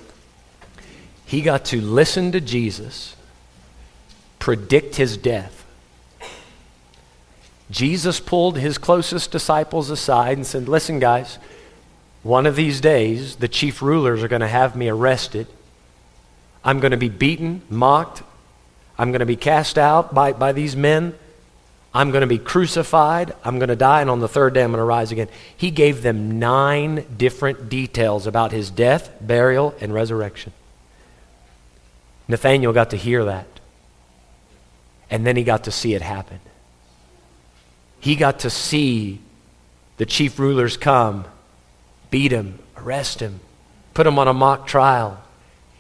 he 1.26 1.42
got 1.42 1.66
to 1.66 1.80
listen 1.80 2.32
to 2.32 2.42
Jesus 2.42 3.16
predict 4.40 4.96
his 4.96 5.16
death. 5.16 5.66
Jesus 7.70 8.20
pulled 8.20 8.58
his 8.58 8.80
closest 8.80 9.32
disciples 9.32 9.92
aside 9.92 10.38
and 10.38 10.48
said, 10.48 10.68
Listen, 10.68 10.98
guys, 10.98 11.38
one 12.24 12.48
of 12.48 12.56
these 12.56 12.82
days 12.82 13.36
the 13.36 13.48
chief 13.48 13.82
rulers 13.82 14.24
are 14.24 14.28
going 14.28 14.42
to 14.42 14.48
have 14.48 14.76
me 14.76 14.90
arrested 14.90 15.46
I'm 16.64 16.80
going 16.80 16.92
to 16.92 16.98
be 16.98 17.10
beaten, 17.10 17.62
mocked. 17.70 18.24
I'm 18.98 19.12
going 19.12 19.20
to 19.20 19.26
be 19.26 19.36
cast 19.36 19.78
out 19.78 20.14
by, 20.14 20.34
by 20.34 20.52
these 20.52 20.76
men. 20.76 21.16
I'm 21.94 22.12
going 22.12 22.22
to 22.22 22.28
be 22.28 22.38
crucified. 22.38 23.34
I'm 23.44 23.58
going 23.58 23.70
to 23.70 23.76
die, 23.76 24.02
and 24.02 24.10
on 24.10 24.20
the 24.20 24.28
third 24.28 24.54
day, 24.54 24.64
I'm 24.64 24.72
going 24.72 24.80
to 24.80 24.84
rise 24.84 25.12
again. 25.12 25.30
He 25.56 25.72
gave 25.72 26.04
them 26.04 26.38
nine 26.38 27.06
different 27.18 27.70
details 27.70 28.28
about 28.28 28.52
his 28.52 28.70
death, 28.70 29.12
burial, 29.22 29.74
and 29.82 29.94
resurrection. 29.94 30.54
Nathanael 32.28 32.74
got 32.74 32.92
to 32.92 32.98
hear 32.98 33.26
that. 33.26 33.48
And 35.10 35.26
then 35.26 35.36
he 35.36 35.44
got 35.44 35.64
to 35.64 35.72
see 35.72 35.96
it 35.96 36.04
happen. 36.04 36.40
He 38.00 38.16
got 38.16 38.40
to 38.40 38.50
see 38.50 39.20
the 39.98 40.06
chief 40.06 40.38
rulers 40.38 40.78
come, 40.78 41.26
beat 42.12 42.32
him, 42.32 42.60
arrest 42.78 43.20
him, 43.20 43.40
put 43.94 44.06
him 44.06 44.20
on 44.20 44.28
a 44.28 44.34
mock 44.34 44.68
trial, 44.68 45.22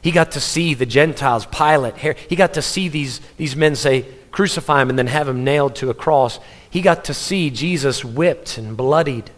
he 0.02 0.12
got 0.12 0.32
to 0.32 0.40
see 0.40 0.74
the 0.74 0.86
Gentiles, 0.86 1.46
Pilate, 1.46 1.98
he 1.98 2.36
got 2.36 2.54
to 2.54 2.62
see 2.62 2.88
these, 2.88 3.20
these 3.38 3.56
men 3.56 3.76
say, 3.76 4.06
crucify 4.32 4.82
him 4.82 4.90
and 4.90 4.98
then 4.98 5.08
have 5.08 5.28
him 5.28 5.44
nailed 5.44 5.76
to 5.76 5.90
a 5.90 5.94
cross. 5.94 6.40
He 6.70 6.82
got 6.82 7.06
to 7.06 7.14
see 7.14 7.50
Jesus 7.50 8.06
whipped 8.06 8.58
and 8.58 8.78
bloodied. 8.78 9.32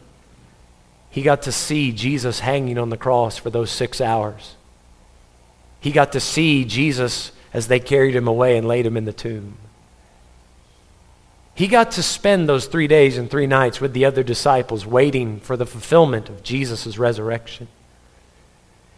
He 1.09 1.23
got 1.23 1.41
to 1.43 1.51
see 1.51 1.91
Jesus 1.91 2.39
hanging 2.39 2.77
on 2.77 2.89
the 2.89 2.97
cross 2.97 3.37
for 3.37 3.49
those 3.49 3.71
six 3.71 3.99
hours. 3.99 4.55
He 5.79 5.91
got 5.91 6.11
to 6.11 6.19
see 6.19 6.63
Jesus 6.63 7.31
as 7.53 7.67
they 7.67 7.79
carried 7.79 8.15
him 8.15 8.27
away 8.27 8.57
and 8.57 8.67
laid 8.67 8.85
him 8.85 8.95
in 8.95 9.05
the 9.05 9.13
tomb. 9.13 9.57
He 11.55 11.67
got 11.67 11.91
to 11.91 12.03
spend 12.03 12.47
those 12.47 12.67
three 12.67 12.87
days 12.87 13.17
and 13.17 13.29
three 13.29 13.47
nights 13.47 13.81
with 13.81 13.93
the 13.93 14.05
other 14.05 14.23
disciples 14.23 14.85
waiting 14.85 15.39
for 15.39 15.57
the 15.57 15.65
fulfillment 15.65 16.29
of 16.29 16.43
Jesus' 16.43 16.97
resurrection. 16.97 17.67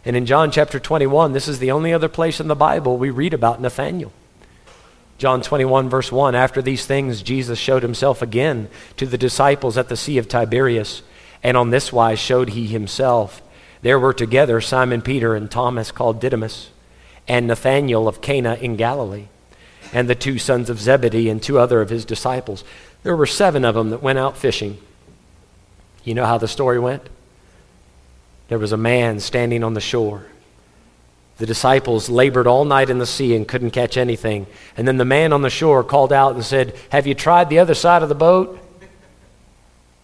And 0.05 0.15
in 0.15 0.25
John 0.25 0.51
chapter 0.51 0.79
21, 0.79 1.31
this 1.31 1.47
is 1.47 1.59
the 1.59 1.71
only 1.71 1.93
other 1.93 2.09
place 2.09 2.39
in 2.39 2.47
the 2.47 2.55
Bible 2.55 2.97
we 2.97 3.09
read 3.09 3.33
about 3.33 3.61
Nathanael. 3.61 4.11
John 5.17 5.41
21, 5.41 5.89
verse 5.89 6.11
1 6.11 6.35
After 6.35 6.61
these 6.61 6.85
things, 6.85 7.21
Jesus 7.21 7.57
showed 7.57 7.83
himself 7.83 8.21
again 8.21 8.67
to 8.97 9.05
the 9.05 9.17
disciples 9.17 9.77
at 9.77 9.87
the 9.87 9.95
Sea 9.95 10.17
of 10.17 10.27
Tiberias, 10.27 11.03
and 11.41 11.55
on 11.55 11.69
this 11.69 11.93
wise 11.93 12.19
showed 12.19 12.49
he 12.49 12.67
himself. 12.67 13.41
There 13.81 13.99
were 13.99 14.13
together 14.13 14.59
Simon 14.59 15.01
Peter 15.01 15.35
and 15.35 15.49
Thomas 15.49 15.91
called 15.91 16.19
Didymus, 16.19 16.69
and 17.27 17.47
Nathanael 17.47 18.07
of 18.07 18.21
Cana 18.21 18.55
in 18.55 18.75
Galilee, 18.75 19.27
and 19.93 20.09
the 20.09 20.15
two 20.15 20.37
sons 20.37 20.69
of 20.69 20.79
Zebedee 20.79 21.29
and 21.29 21.41
two 21.41 21.59
other 21.59 21.81
of 21.81 21.89
his 21.89 22.03
disciples. 22.03 22.65
There 23.03 23.15
were 23.15 23.25
seven 23.25 23.63
of 23.63 23.75
them 23.75 23.91
that 23.91 24.03
went 24.03 24.19
out 24.19 24.35
fishing. 24.35 24.77
You 26.03 26.13
know 26.15 26.25
how 26.25 26.37
the 26.37 26.47
story 26.49 26.79
went? 26.79 27.07
There 28.47 28.59
was 28.59 28.71
a 28.71 28.77
man 28.77 29.19
standing 29.19 29.63
on 29.63 29.73
the 29.73 29.81
shore. 29.81 30.25
The 31.37 31.45
disciples 31.45 32.09
labored 32.09 32.47
all 32.47 32.65
night 32.65 32.89
in 32.89 32.99
the 32.99 33.05
sea 33.05 33.35
and 33.35 33.47
couldn't 33.47 33.71
catch 33.71 33.97
anything. 33.97 34.45
And 34.77 34.87
then 34.87 34.97
the 34.97 35.05
man 35.05 35.33
on 35.33 35.41
the 35.41 35.49
shore 35.49 35.83
called 35.83 36.13
out 36.13 36.35
and 36.35 36.45
said, 36.45 36.75
Have 36.89 37.07
you 37.07 37.15
tried 37.15 37.49
the 37.49 37.59
other 37.59 37.73
side 37.73 38.03
of 38.03 38.09
the 38.09 38.15
boat? 38.15 38.59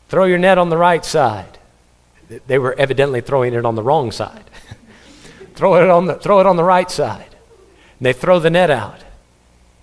Throw 0.10 0.26
your 0.26 0.40
net 0.40 0.58
on 0.58 0.70
the 0.70 0.78
right 0.78 1.06
side. 1.06 1.60
They 2.48 2.58
were 2.58 2.74
evidently 2.74 3.22
throwing 3.22 3.54
it 3.54 3.66
on 3.66 3.76
the 3.76 3.84
wrong 3.84 4.12
side. 4.12 4.44
throw, 5.56 5.76
it 5.76 5.90
on 5.90 6.08
the, 6.08 6.16
throw 6.16 6.40
it 6.40 6.46
on 6.46 6.58
the 6.58 6.64
right 6.64 6.90
side. 6.90 7.36
And 8.00 8.06
they 8.06 8.14
throw 8.14 8.40
the 8.40 8.50
net 8.50 8.72
out. 8.72 9.04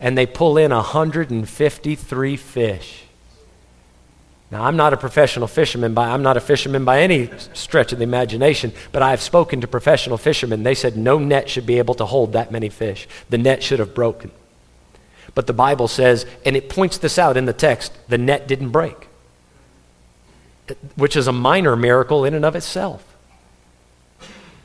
And 0.01 0.19
they 0.19 0.27
pull 0.27 0.59
in 0.59 0.73
153 0.73 2.37
fish. 2.37 3.06
Now, 4.51 4.65
I'm 4.65 4.77
not 4.77 4.93
a 4.93 4.97
professional 4.97 5.49
fisherman, 5.49 5.93
by, 5.93 6.09
I'm 6.09 6.23
not 6.23 6.37
a 6.37 6.41
fisherman 6.41 6.85
by 6.85 7.01
any 7.01 7.31
stretch 7.53 7.93
of 7.93 7.99
the 7.99 8.05
imagination, 8.05 8.73
but 8.93 9.03
I've 9.03 9.21
spoken 9.21 9.61
to 9.63 9.67
professional 9.67 10.19
fishermen. 10.19 10.63
They 10.63 10.77
said 10.77 10.97
no 10.97 11.19
net 11.19 11.51
should 11.51 11.67
be 11.67 11.79
able 11.79 11.95
to 11.95 12.07
hold 12.07 12.35
that 12.35 12.53
many 12.53 12.69
fish. 12.69 13.09
The 13.29 13.39
net 13.39 13.63
should 13.63 13.81
have 13.81 13.95
broken. 13.95 14.31
But 15.35 15.49
the 15.49 15.53
Bible 15.53 15.89
says, 15.89 16.27
and 16.45 16.57
it 16.57 16.69
points 16.69 16.99
this 16.99 17.19
out 17.19 17.37
in 17.37 17.47
the 17.47 17.53
text, 17.53 17.93
the 18.09 18.19
net 18.19 18.47
didn't 18.47 18.71
break, 18.71 19.09
which 20.95 21.17
is 21.17 21.27
a 21.27 21.33
minor 21.33 21.75
miracle 21.75 22.25
in 22.25 22.33
and 22.33 22.45
of 22.45 22.55
itself. 22.55 23.05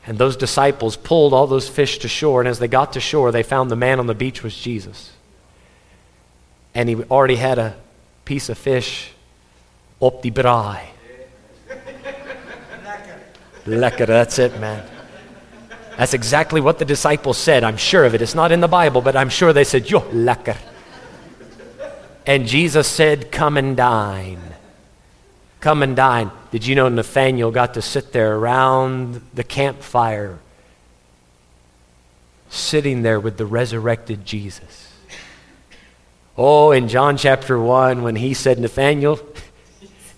And 0.06 0.16
those 0.16 0.36
disciples 0.36 0.96
pulled 0.96 1.34
all 1.34 1.46
those 1.48 1.68
fish 1.68 1.98
to 1.98 2.08
shore, 2.08 2.40
and 2.40 2.48
as 2.48 2.60
they 2.60 2.68
got 2.68 2.92
to 2.92 3.00
shore, 3.00 3.32
they 3.32 3.42
found 3.42 3.70
the 3.70 3.76
man 3.76 3.98
on 3.98 4.06
the 4.06 4.14
beach 4.14 4.44
was 4.44 4.56
Jesus. 4.56 5.12
And 6.74 6.88
he 6.88 6.96
already 7.04 7.36
had 7.36 7.58
a 7.58 7.76
piece 8.24 8.48
of 8.48 8.56
fish 8.56 9.11
op 10.02 10.22
die 10.22 10.32
braai. 10.34 10.82
Lekker, 13.64 14.06
that's 14.06 14.38
it, 14.38 14.58
man. 14.58 14.82
That's 15.96 16.14
exactly 16.14 16.60
what 16.60 16.78
the 16.78 16.84
disciples 16.84 17.38
said. 17.38 17.62
I'm 17.62 17.76
sure 17.76 18.04
of 18.04 18.14
it. 18.14 18.22
It's 18.22 18.34
not 18.34 18.50
in 18.50 18.60
the 18.60 18.68
Bible, 18.68 19.02
but 19.02 19.14
I'm 19.14 19.28
sure 19.28 19.52
they 19.52 19.64
said, 19.64 19.88
Yo, 19.88 20.00
lekker. 20.00 20.56
And 22.26 22.46
Jesus 22.46 22.88
said, 22.88 23.30
Come 23.30 23.56
and 23.56 23.76
dine. 23.76 24.40
Come 25.60 25.82
and 25.84 25.94
dine. 25.94 26.32
Did 26.50 26.66
you 26.66 26.74
know 26.74 26.88
Nathanael 26.88 27.52
got 27.52 27.74
to 27.74 27.82
sit 27.82 28.12
there 28.12 28.36
around 28.36 29.22
the 29.32 29.44
campfire, 29.44 30.40
sitting 32.50 33.02
there 33.02 33.20
with 33.20 33.36
the 33.36 33.46
resurrected 33.46 34.24
Jesus? 34.24 34.92
Oh, 36.36 36.72
in 36.72 36.88
John 36.88 37.16
chapter 37.16 37.60
1, 37.60 38.02
when 38.02 38.16
he 38.16 38.34
said, 38.34 38.58
Nathanael, 38.58 39.20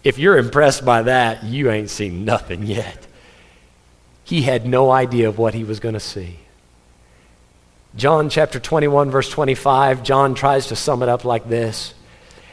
if 0.05 0.19
you're 0.19 0.39
impressed 0.39 0.85
by 0.85 1.03
that, 1.03 1.43
you 1.45 1.71
ain't 1.71 1.91
seen 1.91 2.25
nothing 2.25 2.63
yet. 2.67 3.07
He 4.23 4.43
had 4.43 4.67
no 4.67 4.91
idea 4.91 5.29
of 5.29 5.39
what 5.39 5.55
he 5.55 5.65
was 5.65 5.81
going 5.81 5.95
to 5.95 6.01
see. 6.01 6.39
John 7.97 8.29
chapter 8.29 8.59
21, 8.59 9.11
verse 9.11 9.29
25, 9.31 10.03
John 10.03 10.35
tries 10.35 10.69
to 10.69 10.77
sum 10.77 11.03
it 11.03 11.09
up 11.09 11.25
like 11.25 11.49
this. 11.49 11.95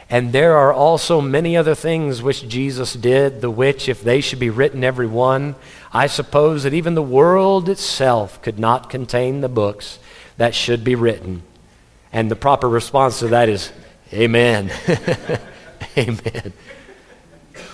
And 0.08 0.32
there 0.32 0.56
are 0.56 0.72
also 0.72 1.20
many 1.20 1.56
other 1.56 1.74
things 1.74 2.22
which 2.22 2.46
Jesus 2.46 2.92
did, 2.92 3.40
the 3.40 3.50
which, 3.50 3.88
if 3.88 4.02
they 4.02 4.20
should 4.20 4.38
be 4.38 4.50
written 4.50 4.84
every 4.84 5.06
one, 5.06 5.54
I 5.92 6.06
suppose 6.06 6.64
that 6.64 6.74
even 6.74 6.94
the 6.94 7.02
world 7.02 7.68
itself 7.68 8.40
could 8.42 8.58
not 8.58 8.90
contain 8.90 9.40
the 9.40 9.48
books 9.48 9.98
that 10.36 10.54
should 10.54 10.84
be 10.84 10.94
written. 10.94 11.42
And 12.12 12.30
the 12.30 12.36
proper 12.36 12.68
response 12.68 13.20
to 13.20 13.28
that 13.28 13.48
is, 13.48 13.72
Amen. 14.12 14.70
Amen. 15.96 16.52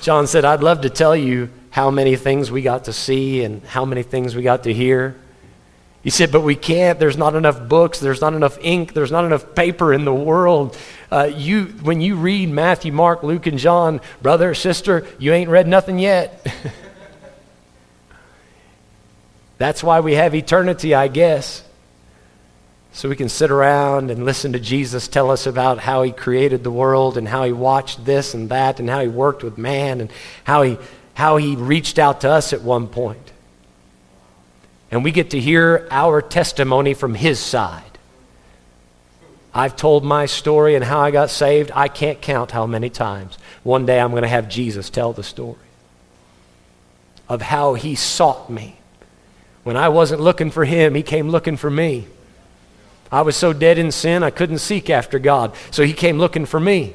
John 0.08 0.26
said, 0.26 0.46
I'd 0.46 0.62
love 0.62 0.80
to 0.80 0.88
tell 0.88 1.14
you 1.14 1.50
how 1.68 1.90
many 1.90 2.16
things 2.16 2.50
we 2.50 2.62
got 2.62 2.84
to 2.84 2.94
see 2.94 3.44
and 3.44 3.62
how 3.64 3.84
many 3.84 4.02
things 4.02 4.34
we 4.34 4.40
got 4.40 4.62
to 4.62 4.72
hear. 4.72 5.14
He 6.02 6.08
said, 6.08 6.32
but 6.32 6.40
we 6.40 6.54
can't. 6.54 6.98
There's 6.98 7.18
not 7.18 7.34
enough 7.34 7.68
books. 7.68 8.00
There's 8.00 8.22
not 8.22 8.32
enough 8.32 8.56
ink. 8.62 8.94
There's 8.94 9.12
not 9.12 9.26
enough 9.26 9.54
paper 9.54 9.92
in 9.92 10.06
the 10.06 10.14
world. 10.14 10.78
Uh, 11.12 11.24
you, 11.24 11.64
when 11.82 12.00
you 12.00 12.16
read 12.16 12.48
Matthew, 12.48 12.90
Mark, 12.90 13.22
Luke, 13.22 13.46
and 13.46 13.58
John, 13.58 14.00
brother, 14.22 14.54
sister, 14.54 15.06
you 15.18 15.34
ain't 15.34 15.50
read 15.50 15.68
nothing 15.68 15.98
yet. 15.98 16.42
That's 19.58 19.82
why 19.82 20.00
we 20.00 20.14
have 20.14 20.34
eternity, 20.34 20.94
I 20.94 21.08
guess. 21.08 21.62
So 22.92 23.08
we 23.08 23.16
can 23.16 23.28
sit 23.28 23.50
around 23.50 24.10
and 24.10 24.24
listen 24.24 24.52
to 24.54 24.58
Jesus 24.58 25.08
tell 25.08 25.30
us 25.30 25.46
about 25.46 25.78
how 25.78 26.02
he 26.02 26.10
created 26.10 26.64
the 26.64 26.70
world 26.70 27.16
and 27.16 27.28
how 27.28 27.44
he 27.44 27.52
watched 27.52 28.04
this 28.04 28.34
and 28.34 28.48
that 28.48 28.80
and 28.80 28.88
how 28.88 29.00
he 29.00 29.08
worked 29.08 29.42
with 29.42 29.56
man 29.58 30.00
and 30.00 30.10
how 30.44 30.62
he, 30.62 30.78
how 31.14 31.36
he 31.36 31.54
reached 31.54 31.98
out 31.98 32.22
to 32.22 32.30
us 32.30 32.52
at 32.52 32.62
one 32.62 32.88
point. 32.88 33.32
And 34.90 35.04
we 35.04 35.12
get 35.12 35.30
to 35.30 35.40
hear 35.40 35.86
our 35.90 36.22
testimony 36.22 36.94
from 36.94 37.14
his 37.14 37.38
side. 37.38 37.82
I've 39.54 39.76
told 39.76 40.04
my 40.04 40.26
story 40.26 40.74
and 40.74 40.84
how 40.84 41.00
I 41.00 41.10
got 41.10 41.30
saved. 41.30 41.70
I 41.74 41.88
can't 41.88 42.20
count 42.20 42.50
how 42.50 42.66
many 42.66 42.90
times. 42.90 43.38
One 43.62 43.86
day 43.86 44.00
I'm 44.00 44.10
going 44.10 44.22
to 44.22 44.28
have 44.28 44.48
Jesus 44.48 44.90
tell 44.90 45.12
the 45.12 45.22
story 45.22 45.56
of 47.28 47.42
how 47.42 47.74
he 47.74 47.94
sought 47.94 48.48
me. 48.48 48.78
When 49.64 49.76
I 49.76 49.88
wasn't 49.88 50.20
looking 50.20 50.50
for 50.50 50.64
him, 50.64 50.94
he 50.94 51.02
came 51.02 51.28
looking 51.28 51.56
for 51.56 51.70
me. 51.70 52.06
I 53.10 53.22
was 53.22 53.36
so 53.36 53.52
dead 53.52 53.78
in 53.78 53.90
sin, 53.90 54.22
I 54.22 54.30
couldn't 54.30 54.58
seek 54.58 54.90
after 54.90 55.18
God. 55.18 55.54
So 55.70 55.82
he 55.82 55.92
came 55.92 56.18
looking 56.18 56.46
for 56.46 56.60
me. 56.60 56.94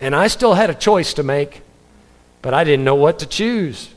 And 0.00 0.14
I 0.14 0.28
still 0.28 0.54
had 0.54 0.70
a 0.70 0.74
choice 0.74 1.14
to 1.14 1.22
make, 1.22 1.62
but 2.40 2.54
I 2.54 2.62
didn't 2.64 2.84
know 2.84 2.94
what 2.94 3.18
to 3.18 3.26
choose. 3.26 3.90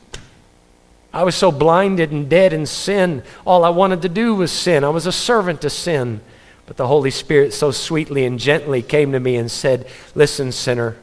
I 1.12 1.24
was 1.24 1.34
so 1.34 1.52
blinded 1.52 2.10
and 2.10 2.28
dead 2.28 2.52
in 2.52 2.66
sin. 2.66 3.22
All 3.46 3.64
I 3.64 3.68
wanted 3.68 4.02
to 4.02 4.08
do 4.08 4.34
was 4.34 4.50
sin. 4.50 4.82
I 4.82 4.88
was 4.88 5.06
a 5.06 5.12
servant 5.12 5.60
to 5.60 5.70
sin. 5.70 6.20
But 6.66 6.76
the 6.76 6.86
Holy 6.86 7.10
Spirit 7.10 7.52
so 7.52 7.70
sweetly 7.70 8.24
and 8.24 8.38
gently 8.38 8.82
came 8.82 9.12
to 9.12 9.20
me 9.20 9.36
and 9.36 9.50
said, 9.50 9.86
Listen, 10.14 10.52
sinner, 10.52 10.96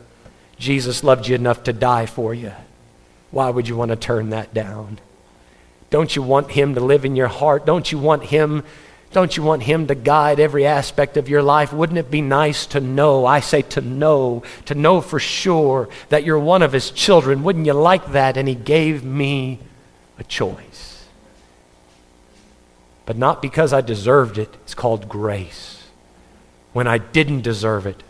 Jesus 0.58 1.04
loved 1.04 1.28
you 1.28 1.36
enough 1.36 1.64
to 1.64 1.74
die 1.74 2.08
for 2.08 2.34
you. 2.34 2.54
Why 3.32 3.50
would 3.50 3.68
you 3.68 3.76
want 3.76 3.90
to 3.90 3.96
turn 3.96 4.32
that 4.32 4.54
down? 4.54 5.00
Don't 5.90 6.16
you 6.16 6.22
want 6.22 6.52
him 6.52 6.76
to 6.76 6.82
live 6.82 7.06
in 7.06 7.16
your 7.16 7.28
heart? 7.28 7.66
Don't 7.66 7.92
you 7.92 7.98
want 7.98 8.24
him 8.26 8.64
don't 9.12 9.36
you 9.36 9.42
want 9.42 9.64
him 9.64 9.88
to 9.88 9.96
guide 9.96 10.40
every 10.40 10.68
aspect 10.68 11.18
of 11.18 11.30
your 11.30 11.42
life? 11.42 11.74
Wouldn't 11.74 11.98
it 11.98 12.12
be 12.12 12.22
nice 12.22 12.68
to 12.68 12.80
know, 12.80 13.26
I 13.26 13.40
say 13.40 13.64
to 13.64 13.82
know, 13.82 14.44
to 14.66 14.76
know 14.76 15.02
for 15.02 15.20
sure 15.20 15.90
that 16.10 16.24
you're 16.24 16.38
one 16.38 16.62
of 16.62 16.74
his 16.74 16.92
children? 16.92 17.44
Wouldn't 17.44 17.66
you 17.66 17.74
like 17.74 18.12
that? 18.12 18.38
And 18.38 18.48
he 18.48 18.54
gave 18.54 19.04
me 19.04 19.60
a 20.20 20.24
choice. 20.24 21.08
But 23.08 23.18
not 23.18 23.42
because 23.42 23.74
I 23.74 23.82
deserved 23.82 24.38
it. 24.38 24.54
It's 24.62 24.76
called 24.76 25.10
grace. 25.10 25.88
When 26.72 26.86
I 26.86 27.00
didn't 27.00 27.42
deserve 27.42 27.88
it. 27.88 28.04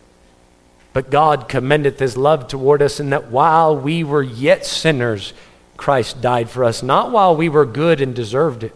But 0.91 1.09
God 1.09 1.47
commendeth 1.47 1.99
his 1.99 2.17
love 2.17 2.49
toward 2.49 2.81
us 2.81 2.99
in 2.99 3.11
that 3.11 3.31
while 3.31 3.77
we 3.77 4.03
were 4.03 4.23
yet 4.23 4.65
sinners, 4.65 5.31
Christ 5.79 6.21
died 6.21 6.49
for 6.49 6.63
us. 6.63 6.83
Not 6.83 7.11
while 7.11 7.35
we 7.35 7.49
were 7.49 7.65
good 7.65 8.01
and 8.01 8.13
deserved 8.13 8.63
it, 8.63 8.75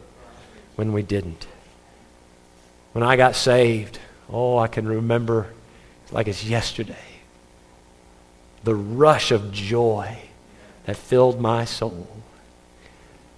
when 0.76 0.94
we 0.94 1.04
didn't. 1.04 1.46
When 2.94 3.04
I 3.04 3.16
got 3.16 3.36
saved, 3.36 4.00
oh, 4.30 4.58
I 4.58 4.68
can 4.68 4.88
remember 4.88 5.54
like 6.12 6.28
it's 6.28 6.44
yesterday 6.44 6.96
the 8.64 8.76
rush 8.76 9.32
of 9.32 9.52
joy 9.52 10.18
that 10.86 10.96
filled 10.96 11.40
my 11.40 11.66
soul. 11.66 12.08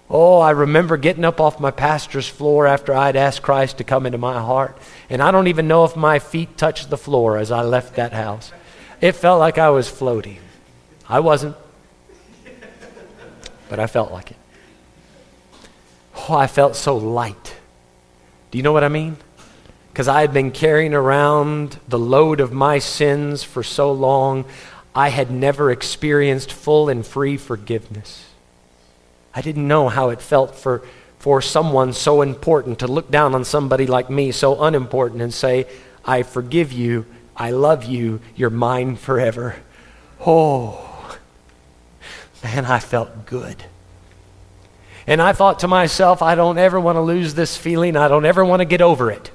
Oh, 0.08 0.38
I 0.38 0.50
remember 0.50 0.96
getting 0.96 1.24
up 1.24 1.40
off 1.40 1.58
my 1.58 1.72
pastor's 1.72 2.28
floor 2.28 2.66
after 2.66 2.94
I'd 2.94 3.16
asked 3.16 3.42
Christ 3.42 3.78
to 3.78 3.84
come 3.84 4.06
into 4.06 4.18
my 4.18 4.40
heart. 4.40 4.78
And 5.10 5.20
I 5.20 5.32
don't 5.32 5.48
even 5.48 5.66
know 5.66 5.84
if 5.84 5.96
my 5.96 6.20
feet 6.20 6.56
touched 6.56 6.90
the 6.90 6.96
floor 6.96 7.36
as 7.36 7.50
I 7.50 7.62
left 7.62 7.96
that 7.96 8.12
house. 8.12 8.52
It 9.00 9.12
felt 9.12 9.40
like 9.40 9.58
I 9.58 9.70
was 9.70 9.88
floating. 9.88 10.38
I 11.08 11.20
wasn't, 11.20 11.56
but 13.68 13.78
I 13.78 13.86
felt 13.86 14.12
like 14.12 14.30
it. 14.30 14.36
Oh, 16.28 16.34
I 16.34 16.46
felt 16.46 16.76
so 16.76 16.96
light. 16.96 17.56
Do 18.50 18.58
you 18.58 18.62
know 18.62 18.72
what 18.72 18.84
I 18.84 18.88
mean? 18.88 19.16
Because 19.92 20.08
I 20.08 20.20
had 20.20 20.32
been 20.32 20.50
carrying 20.50 20.94
around 20.94 21.78
the 21.88 21.98
load 21.98 22.40
of 22.40 22.52
my 22.52 22.78
sins 22.78 23.42
for 23.42 23.62
so 23.62 23.92
long, 23.92 24.44
I 24.94 25.10
had 25.10 25.30
never 25.30 25.70
experienced 25.70 26.52
full 26.52 26.88
and 26.88 27.04
free 27.04 27.36
forgiveness. 27.36 28.24
I 29.34 29.42
didn't 29.42 29.68
know 29.68 29.90
how 29.90 30.08
it 30.08 30.22
felt 30.22 30.54
for, 30.54 30.82
for 31.18 31.42
someone 31.42 31.92
so 31.92 32.22
important 32.22 32.78
to 32.78 32.86
look 32.86 33.10
down 33.10 33.34
on 33.34 33.44
somebody 33.44 33.86
like 33.86 34.08
me, 34.08 34.32
so 34.32 34.62
unimportant, 34.62 35.20
and 35.20 35.34
say, 35.34 35.66
I 36.04 36.22
forgive 36.22 36.72
you, 36.72 37.04
I 37.36 37.50
love 37.50 37.84
you, 37.84 38.20
you're 38.34 38.48
mine 38.48 38.96
forever. 38.96 39.56
Oh, 40.24 40.95
man, 42.46 42.64
I 42.64 42.78
felt 42.78 43.26
good. 43.26 43.64
And 45.06 45.20
I 45.20 45.32
thought 45.32 45.60
to 45.60 45.68
myself, 45.68 46.22
I 46.22 46.36
don't 46.36 46.58
ever 46.58 46.78
want 46.78 46.96
to 46.96 47.00
lose 47.00 47.34
this 47.34 47.56
feeling. 47.56 47.96
I 47.96 48.08
don't 48.08 48.24
ever 48.24 48.44
want 48.44 48.60
to 48.60 48.64
get 48.64 48.80
over 48.80 49.10
it. 49.10 49.30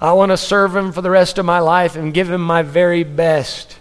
I 0.00 0.12
want 0.12 0.30
to 0.30 0.36
serve 0.36 0.74
him 0.74 0.92
for 0.92 1.02
the 1.02 1.10
rest 1.10 1.38
of 1.38 1.46
my 1.46 1.60
life 1.60 1.94
and 1.94 2.14
give 2.14 2.30
him 2.30 2.40
my 2.40 2.62
very 2.62 3.04
best. 3.04 3.78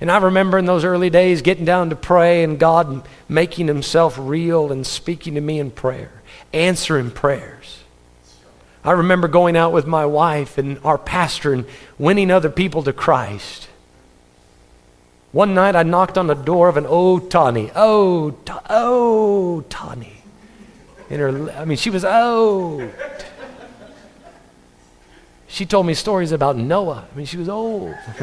And 0.00 0.10
I 0.10 0.18
remember 0.18 0.58
in 0.58 0.64
those 0.64 0.84
early 0.84 1.10
days 1.10 1.42
getting 1.42 1.64
down 1.64 1.90
to 1.90 1.96
pray 1.96 2.44
and 2.44 2.58
God 2.58 3.06
making 3.28 3.66
himself 3.66 4.16
real 4.18 4.70
and 4.70 4.86
speaking 4.86 5.34
to 5.34 5.40
me 5.40 5.58
in 5.58 5.70
prayer, 5.70 6.22
answering 6.52 7.10
prayers. 7.10 7.80
I 8.84 8.92
remember 8.92 9.28
going 9.28 9.56
out 9.56 9.72
with 9.72 9.86
my 9.86 10.06
wife 10.06 10.58
and 10.58 10.78
our 10.84 10.98
pastor 10.98 11.52
and 11.52 11.66
winning 11.98 12.30
other 12.30 12.50
people 12.50 12.82
to 12.84 12.92
Christ. 12.92 13.68
One 15.32 15.54
night 15.54 15.74
I 15.74 15.82
knocked 15.82 16.18
on 16.18 16.26
the 16.26 16.34
door 16.34 16.68
of 16.68 16.76
an 16.76 16.86
old 16.86 17.30
Tawny. 17.30 17.70
Oh, 17.74 18.36
oh, 18.68 19.62
Tawny. 19.70 20.12
In 21.08 21.20
her, 21.20 21.50
I 21.52 21.64
mean, 21.64 21.78
she 21.78 21.90
was 21.90 22.04
old. 22.04 22.90
She 25.48 25.66
told 25.66 25.86
me 25.86 25.94
stories 25.94 26.32
about 26.32 26.56
Noah. 26.56 27.06
I 27.10 27.16
mean, 27.16 27.26
she 27.26 27.36
was 27.36 27.48
old. 27.48 27.94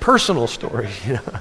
personal 0.00 0.46
stories, 0.46 1.06
You 1.06 1.14
know? 1.14 1.40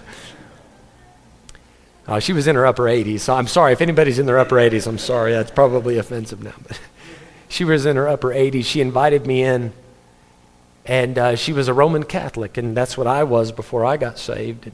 Uh, 2.08 2.20
she 2.20 2.34
was 2.34 2.48
in 2.48 2.56
her 2.56 2.66
upper 2.66 2.84
80s, 2.84 3.22
so 3.22 3.34
I'm 3.34 3.48
sorry 3.48 3.72
if 3.72 3.82
anybody's 3.82 4.20
in 4.20 4.26
their 4.26 4.38
upper 4.38 4.56
80s. 4.56 4.88
I'm 4.88 4.98
sorry, 4.98 5.32
that's 5.32 5.52
probably 5.52 5.98
offensive 5.98 6.44
now. 6.44 6.54
But 6.68 6.80
she 7.48 7.64
was 7.64 7.86
in 7.86 7.96
her 7.96 8.08
upper 8.08 8.30
80s. 8.30 8.66
She 8.66 8.82
invited 8.82 9.26
me 9.26 9.44
in, 9.44 9.72
and 10.86 11.18
uh, 11.18 11.36
she 11.36 11.54
was 11.54 11.68
a 11.68 11.74
Roman 11.74 12.04
Catholic, 12.04 12.58
and 12.58 12.76
that's 12.76 12.98
what 12.98 13.08
I 13.08 13.24
was 13.24 13.52
before 13.52 13.86
I 13.86 13.98
got 13.98 14.20
saved. 14.20 14.70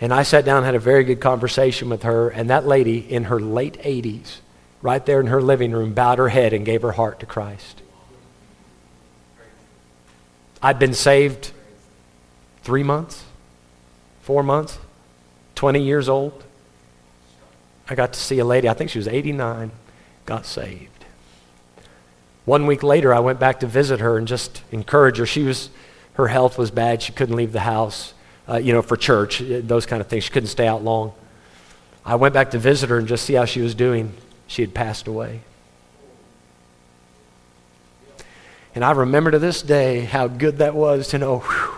And, 0.00 0.14
I 0.14 0.22
sat 0.22 0.44
down 0.44 0.58
and 0.58 0.66
had 0.66 0.74
a 0.74 0.78
very 0.78 1.04
good 1.04 1.20
conversation 1.20 1.90
with 1.90 2.04
her, 2.04 2.30
and 2.30 2.48
that 2.48 2.66
lady 2.66 2.98
in 2.98 3.24
her 3.24 3.38
late 3.38 3.74
80s, 3.82 4.38
right 4.80 5.04
there 5.04 5.20
in 5.20 5.26
her 5.26 5.42
living 5.42 5.72
room, 5.72 5.92
bowed 5.92 6.18
her 6.18 6.30
head 6.30 6.52
and 6.52 6.64
gave 6.64 6.82
her 6.82 6.92
heart 6.92 7.20
to 7.20 7.26
Christ. 7.26 7.82
I'd 10.62 10.78
been 10.78 10.94
saved 10.94 11.52
three 12.62 12.82
months, 12.82 13.24
four 14.22 14.42
months, 14.42 14.78
20 15.56 15.82
years 15.82 16.08
old. 16.08 16.44
I 17.88 17.94
got 17.94 18.12
to 18.12 18.20
see 18.20 18.38
a 18.38 18.44
lady, 18.44 18.68
I 18.68 18.74
think 18.74 18.90
she 18.90 18.98
was 18.98 19.08
89, 19.08 19.72
got 20.26 20.46
saved. 20.46 20.89
One 22.44 22.66
week 22.66 22.82
later, 22.82 23.12
I 23.12 23.20
went 23.20 23.38
back 23.38 23.60
to 23.60 23.66
visit 23.66 24.00
her 24.00 24.16
and 24.16 24.26
just 24.26 24.62
encourage 24.72 25.18
her. 25.18 25.26
She 25.26 25.42
was, 25.42 25.70
her 26.14 26.28
health 26.28 26.58
was 26.58 26.70
bad. 26.70 27.02
She 27.02 27.12
couldn't 27.12 27.36
leave 27.36 27.52
the 27.52 27.60
house, 27.60 28.14
uh, 28.48 28.56
you 28.56 28.72
know, 28.72 28.82
for 28.82 28.96
church, 28.96 29.42
uh, 29.42 29.60
those 29.62 29.86
kind 29.86 30.00
of 30.00 30.08
things. 30.08 30.24
She 30.24 30.32
couldn't 30.32 30.48
stay 30.48 30.66
out 30.66 30.82
long. 30.82 31.12
I 32.04 32.14
went 32.14 32.34
back 32.34 32.52
to 32.52 32.58
visit 32.58 32.90
her 32.90 32.98
and 32.98 33.06
just 33.06 33.24
see 33.24 33.34
how 33.34 33.44
she 33.44 33.60
was 33.60 33.74
doing. 33.74 34.14
She 34.46 34.62
had 34.62 34.74
passed 34.74 35.06
away. 35.06 35.40
And 38.74 38.84
I 38.84 38.92
remember 38.92 39.32
to 39.32 39.38
this 39.38 39.62
day 39.62 40.00
how 40.00 40.28
good 40.28 40.58
that 40.58 40.74
was 40.74 41.08
to 41.08 41.18
know, 41.18 41.40
whew, 41.40 41.74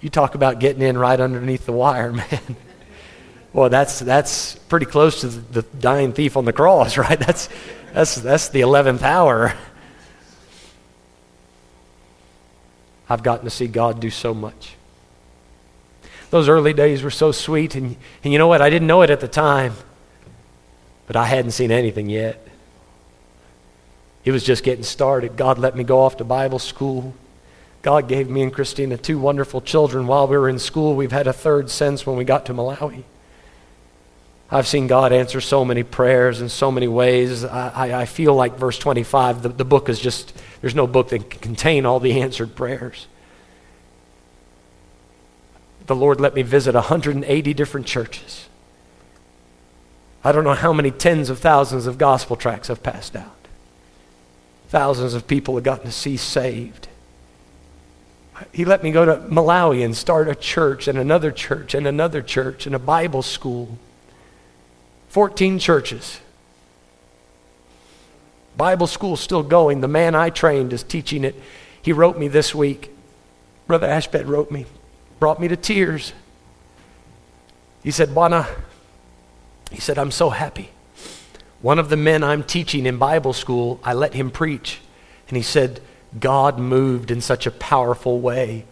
you 0.00 0.10
talk 0.10 0.34
about 0.34 0.60
getting 0.60 0.82
in 0.82 0.98
right 0.98 1.18
underneath 1.18 1.66
the 1.66 1.72
wire, 1.72 2.12
man. 2.12 2.56
well, 3.52 3.68
that's, 3.68 3.98
that's 3.98 4.54
pretty 4.54 4.86
close 4.86 5.22
to 5.22 5.28
the, 5.28 5.62
dying 5.62 6.12
thief 6.12 6.36
on 6.36 6.44
the 6.44 6.52
cross, 6.52 6.96
right? 6.98 7.18
That's, 7.18 7.48
that's, 7.92 8.16
that's 8.16 8.48
the 8.50 8.60
11th 8.60 9.02
hour. 9.02 9.54
I've 13.08 13.22
gotten 13.22 13.44
to 13.44 13.50
see 13.50 13.66
God 13.66 14.00
do 14.00 14.10
so 14.10 14.34
much. 14.34 14.74
Those 16.30 16.48
early 16.48 16.72
days 16.72 17.02
were 17.02 17.10
so 17.10 17.32
sweet, 17.32 17.74
and, 17.74 17.96
and 18.24 18.32
you 18.32 18.38
know 18.38 18.48
what? 18.48 18.60
I 18.60 18.70
didn't 18.70 18.88
know 18.88 19.02
it 19.02 19.10
at 19.10 19.20
the 19.20 19.28
time. 19.28 19.74
But 21.06 21.16
I 21.16 21.24
hadn't 21.24 21.52
seen 21.52 21.70
anything 21.70 22.10
yet. 22.10 22.46
It 24.24 24.32
was 24.32 24.42
just 24.42 24.64
getting 24.64 24.82
started. 24.82 25.36
God 25.36 25.58
let 25.58 25.76
me 25.76 25.84
go 25.84 26.00
off 26.00 26.16
to 26.16 26.24
Bible 26.24 26.58
school. 26.58 27.14
God 27.82 28.08
gave 28.08 28.28
me 28.28 28.42
and 28.42 28.52
Christina 28.52 28.96
two 28.96 29.18
wonderful 29.18 29.60
children 29.60 30.08
while 30.08 30.26
we 30.26 30.36
were 30.36 30.48
in 30.48 30.58
school. 30.58 30.96
We've 30.96 31.12
had 31.12 31.28
a 31.28 31.32
third 31.32 31.70
since 31.70 32.04
when 32.04 32.16
we 32.16 32.24
got 32.24 32.46
to 32.46 32.54
Malawi. 32.54 33.04
I've 34.50 34.66
seen 34.66 34.88
God 34.88 35.12
answer 35.12 35.40
so 35.40 35.64
many 35.64 35.84
prayers 35.84 36.40
in 36.40 36.48
so 36.48 36.72
many 36.72 36.88
ways. 36.88 37.44
I, 37.44 37.68
I, 37.68 38.00
I 38.02 38.04
feel 38.06 38.34
like 38.34 38.56
verse 38.56 38.78
25, 38.78 39.42
the, 39.42 39.48
the 39.50 39.64
book 39.64 39.88
is 39.88 40.00
just, 40.00 40.36
there's 40.66 40.74
no 40.74 40.88
book 40.88 41.10
that 41.10 41.30
can 41.30 41.38
contain 41.38 41.86
all 41.86 42.00
the 42.00 42.20
answered 42.20 42.56
prayers. 42.56 43.06
The 45.86 45.94
Lord 45.94 46.20
let 46.20 46.34
me 46.34 46.42
visit 46.42 46.74
180 46.74 47.54
different 47.54 47.86
churches. 47.86 48.48
I 50.24 50.32
don't 50.32 50.42
know 50.42 50.54
how 50.54 50.72
many 50.72 50.90
tens 50.90 51.30
of 51.30 51.38
thousands 51.38 51.86
of 51.86 51.98
gospel 51.98 52.34
tracts 52.34 52.66
have 52.66 52.82
passed 52.82 53.14
out. 53.14 53.46
Thousands 54.68 55.14
of 55.14 55.28
people 55.28 55.54
have 55.54 55.62
gotten 55.62 55.84
to 55.84 55.92
see 55.92 56.16
saved. 56.16 56.88
He 58.52 58.64
let 58.64 58.82
me 58.82 58.90
go 58.90 59.04
to 59.04 59.18
Malawi 59.18 59.84
and 59.84 59.96
start 59.96 60.26
a 60.26 60.34
church 60.34 60.88
and 60.88 60.98
another 60.98 61.30
church 61.30 61.74
and 61.74 61.86
another 61.86 62.22
church 62.22 62.66
and 62.66 62.74
a 62.74 62.80
Bible 62.80 63.22
school. 63.22 63.78
14 65.10 65.60
churches. 65.60 66.18
Bible 68.56 68.86
school 68.86 69.16
still 69.16 69.42
going. 69.42 69.80
The 69.80 69.88
man 69.88 70.14
I 70.14 70.30
trained 70.30 70.72
is 70.72 70.82
teaching 70.82 71.24
it. 71.24 71.34
He 71.82 71.92
wrote 71.92 72.18
me 72.18 72.28
this 72.28 72.54
week. 72.54 72.90
Brother 73.66 73.86
Ashbed 73.86 74.26
wrote 74.26 74.50
me, 74.50 74.66
brought 75.18 75.40
me 75.40 75.48
to 75.48 75.56
tears. 75.56 76.12
He 77.82 77.90
said, 77.90 78.10
Bwana, 78.10 78.46
he 79.70 79.80
said, 79.80 79.98
I'm 79.98 80.10
so 80.10 80.30
happy. 80.30 80.70
One 81.62 81.78
of 81.78 81.88
the 81.88 81.96
men 81.96 82.22
I'm 82.22 82.44
teaching 82.44 82.86
in 82.86 82.98
Bible 82.98 83.32
school, 83.32 83.80
I 83.82 83.92
let 83.92 84.14
him 84.14 84.30
preach. 84.30 84.80
And 85.28 85.36
he 85.36 85.42
said, 85.42 85.80
God 86.18 86.58
moved 86.58 87.10
in 87.10 87.20
such 87.20 87.46
a 87.46 87.50
powerful 87.50 88.20
way. 88.20 88.64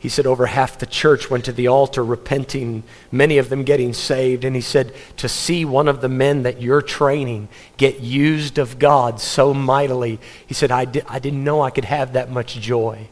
He 0.00 0.08
said 0.08 0.26
over 0.26 0.46
half 0.46 0.78
the 0.78 0.86
church 0.86 1.28
went 1.28 1.44
to 1.44 1.52
the 1.52 1.68
altar 1.68 2.02
repenting, 2.02 2.84
many 3.12 3.36
of 3.36 3.50
them 3.50 3.64
getting 3.64 3.92
saved. 3.92 4.46
And 4.46 4.56
he 4.56 4.62
said, 4.62 4.94
to 5.18 5.28
see 5.28 5.66
one 5.66 5.88
of 5.88 6.00
the 6.00 6.08
men 6.08 6.42
that 6.44 6.62
you're 6.62 6.80
training 6.80 7.48
get 7.76 8.00
used 8.00 8.56
of 8.56 8.78
God 8.78 9.20
so 9.20 9.52
mightily, 9.52 10.18
he 10.46 10.54
said, 10.54 10.70
I, 10.70 10.86
di- 10.86 11.02
I 11.06 11.18
didn't 11.18 11.44
know 11.44 11.60
I 11.60 11.68
could 11.68 11.84
have 11.84 12.14
that 12.14 12.30
much 12.30 12.58
joy. 12.58 13.08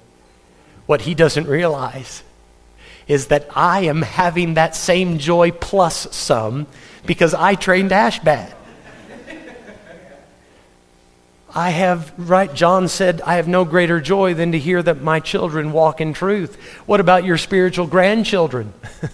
What 0.86 1.02
he 1.02 1.14
doesn't 1.14 1.46
realize 1.46 2.22
is 3.06 3.26
that 3.26 3.50
I 3.54 3.80
am 3.80 4.00
having 4.00 4.54
that 4.54 4.74
same 4.74 5.18
joy 5.18 5.50
plus 5.50 6.14
some 6.16 6.66
because 7.04 7.34
I 7.34 7.54
trained 7.54 7.90
Ashbat. 7.90 8.54
I 11.54 11.70
have, 11.70 12.12
right, 12.18 12.52
John 12.52 12.88
said, 12.88 13.22
I 13.22 13.36
have 13.36 13.48
no 13.48 13.64
greater 13.64 14.00
joy 14.00 14.34
than 14.34 14.52
to 14.52 14.58
hear 14.58 14.82
that 14.82 15.00
my 15.00 15.18
children 15.20 15.72
walk 15.72 16.00
in 16.00 16.12
truth. 16.12 16.56
What 16.84 17.00
about 17.00 17.24
your 17.24 17.38
spiritual 17.38 17.86
grandchildren? 17.86 18.74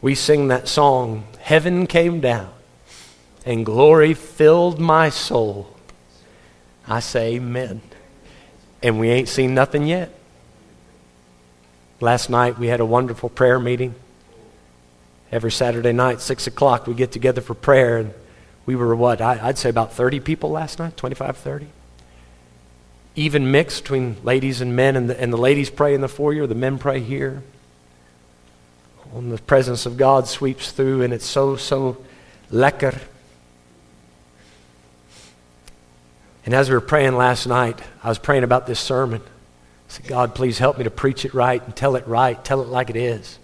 we 0.00 0.14
sing 0.14 0.48
that 0.48 0.66
song, 0.66 1.24
Heaven 1.40 1.86
Came 1.86 2.20
Down 2.20 2.52
and 3.46 3.64
Glory 3.64 4.12
Filled 4.12 4.80
My 4.80 5.08
Soul. 5.08 5.72
I 6.88 7.00
say, 7.00 7.36
Amen. 7.36 7.80
And 8.82 8.98
we 9.00 9.08
ain't 9.08 9.28
seen 9.28 9.54
nothing 9.54 9.86
yet. 9.86 10.12
Last 12.00 12.28
night 12.28 12.58
we 12.58 12.66
had 12.66 12.80
a 12.80 12.84
wonderful 12.84 13.28
prayer 13.28 13.58
meeting. 13.58 13.94
Every 15.32 15.50
Saturday 15.50 15.92
night, 15.92 16.20
6 16.20 16.46
o'clock, 16.46 16.86
we 16.86 16.94
get 16.94 17.12
together 17.12 17.40
for 17.40 17.54
prayer. 17.54 17.98
And 17.98 18.14
we 18.64 18.76
were, 18.76 18.94
what, 18.94 19.20
I, 19.20 19.46
would 19.46 19.58
say 19.58 19.68
about 19.68 19.92
30 19.92 20.20
people 20.20 20.50
last 20.50 20.78
night, 20.78 20.96
25, 20.96 21.36
30. 21.36 21.66
Even 23.14 23.50
mixed 23.50 23.84
between 23.84 24.16
ladies 24.22 24.60
and 24.60 24.76
men, 24.76 24.94
and 24.94 25.10
the, 25.10 25.20
and 25.20 25.32
the 25.32 25.38
ladies 25.38 25.70
pray 25.70 25.94
in 25.94 26.00
the 26.00 26.08
foyer, 26.08 26.46
the 26.46 26.54
men 26.54 26.78
pray 26.78 27.00
here. 27.00 27.42
And 29.14 29.32
the 29.32 29.38
presence 29.38 29.86
of 29.86 29.96
God 29.96 30.28
sweeps 30.28 30.72
through, 30.72 31.02
and 31.02 31.12
it's 31.12 31.24
so, 31.24 31.56
so 31.56 31.96
lekker. 32.52 33.00
And 36.44 36.54
as 36.54 36.68
we 36.68 36.74
were 36.74 36.80
praying 36.80 37.16
last 37.16 37.46
night, 37.46 37.80
I 38.04 38.08
was 38.08 38.18
praying 38.18 38.44
about 38.44 38.66
this 38.66 38.78
sermon. 38.78 39.20
I 39.20 39.92
said, 39.92 40.06
God, 40.06 40.34
please 40.34 40.58
help 40.58 40.78
me 40.78 40.84
to 40.84 40.90
preach 40.90 41.24
it 41.24 41.34
right 41.34 41.62
and 41.64 41.74
tell 41.74 41.96
it 41.96 42.06
right, 42.06 42.42
tell 42.44 42.62
it 42.62 42.68
like 42.68 42.90
it 42.90 42.96
is. 42.96 43.38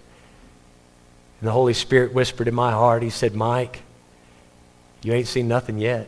And 1.43 1.49
the 1.49 1.51
Holy 1.51 1.73
Spirit 1.73 2.13
whispered 2.13 2.47
in 2.47 2.55
my 2.55 2.71
heart, 2.71 3.03
He 3.03 3.09
said, 3.09 3.35
Mike, 3.35 3.81
you 5.01 5.11
ain't 5.11 5.27
seen 5.27 5.49
nothing 5.49 5.77
yet. 5.77 6.07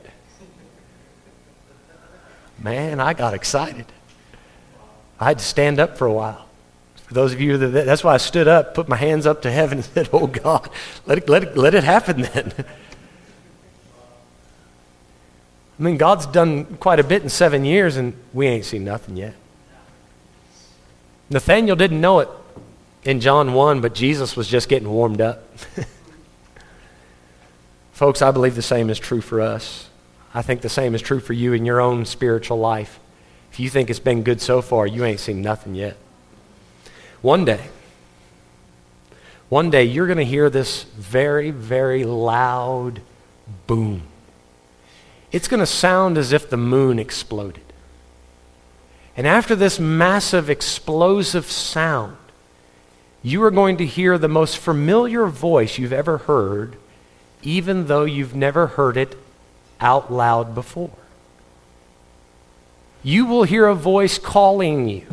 Man, 2.58 3.02
I 3.02 3.12
got 3.12 3.34
excited. 3.34 3.86
I 5.20 5.26
had 5.26 5.40
to 5.40 5.44
stand 5.44 5.78
up 5.78 5.98
for 5.98 6.08
a 6.08 6.14
while. 6.14 6.48
For 7.08 7.14
those 7.14 7.34
of 7.34 7.42
you 7.42 7.58
that, 7.58 7.86
that's 7.86 8.02
why 8.02 8.14
I 8.14 8.18
stood 8.18 8.48
up, 8.48 8.76
put 8.76 8.88
my 8.88 8.96
hands 8.96 9.26
up 9.26 9.42
to 9.42 9.52
heaven, 9.52 9.80
and 9.80 9.86
said, 9.94 10.10
Oh 10.14 10.28
God, 10.28 10.70
let 11.06 11.18
it, 11.18 11.28
let 11.28 11.44
it, 11.44 11.58
let 11.58 11.76
it 11.76 11.84
happen 11.84 12.22
then. 12.22 12.54
I 15.78 15.84
mean, 15.84 15.98
God's 15.98 16.28
done 16.28 16.78
quite 16.78 17.02
a 17.02 17.04
bit 17.04 17.24
in 17.24 17.28
seven 17.28 17.66
years, 17.66 17.98
and 17.98 18.14
we 18.32 18.48
ain't 18.48 18.64
seen 18.64 18.86
nothing 18.86 19.18
yet. 19.18 19.36
Nathaniel 21.30 21.76
didn't 21.76 22.00
know 22.00 22.20
it 22.20 22.30
in 23.06 23.20
John 23.22 23.54
1, 23.54 23.82
but 23.82 23.94
Jesus 23.94 24.36
was 24.36 24.48
just 24.48 24.68
getting 24.68 24.90
warmed 24.90 25.22
up. 25.22 25.48
Folks, 27.94 28.22
I 28.22 28.32
believe 28.32 28.56
the 28.56 28.62
same 28.62 28.90
is 28.90 29.00
true 29.00 29.22
for 29.22 29.40
us. 29.40 29.88
I 30.34 30.42
think 30.42 30.62
the 30.62 30.70
same 30.70 30.96
is 30.96 31.02
true 31.02 31.22
for 31.22 31.32
you 31.32 31.54
in 31.54 31.66
your 31.66 31.80
own 31.80 32.04
spiritual 32.06 32.58
life. 32.58 33.00
If 33.52 33.60
you 33.60 33.70
think 33.70 33.90
it's 33.90 34.00
been 34.00 34.24
good 34.24 34.42
so 34.42 34.62
far, 34.62 34.86
you 34.86 35.06
ain't 35.06 35.22
seen 35.22 35.42
nothing 35.42 35.76
yet. 35.76 35.96
One 37.22 37.46
day, 37.46 37.70
one 39.48 39.70
day 39.70 39.86
you're 39.86 40.08
going 40.08 40.18
to 40.18 40.26
hear 40.26 40.50
this 40.50 40.84
very, 40.84 41.52
very 41.52 42.04
loud 42.04 43.02
boom. 43.68 44.02
It's 45.32 45.48
going 45.48 45.62
to 45.62 45.66
sound 45.66 46.18
as 46.18 46.34
if 46.34 46.50
the 46.50 46.58
moon 46.58 47.00
exploded. 47.00 47.62
And 49.16 49.26
after 49.26 49.56
this 49.56 49.80
massive 49.80 50.50
explosive 50.50 51.46
sound, 51.46 52.18
you 53.26 53.42
are 53.42 53.50
going 53.50 53.78
to 53.78 53.86
hear 53.88 54.20
the 54.20 54.28
most 54.28 54.60
familiar 54.60 55.26
voice 55.26 55.80
you've 55.80 55.92
ever 55.92 56.20
heard, 56.20 56.76
even 57.42 57.88
though 57.88 58.04
you've 58.04 58.36
never 58.36 58.68
heard 58.68 58.98
it 58.98 59.18
out 59.82 60.14
loud 60.14 60.54
before. 60.54 60.92
You 63.02 63.26
will 63.26 63.42
hear 63.42 63.66
a 63.66 63.74
voice 63.74 64.20
calling 64.20 64.88
you 64.88 65.08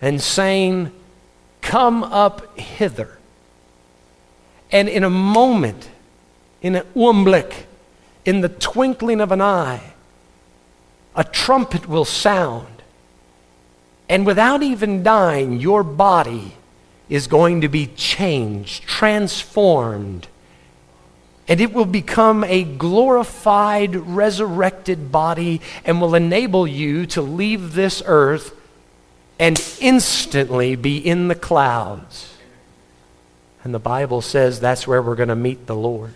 and 0.00 0.22
saying, 0.22 0.90
Come 1.60 2.02
up 2.02 2.58
hither. 2.58 3.18
And 4.72 4.88
in 4.88 5.04
a 5.04 5.10
moment, 5.10 5.90
in 6.62 6.76
an 6.76 6.86
oomblik, 6.96 7.64
in 8.24 8.40
the 8.40 8.48
twinkling 8.48 9.20
of 9.20 9.32
an 9.32 9.42
eye, 9.42 9.92
a 11.14 11.24
trumpet 11.24 11.86
will 11.86 12.06
sound 12.06 12.75
and 14.08 14.24
without 14.26 14.62
even 14.62 15.02
dying, 15.02 15.58
your 15.58 15.82
body 15.82 16.56
is 17.08 17.26
going 17.26 17.60
to 17.60 17.68
be 17.68 17.86
changed, 17.86 18.84
transformed, 18.84 20.28
and 21.48 21.60
it 21.60 21.72
will 21.72 21.86
become 21.86 22.42
a 22.44 22.64
glorified, 22.64 23.94
resurrected 23.94 25.12
body 25.12 25.60
and 25.84 26.00
will 26.00 26.14
enable 26.14 26.66
you 26.66 27.06
to 27.06 27.22
leave 27.22 27.74
this 27.74 28.02
earth 28.04 28.54
and 29.38 29.62
instantly 29.80 30.74
be 30.74 30.98
in 30.98 31.28
the 31.28 31.34
clouds. 31.34 32.34
And 33.62 33.72
the 33.74 33.78
Bible 33.78 34.22
says 34.22 34.58
that's 34.58 34.86
where 34.86 35.02
we're 35.02 35.14
going 35.14 35.28
to 35.28 35.36
meet 35.36 35.66
the 35.66 35.76
Lord. 35.76 36.14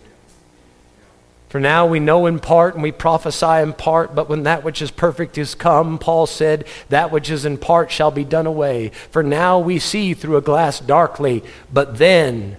For 1.50 1.58
now 1.58 1.84
we 1.84 1.98
know 1.98 2.26
in 2.26 2.38
part 2.38 2.74
and 2.74 2.82
we 2.82 2.92
prophesy 2.92 3.60
in 3.60 3.72
part, 3.72 4.14
but 4.14 4.28
when 4.28 4.44
that 4.44 4.62
which 4.62 4.80
is 4.80 4.92
perfect 4.92 5.36
is 5.36 5.56
come, 5.56 5.98
Paul 5.98 6.26
said, 6.26 6.64
that 6.90 7.10
which 7.10 7.28
is 7.28 7.44
in 7.44 7.58
part 7.58 7.90
shall 7.90 8.12
be 8.12 8.22
done 8.22 8.46
away. 8.46 8.90
For 9.10 9.24
now 9.24 9.58
we 9.58 9.80
see 9.80 10.14
through 10.14 10.36
a 10.36 10.42
glass 10.42 10.78
darkly, 10.78 11.42
but 11.72 11.98
then 11.98 12.56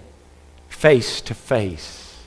face 0.68 1.22
to 1.22 1.32
face. 1.32 2.18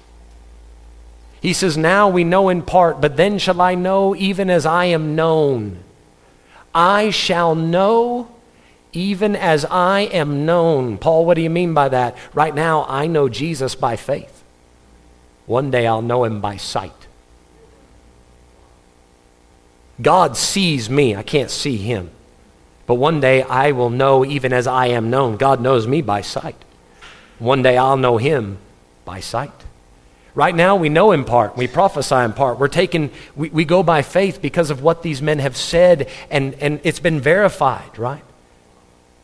He 1.40 1.54
says, 1.54 1.78
Now 1.78 2.10
we 2.10 2.24
know 2.24 2.50
in 2.50 2.64
part, 2.64 3.00
but 3.00 3.16
then 3.16 3.38
shall 3.38 3.62
I 3.62 3.76
know 3.76 4.16
even 4.16 4.50
as 4.50 4.66
I 4.66 4.86
am 4.86 5.16
known. 5.16 5.84
I 6.74 7.12
shall 7.12 7.54
know 7.54 8.32
even 8.92 9.36
as 9.36 9.66
I 9.66 10.02
am 10.02 10.48
known. 10.48 10.98
Paul, 10.98 11.28
what 11.28 11.36
do 11.36 11.44
you 11.44 11.50
mean 11.52 11.76
by 11.76 11.90
that? 11.90 12.18
Right 12.34 12.56
now, 12.56 12.88
I 12.90 13.06
know 13.06 13.30
Jesus 13.30 13.76
by 13.76 13.98
faith. 13.98 14.35
One 15.46 15.72
day 15.72 15.86
I'll 15.86 16.02
know 16.02 16.24
him 16.24 16.42
by 16.42 16.58
sight. 16.58 16.92
God 20.02 20.36
sees 20.36 20.90
me, 20.90 21.16
I 21.16 21.24
can't 21.24 21.52
see 21.52 21.78
him. 21.78 22.12
But 22.88 22.96
one 22.96 23.20
day 23.20 23.42
I 23.44 23.72
will 23.72 23.90
know 23.90 24.26
even 24.26 24.54
as 24.54 24.68
I 24.68 24.88
am 24.88 25.10
known. 25.10 25.38
God 25.38 25.62
knows 25.62 25.88
me 25.88 26.02
by 26.02 26.22
sight. 26.22 26.58
One 27.40 27.62
day 27.64 27.78
I'll 27.78 27.98
know 27.98 28.18
him 28.18 28.58
by 29.06 29.20
sight. 29.20 29.52
Right 30.36 30.54
now, 30.54 30.76
we 30.76 30.90
know 30.90 31.14
in 31.14 31.24
part. 31.24 31.56
We 31.56 31.68
prophesy 31.68 32.16
in 32.16 32.34
part. 32.34 32.60
We're 32.60 32.68
taken, 32.68 33.10
we, 33.38 33.50
we 33.50 33.64
go 33.64 33.84
by 33.84 34.02
faith 34.02 34.42
because 34.42 34.70
of 34.70 34.84
what 34.84 35.02
these 35.02 35.22
men 35.22 35.40
have 35.40 35.56
said, 35.56 36.10
and, 36.30 36.56
and 36.56 36.82
it's 36.84 37.00
been 37.00 37.22
verified, 37.22 37.98
right? 37.98 38.24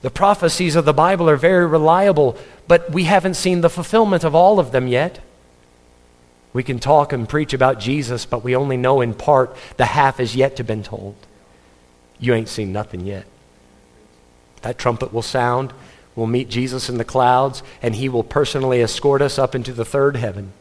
The 0.03 0.09
prophecies 0.09 0.77
of 0.77 0.85
the 0.85 0.93
Bible 0.93 1.29
are 1.29 1.35
very 1.35 1.67
reliable, 1.67 2.37
but 2.65 2.91
we 2.91 3.03
haven't 3.03 3.33
seen 3.33 3.59
the 3.59 3.69
fulfillment 3.69 4.23
of 4.23 4.33
all 4.33 4.57
of 4.57 4.71
them 4.71 4.87
yet. 4.87 5.19
We 6.53 6.63
can 6.63 6.79
talk 6.79 7.13
and 7.13 7.29
preach 7.29 7.53
about 7.53 7.79
Jesus, 7.79 8.25
but 8.25 8.43
we 8.43 8.55
only 8.55 8.77
know 8.77 9.01
in 9.01 9.13
part. 9.13 9.55
The 9.77 9.85
half 9.85 10.19
is 10.19 10.35
yet 10.35 10.57
to 10.57 10.63
been 10.63 10.83
told. 10.83 11.15
You 12.19 12.33
ain't 12.33 12.49
seen 12.49 12.73
nothing 12.73 13.05
yet. 13.05 13.25
That 14.61 14.77
trumpet 14.77 15.13
will 15.13 15.21
sound. 15.21 15.73
We'll 16.15 16.27
meet 16.27 16.49
Jesus 16.49 16.89
in 16.89 16.97
the 16.97 17.05
clouds, 17.05 17.63
and 17.81 17.95
he 17.95 18.09
will 18.09 18.23
personally 18.23 18.81
escort 18.81 19.21
us 19.21 19.39
up 19.39 19.55
into 19.55 19.71
the 19.71 19.85
third 19.85 20.17
heaven. 20.17 20.51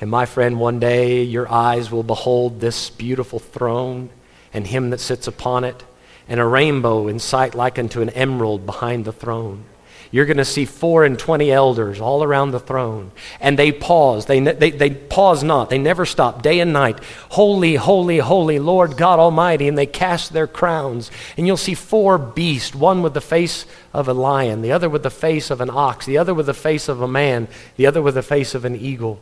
And 0.00 0.10
my 0.10 0.24
friend, 0.24 0.60
one 0.60 0.78
day 0.78 1.22
your 1.22 1.50
eyes 1.50 1.90
will 1.90 2.02
behold 2.02 2.60
this 2.60 2.90
beautiful 2.90 3.38
throne 3.38 4.10
and 4.52 4.66
him 4.66 4.90
that 4.90 5.00
sits 5.00 5.26
upon 5.26 5.64
it, 5.64 5.82
and 6.28 6.40
a 6.40 6.44
rainbow 6.44 7.08
in 7.08 7.18
sight 7.18 7.54
like 7.54 7.78
unto 7.78 8.00
an 8.00 8.10
emerald 8.10 8.64
behind 8.64 9.04
the 9.04 9.12
throne. 9.12 9.64
You're 10.10 10.26
going 10.26 10.36
to 10.36 10.44
see 10.44 10.64
four 10.64 11.04
and 11.04 11.18
twenty 11.18 11.50
elders 11.50 12.00
all 12.00 12.22
around 12.22 12.50
the 12.50 12.60
throne. 12.60 13.10
And 13.40 13.58
they 13.58 13.72
pause. 13.72 14.26
They, 14.26 14.40
they, 14.40 14.70
they 14.70 14.90
pause 14.90 15.42
not. 15.42 15.70
They 15.70 15.78
never 15.78 16.06
stop, 16.06 16.42
day 16.42 16.60
and 16.60 16.72
night. 16.72 17.00
Holy, 17.30 17.74
holy, 17.74 18.18
holy, 18.18 18.58
Lord 18.58 18.96
God 18.96 19.18
Almighty. 19.18 19.68
And 19.68 19.76
they 19.76 19.86
cast 19.86 20.32
their 20.32 20.46
crowns. 20.46 21.10
And 21.36 21.46
you'll 21.46 21.56
see 21.56 21.74
four 21.74 22.18
beasts 22.18 22.74
one 22.74 23.02
with 23.02 23.14
the 23.14 23.20
face 23.20 23.66
of 23.92 24.08
a 24.08 24.12
lion, 24.12 24.62
the 24.62 24.72
other 24.72 24.88
with 24.90 25.02
the 25.02 25.10
face 25.10 25.50
of 25.50 25.60
an 25.60 25.70
ox, 25.70 26.06
the 26.06 26.18
other 26.18 26.34
with 26.34 26.46
the 26.46 26.54
face 26.54 26.88
of 26.88 27.00
a 27.00 27.08
man, 27.08 27.48
the 27.76 27.86
other 27.86 28.02
with 28.02 28.14
the 28.14 28.22
face 28.22 28.54
of 28.54 28.64
an 28.64 28.76
eagle. 28.76 29.20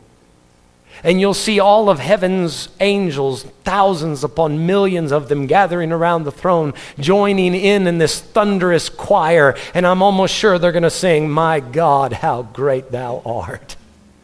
And 1.05 1.21
you'll 1.21 1.35
see 1.35 1.59
all 1.59 1.87
of 1.87 1.99
heaven's 1.99 2.67
angels, 2.79 3.43
thousands 3.63 4.23
upon 4.23 4.65
millions 4.65 5.11
of 5.11 5.29
them 5.29 5.45
gathering 5.45 5.91
around 5.91 6.23
the 6.23 6.31
throne, 6.31 6.73
joining 6.99 7.53
in 7.53 7.85
in 7.85 7.99
this 7.99 8.19
thunderous 8.19 8.89
choir. 8.89 9.55
And 9.75 9.85
I'm 9.85 10.01
almost 10.01 10.33
sure 10.33 10.57
they're 10.57 10.71
going 10.71 10.81
to 10.81 10.89
sing, 10.89 11.29
My 11.29 11.59
God, 11.59 12.11
how 12.11 12.41
great 12.41 12.89
thou 12.91 13.21
art. 13.23 13.75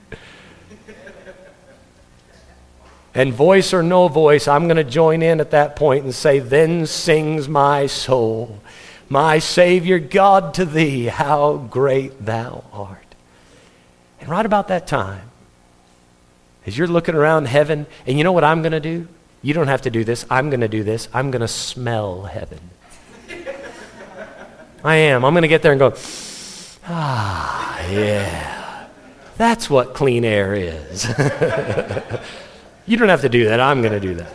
and 3.13 3.31
voice 3.31 3.75
or 3.75 3.83
no 3.83 4.07
voice, 4.07 4.47
I'm 4.47 4.63
going 4.63 4.77
to 4.77 4.83
join 4.83 5.21
in 5.21 5.39
at 5.39 5.51
that 5.51 5.75
point 5.75 6.03
and 6.03 6.15
say, 6.15 6.39
Then 6.39 6.87
sings 6.87 7.47
my 7.47 7.85
soul, 7.85 8.59
my 9.07 9.37
Savior 9.37 9.99
God 9.99 10.55
to 10.55 10.65
thee, 10.65 11.05
how 11.05 11.57
great 11.57 12.25
thou 12.25 12.63
art. 12.73 12.97
And 14.19 14.29
right 14.29 14.47
about 14.47 14.69
that 14.69 14.87
time, 14.87 15.30
as 16.65 16.77
you're 16.77 16.87
looking 16.87 17.15
around 17.15 17.45
heaven, 17.47 17.87
and 18.05 18.17
you 18.17 18.23
know 18.23 18.31
what 18.31 18.43
I'm 18.43 18.61
going 18.61 18.71
to 18.73 18.79
do? 18.79 19.07
You 19.41 19.53
don't 19.53 19.67
have 19.67 19.81
to 19.83 19.89
do 19.89 20.03
this. 20.03 20.25
I'm 20.29 20.49
going 20.49 20.61
to 20.61 20.67
do 20.67 20.83
this. 20.83 21.09
I'm 21.13 21.31
going 21.31 21.41
to 21.41 21.47
smell 21.47 22.23
heaven. 22.23 22.59
I 24.83 24.95
am. 24.95 25.25
I'm 25.25 25.33
going 25.33 25.43
to 25.43 25.47
get 25.47 25.61
there 25.61 25.71
and 25.71 25.79
go, 25.79 25.93
ah, 26.87 27.89
yeah. 27.89 28.87
That's 29.37 29.69
what 29.69 29.93
clean 29.93 30.23
air 30.23 30.53
is. 30.53 31.07
you 32.85 32.97
don't 32.97 33.09
have 33.09 33.21
to 33.21 33.29
do 33.29 33.45
that. 33.45 33.59
I'm 33.59 33.81
going 33.81 33.93
to 33.93 33.99
do 33.99 34.15
that. 34.15 34.33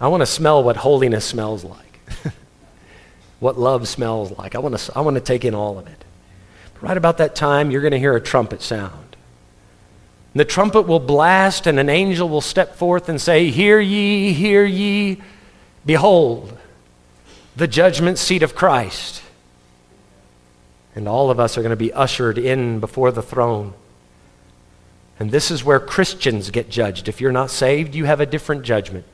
I 0.00 0.08
want 0.08 0.22
to 0.22 0.26
smell 0.26 0.64
what 0.64 0.76
holiness 0.76 1.24
smells 1.24 1.62
like, 1.62 2.00
what 3.38 3.58
love 3.58 3.86
smells 3.86 4.36
like. 4.36 4.54
I 4.54 4.58
want 4.58 4.76
to, 4.76 4.92
I 4.96 5.00
want 5.00 5.14
to 5.14 5.20
take 5.20 5.44
in 5.44 5.54
all 5.54 5.78
of 5.78 5.86
it. 5.86 6.04
But 6.74 6.82
right 6.82 6.96
about 6.96 7.18
that 7.18 7.36
time, 7.36 7.70
you're 7.70 7.82
going 7.82 7.92
to 7.92 7.98
hear 7.98 8.16
a 8.16 8.20
trumpet 8.20 8.62
sound. 8.62 9.11
And 10.32 10.40
the 10.40 10.44
trumpet 10.46 10.82
will 10.82 11.00
blast, 11.00 11.66
and 11.66 11.78
an 11.78 11.90
angel 11.90 12.28
will 12.28 12.40
step 12.40 12.76
forth 12.76 13.08
and 13.08 13.20
say, 13.20 13.50
Hear 13.50 13.78
ye, 13.78 14.32
hear 14.32 14.64
ye, 14.64 15.18
behold, 15.84 16.56
the 17.54 17.68
judgment 17.68 18.18
seat 18.18 18.42
of 18.42 18.54
Christ. 18.54 19.22
And 20.94 21.06
all 21.06 21.30
of 21.30 21.38
us 21.38 21.56
are 21.56 21.62
going 21.62 21.70
to 21.70 21.76
be 21.76 21.92
ushered 21.92 22.38
in 22.38 22.80
before 22.80 23.12
the 23.12 23.22
throne. 23.22 23.74
And 25.18 25.30
this 25.30 25.50
is 25.50 25.64
where 25.64 25.80
Christians 25.80 26.50
get 26.50 26.70
judged. 26.70 27.08
If 27.08 27.20
you're 27.20 27.32
not 27.32 27.50
saved, 27.50 27.94
you 27.94 28.06
have 28.06 28.20
a 28.20 28.26
different 28.26 28.62
judgment. 28.62 29.04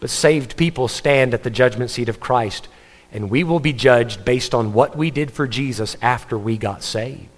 But 0.00 0.10
saved 0.10 0.56
people 0.56 0.88
stand 0.88 1.34
at 1.34 1.42
the 1.42 1.50
judgment 1.50 1.90
seat 1.90 2.08
of 2.08 2.20
Christ, 2.20 2.68
and 3.12 3.30
we 3.30 3.44
will 3.44 3.60
be 3.60 3.72
judged 3.72 4.24
based 4.24 4.54
on 4.54 4.72
what 4.72 4.96
we 4.96 5.10
did 5.10 5.30
for 5.30 5.46
Jesus 5.46 5.96
after 6.00 6.38
we 6.38 6.56
got 6.56 6.82
saved 6.82 7.28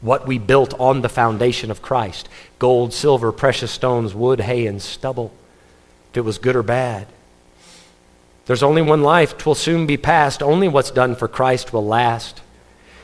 what 0.00 0.26
we 0.26 0.38
built 0.38 0.78
on 0.78 1.00
the 1.00 1.08
foundation 1.08 1.70
of 1.70 1.82
Christ 1.82 2.28
gold, 2.58 2.92
silver, 2.92 3.30
precious 3.32 3.70
stones, 3.70 4.14
wood, 4.14 4.40
hay, 4.40 4.66
and 4.66 4.82
stubble. 4.82 5.32
If 6.10 6.18
it 6.18 6.20
was 6.22 6.38
good 6.38 6.56
or 6.56 6.62
bad. 6.62 7.06
There's 8.46 8.62
only 8.62 8.82
one 8.82 9.02
life, 9.02 9.36
twill 9.36 9.54
soon 9.54 9.86
be 9.86 9.96
past. 9.96 10.42
Only 10.42 10.68
what's 10.68 10.90
done 10.90 11.14
for 11.14 11.28
Christ 11.28 11.72
will 11.72 11.86
last. 11.86 12.40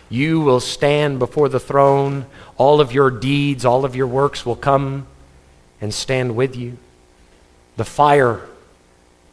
You 0.08 0.40
will 0.40 0.60
stand 0.60 1.18
before 1.18 1.48
the 1.48 1.60
throne. 1.60 2.26
All 2.56 2.80
of 2.80 2.92
your 2.92 3.10
deeds, 3.10 3.64
all 3.64 3.84
of 3.84 3.94
your 3.94 4.06
works 4.06 4.46
will 4.46 4.56
come 4.56 5.06
and 5.80 5.92
stand 5.92 6.34
with 6.34 6.56
you. 6.56 6.78
The 7.76 7.84
fire 7.84 8.40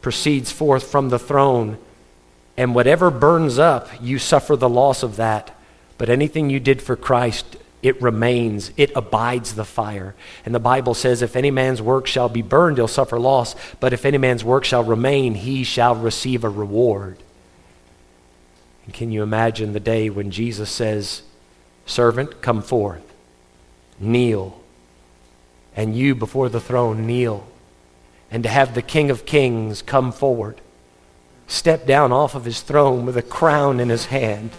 proceeds 0.02 0.52
forth 0.52 0.90
from 0.90 1.08
the 1.08 1.18
throne, 1.18 1.78
and 2.56 2.74
whatever 2.74 3.10
burns 3.10 3.58
up, 3.58 3.88
you 4.00 4.18
suffer 4.18 4.54
the 4.56 4.68
loss 4.68 5.02
of 5.02 5.16
that 5.16 5.56
but 5.98 6.08
anything 6.08 6.50
you 6.50 6.60
did 6.60 6.82
for 6.82 6.96
Christ, 6.96 7.56
it 7.82 8.00
remains, 8.00 8.70
it 8.76 8.92
abides 8.94 9.54
the 9.54 9.64
fire. 9.64 10.14
And 10.44 10.54
the 10.54 10.60
Bible 10.60 10.94
says, 10.94 11.20
if 11.20 11.34
any 11.36 11.50
man's 11.50 11.82
work 11.82 12.06
shall 12.06 12.28
be 12.28 12.42
burned, 12.42 12.78
he'll 12.78 12.88
suffer 12.88 13.18
loss. 13.18 13.56
But 13.80 13.92
if 13.92 14.04
any 14.04 14.18
man's 14.18 14.44
work 14.44 14.64
shall 14.64 14.84
remain, 14.84 15.34
he 15.34 15.64
shall 15.64 15.94
receive 15.94 16.44
a 16.44 16.48
reward. 16.48 17.18
And 18.84 18.94
can 18.94 19.10
you 19.10 19.22
imagine 19.22 19.72
the 19.72 19.80
day 19.80 20.10
when 20.10 20.30
Jesus 20.30 20.70
says, 20.70 21.22
Servant, 21.84 22.40
come 22.40 22.62
forth, 22.62 23.02
kneel, 23.98 24.60
and 25.74 25.96
you 25.96 26.14
before 26.14 26.48
the 26.48 26.60
throne 26.60 27.06
kneel, 27.06 27.46
and 28.30 28.44
to 28.44 28.48
have 28.48 28.74
the 28.74 28.82
King 28.82 29.10
of 29.10 29.26
Kings 29.26 29.82
come 29.82 30.12
forward, 30.12 30.60
step 31.48 31.86
down 31.86 32.12
off 32.12 32.34
of 32.36 32.44
his 32.44 32.60
throne 32.60 33.04
with 33.04 33.16
a 33.16 33.22
crown 33.22 33.80
in 33.80 33.88
his 33.88 34.06
hand 34.06 34.50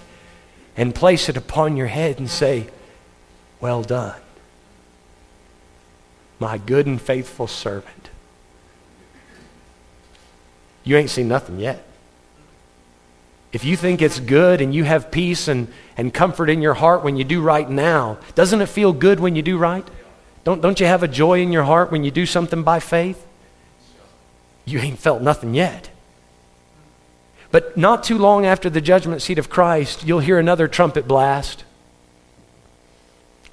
and 0.75 0.93
place 0.93 1.29
it 1.29 1.37
upon 1.37 1.77
your 1.77 1.87
head 1.87 2.19
and 2.19 2.29
say, 2.29 2.67
Well 3.59 3.83
done, 3.83 4.19
my 6.39 6.57
good 6.57 6.85
and 6.87 7.01
faithful 7.01 7.47
servant. 7.47 8.09
You 10.83 10.97
ain't 10.97 11.09
seen 11.09 11.27
nothing 11.27 11.59
yet. 11.59 11.83
If 13.53 13.63
you 13.63 13.77
think 13.77 14.01
it's 14.01 14.19
good 14.19 14.61
and 14.61 14.73
you 14.73 14.83
have 14.83 15.11
peace 15.11 15.47
and, 15.47 15.67
and 15.95 16.11
comfort 16.11 16.49
in 16.49 16.61
your 16.61 16.73
heart 16.73 17.03
when 17.03 17.15
you 17.15 17.23
do 17.23 17.39
right 17.39 17.69
now, 17.69 18.17
doesn't 18.33 18.61
it 18.61 18.65
feel 18.65 18.91
good 18.91 19.19
when 19.19 19.35
you 19.35 19.43
do 19.43 19.57
right? 19.57 19.87
Don't, 20.43 20.59
don't 20.59 20.79
you 20.79 20.87
have 20.87 21.03
a 21.03 21.07
joy 21.07 21.39
in 21.39 21.51
your 21.51 21.63
heart 21.63 21.91
when 21.91 22.03
you 22.03 22.09
do 22.11 22.25
something 22.25 22.63
by 22.63 22.79
faith? 22.79 23.25
You 24.65 24.79
ain't 24.79 24.99
felt 24.99 25.21
nothing 25.21 25.53
yet. 25.53 25.89
But 27.53 27.77
not 27.77 28.03
too 28.03 28.17
long 28.17 28.47
after 28.47 28.67
the 28.67 28.81
judgment 28.81 29.21
seat 29.21 29.37
of 29.37 29.47
Christ, 29.47 30.03
you'll 30.03 30.21
hear 30.21 30.39
another 30.39 30.67
trumpet 30.67 31.07
blast. 31.07 31.65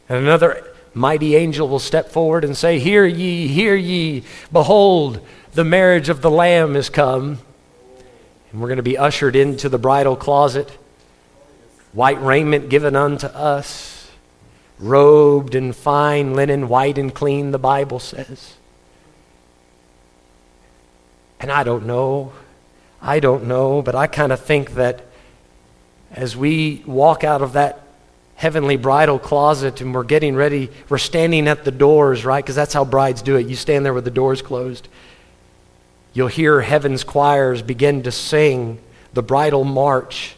And 0.09 0.17
another 0.17 0.67
mighty 0.95 1.37
angel 1.37 1.69
will 1.69 1.79
step 1.79 2.09
forward 2.09 2.43
and 2.43 2.57
say, 2.57 2.79
Hear 2.79 3.05
ye, 3.05 3.47
hear 3.47 3.75
ye, 3.75 4.25
behold, 4.51 5.21
the 5.53 5.65
marriage 5.65 6.09
of 6.09 6.23
the 6.23 6.31
Lamb 6.31 6.77
is 6.77 6.89
come. 6.89 7.41
And 8.51 8.63
we're 8.63 8.69
going 8.69 8.79
to 8.79 8.83
be 8.83 8.97
ushered 8.97 9.37
into 9.37 9.69
the 9.69 9.77
bridal 9.77 10.17
closet, 10.17 10.71
white 11.93 12.22
raiment 12.22 12.70
given 12.70 12.97
unto 12.97 13.27
us, 13.27 14.11
robed 14.79 15.55
in 15.55 15.74
fine 15.74 16.33
linen, 16.33 16.70
white 16.70 16.97
and 16.97 17.14
clean, 17.14 17.51
the 17.51 17.59
Bible 17.59 17.99
says. 17.99 18.55
And 21.39 21.53
I 21.53 21.64
don't 21.64 21.85
know 21.85 22.33
I 23.03 23.20
don't 23.20 23.46
know, 23.46 23.82
but 23.82 23.94
I 23.94 24.07
kind 24.07 24.32
of 24.32 24.40
think 24.40 24.74
that 24.74 25.07
as 26.12 26.36
we 26.36 26.82
walk 26.86 27.24
out 27.24 27.40
of 27.40 27.55
that 27.55 27.82
heavenly 28.34 28.76
bridal 28.76 29.18
closet 29.18 29.80
and 29.80 29.94
we're 29.94 30.03
getting 30.03 30.34
ready, 30.34 30.70
we're 30.88 30.98
standing 30.98 31.46
at 31.46 31.64
the 31.64 31.70
doors, 31.70 32.24
right? 32.24 32.42
Because 32.42 32.57
that's 32.57 32.74
how 32.74 32.84
brides 32.84 33.22
do 33.22 33.36
it. 33.36 33.46
You 33.46 33.55
stand 33.55 33.84
there 33.84 33.94
with 33.94 34.05
the 34.05 34.11
doors 34.11 34.42
closed. 34.42 34.88
You'll 36.12 36.28
hear 36.28 36.61
heaven's 36.61 37.05
choirs 37.05 37.62
begin 37.62 38.03
to 38.03 38.11
sing 38.11 38.80
the 39.12 39.22
bridal 39.22 39.64
march. 39.64 40.36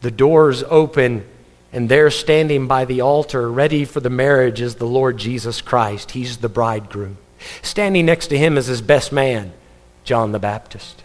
The 0.00 0.10
doors 0.10 0.62
open, 0.64 1.24
and 1.72 1.88
there 1.88 2.10
standing 2.10 2.66
by 2.66 2.84
the 2.84 3.00
altar, 3.00 3.50
ready 3.50 3.84
for 3.84 4.00
the 4.00 4.10
marriage, 4.10 4.60
is 4.60 4.74
the 4.74 4.86
Lord 4.86 5.18
Jesus 5.18 5.60
Christ. 5.60 6.10
He's 6.10 6.38
the 6.38 6.48
bridegroom. 6.48 7.18
Standing 7.62 8.06
next 8.06 8.28
to 8.28 8.38
him 8.38 8.58
is 8.58 8.66
his 8.66 8.82
best 8.82 9.12
man, 9.12 9.52
John 10.02 10.32
the 10.32 10.38
Baptist. 10.38 11.03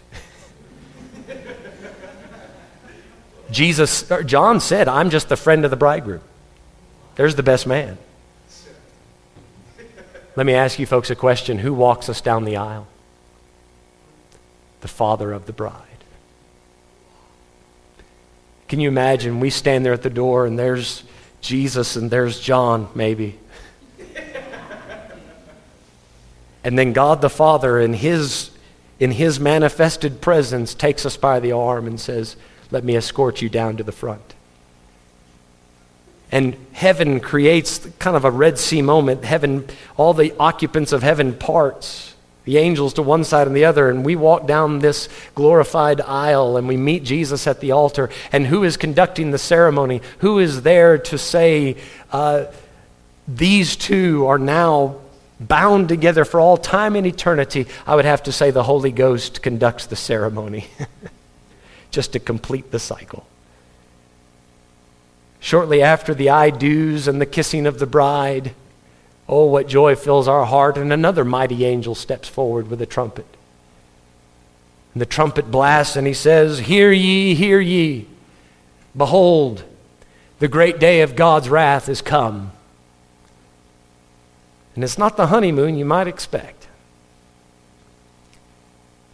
Jesus, 3.52 4.10
John 4.26 4.60
said, 4.60 4.88
I'm 4.88 5.10
just 5.10 5.30
the 5.30 5.38
friend 5.38 5.66
of 5.66 5.72
the 5.72 5.78
bridegroom. 5.78 6.22
There's 7.16 7.36
the 7.36 7.44
best 7.44 7.68
man. 7.68 7.98
Let 10.36 10.46
me 10.46 10.54
ask 10.54 10.80
you 10.80 10.86
folks 10.86 11.10
a 11.10 11.16
question 11.16 11.60
Who 11.60 11.74
walks 11.74 12.08
us 12.08 12.22
down 12.22 12.46
the 12.46 12.58
aisle? 12.58 12.88
The 14.82 14.88
father 14.88 15.34
of 15.34 15.46
the 15.46 15.54
bride. 15.54 15.84
Can 18.70 18.80
you 18.80 18.88
imagine? 18.88 19.40
We 19.40 19.50
stand 19.50 19.84
there 19.84 19.94
at 19.94 20.04
the 20.04 20.10
door 20.10 20.46
and 20.46 20.58
there's 20.58 21.04
Jesus 21.42 21.96
and 21.96 22.12
there's 22.12 22.40
John, 22.40 22.88
maybe. 22.94 23.40
and 26.64 26.78
then 26.78 26.94
God 26.94 27.22
the 27.22 27.30
Father, 27.30 27.80
in 27.80 27.94
his, 27.94 28.52
in 29.00 29.12
his 29.12 29.40
manifested 29.40 30.22
presence, 30.22 30.74
takes 30.74 31.06
us 31.06 31.18
by 31.18 31.40
the 31.40 31.52
arm 31.52 31.88
and 31.88 32.00
says, 32.00 32.36
Let 32.72 32.84
me 32.84 32.96
escort 32.96 33.42
you 33.42 33.50
down 33.50 33.78
to 33.78 33.84
the 33.84 33.92
front. 33.92 34.36
And 36.32 36.56
heaven 36.74 37.20
creates 37.20 37.80
kind 37.98 38.16
of 38.16 38.24
a 38.24 38.32
Red 38.32 38.60
Sea 38.60 38.82
moment. 38.82 39.26
Heaven, 39.26 39.68
all 39.98 40.14
the 40.14 40.34
occupants 40.40 40.92
of 40.92 41.02
heaven 41.02 41.34
parts, 41.34 42.14
the 42.46 42.58
angels 42.58 42.94
to 42.94 43.02
one 43.02 43.24
side 43.24 43.48
and 43.48 43.56
the 43.56 43.66
other, 43.66 43.90
and 43.90 44.06
we 44.06 44.16
walk 44.16 44.46
down 44.46 44.80
this 44.80 45.10
glorified 45.34 46.02
aisle 46.02 46.58
and 46.58 46.68
we 46.68 46.78
meet 46.78 47.04
Jesus 47.04 47.48
at 47.48 47.60
the 47.62 47.72
altar. 47.72 48.12
And 48.32 48.46
who 48.46 48.64
is 48.64 48.78
conducting 48.78 49.32
the 49.32 49.40
ceremony? 49.40 50.02
Who 50.20 50.38
is 50.38 50.62
there 50.62 51.00
to 51.00 51.18
say, 51.18 51.78
uh, 52.12 52.46
these 53.28 53.76
two 53.76 54.28
are 54.28 54.40
now 54.40 54.98
bound 55.40 55.90
together 55.90 56.26
for 56.26 56.40
all 56.40 56.58
time 56.58 56.96
and 56.96 57.08
eternity? 57.08 57.66
I 57.88 57.96
would 57.96 58.06
have 58.06 58.24
to 58.24 58.32
say 58.32 58.52
the 58.52 58.64
Holy 58.64 58.92
Ghost 58.92 59.42
conducts 59.42 59.88
the 59.88 59.96
ceremony 59.96 60.68
just 61.92 62.14
to 62.14 62.20
complete 62.20 62.72
the 62.72 62.80
cycle. 62.80 63.26
Shortly 65.40 65.82
after 65.82 66.14
the 66.14 66.30
I 66.30 66.50
do's 66.50 67.08
and 67.08 67.22
the 67.22 67.26
kissing 67.26 67.66
of 67.66 67.80
the 67.80 67.88
bride, 67.88 68.54
oh, 69.28 69.46
what 69.46 69.68
joy 69.68 69.96
fills 69.96 70.28
our 70.28 70.46
heart, 70.46 70.78
and 70.78 70.92
another 70.92 71.24
mighty 71.24 71.66
angel 71.66 71.96
steps 71.96 72.28
forward 72.28 72.70
with 72.70 72.82
a 72.82 72.86
trumpet. 72.86 73.26
And 74.94 75.02
the 75.02 75.06
trumpet 75.06 75.50
blasts, 75.50 75.96
and 75.96 76.06
he 76.06 76.14
says, 76.14 76.60
Hear 76.60 76.92
ye, 76.92 77.36
hear 77.36 77.60
ye. 77.60 78.08
Behold, 78.98 79.64
the 80.40 80.48
great 80.48 80.80
day 80.80 81.02
of 81.02 81.16
God's 81.16 81.48
wrath 81.48 81.88
is 81.88 82.02
come. 82.02 82.52
And 84.76 84.84
it's 84.84 84.98
not 84.98 85.16
the 85.16 85.28
honeymoon 85.28 85.78
you 85.78 85.86
might 85.86 86.08
expect. 86.08 86.68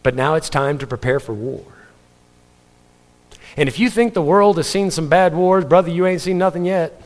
But 0.02 0.16
now 0.16 0.36
it's 0.36 0.50
time 0.50 0.78
to 0.78 0.88
prepare 0.88 1.20
for 1.20 1.34
war. 1.34 1.66
And 3.58 3.70
if 3.70 3.80
you 3.80 3.90
think 3.90 4.14
the 4.14 4.22
world 4.22 4.58
has 4.58 4.68
seen 4.68 4.92
some 4.92 5.08
bad 5.08 5.34
wars, 5.34 5.64
brother, 5.66 5.90
you 5.90 6.06
ain't 6.06 6.22
seen 6.22 6.38
nothing 6.38 6.66
yet. 6.66 7.02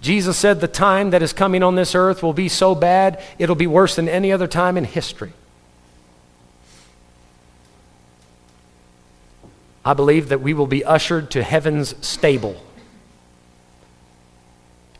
Jesus 0.00 0.36
said 0.36 0.60
the 0.60 0.68
time 0.68 1.10
that 1.10 1.22
is 1.22 1.32
coming 1.32 1.62
on 1.62 1.74
this 1.74 1.94
earth 1.94 2.22
will 2.22 2.32
be 2.32 2.48
so 2.48 2.74
bad, 2.74 3.22
it'll 3.38 3.54
be 3.54 3.66
worse 3.66 3.96
than 3.96 4.08
any 4.08 4.32
other 4.32 4.46
time 4.46 4.76
in 4.76 4.84
history. 4.84 5.32
I 9.84 9.92
believe 9.92 10.30
that 10.30 10.40
we 10.40 10.54
will 10.54 10.66
be 10.66 10.84
ushered 10.84 11.30
to 11.32 11.42
heaven's 11.42 11.94
stable. 12.06 12.62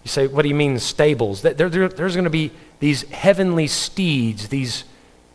You 0.05 0.09
say, 0.11 0.27
what 0.27 0.43
do 0.43 0.49
you 0.49 0.55
mean 0.55 0.79
stables? 0.79 1.41
There, 1.41 1.55
there, 1.55 1.89
there's 1.89 2.15
going 2.15 2.25
to 2.25 2.31
be 2.31 2.51
these 2.81 3.03
heavenly 3.11 3.67
steeds, 3.67 4.49
these 4.49 4.85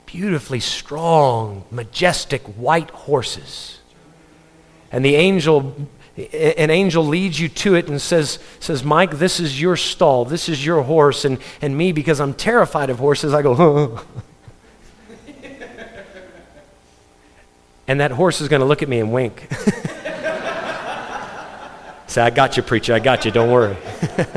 beautifully 0.05 0.59
strong, 0.59 1.63
majestic 1.71 2.43
white 2.43 2.91
horses 2.91 3.78
and 4.91 5.05
the 5.05 5.15
angel 5.15 5.75
an 6.33 6.69
angel 6.69 7.05
leads 7.05 7.39
you 7.39 7.47
to 7.47 7.75
it 7.75 7.87
and 7.87 8.01
says, 8.01 8.39
says 8.59 8.83
Mike, 8.83 9.19
this 9.19 9.39
is 9.39 9.61
your 9.61 9.77
stall, 9.77 10.25
this 10.25 10.49
is 10.49 10.65
your 10.65 10.81
horse. 10.83 11.23
And, 11.23 11.37
and 11.61 11.77
me, 11.77 11.93
because 11.93 12.19
I'm 12.19 12.33
terrified 12.33 12.89
of 12.89 12.99
horses, 12.99 13.33
I 13.33 13.41
go, 13.41 14.01
and 17.87 18.01
that 18.01 18.11
horse 18.11 18.41
is 18.41 18.49
going 18.49 18.59
to 18.59 18.65
look 18.65 18.83
at 18.83 18.89
me 18.89 18.99
and 18.99 19.13
wink. 19.13 19.47
Say, 22.07 22.21
I 22.21 22.31
got 22.31 22.57
you, 22.57 22.63
preacher, 22.63 22.93
I 22.93 22.99
got 22.99 23.23
you, 23.23 23.31
don't 23.31 23.51
worry. 23.51 23.77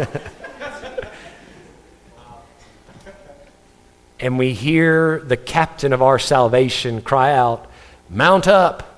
and 4.20 4.38
we 4.38 4.52
hear 4.52 5.18
the 5.20 5.36
captain 5.36 5.92
of 5.92 6.00
our 6.00 6.20
salvation 6.20 7.02
cry 7.02 7.32
out, 7.32 7.68
Mount 8.08 8.46
up 8.46 8.91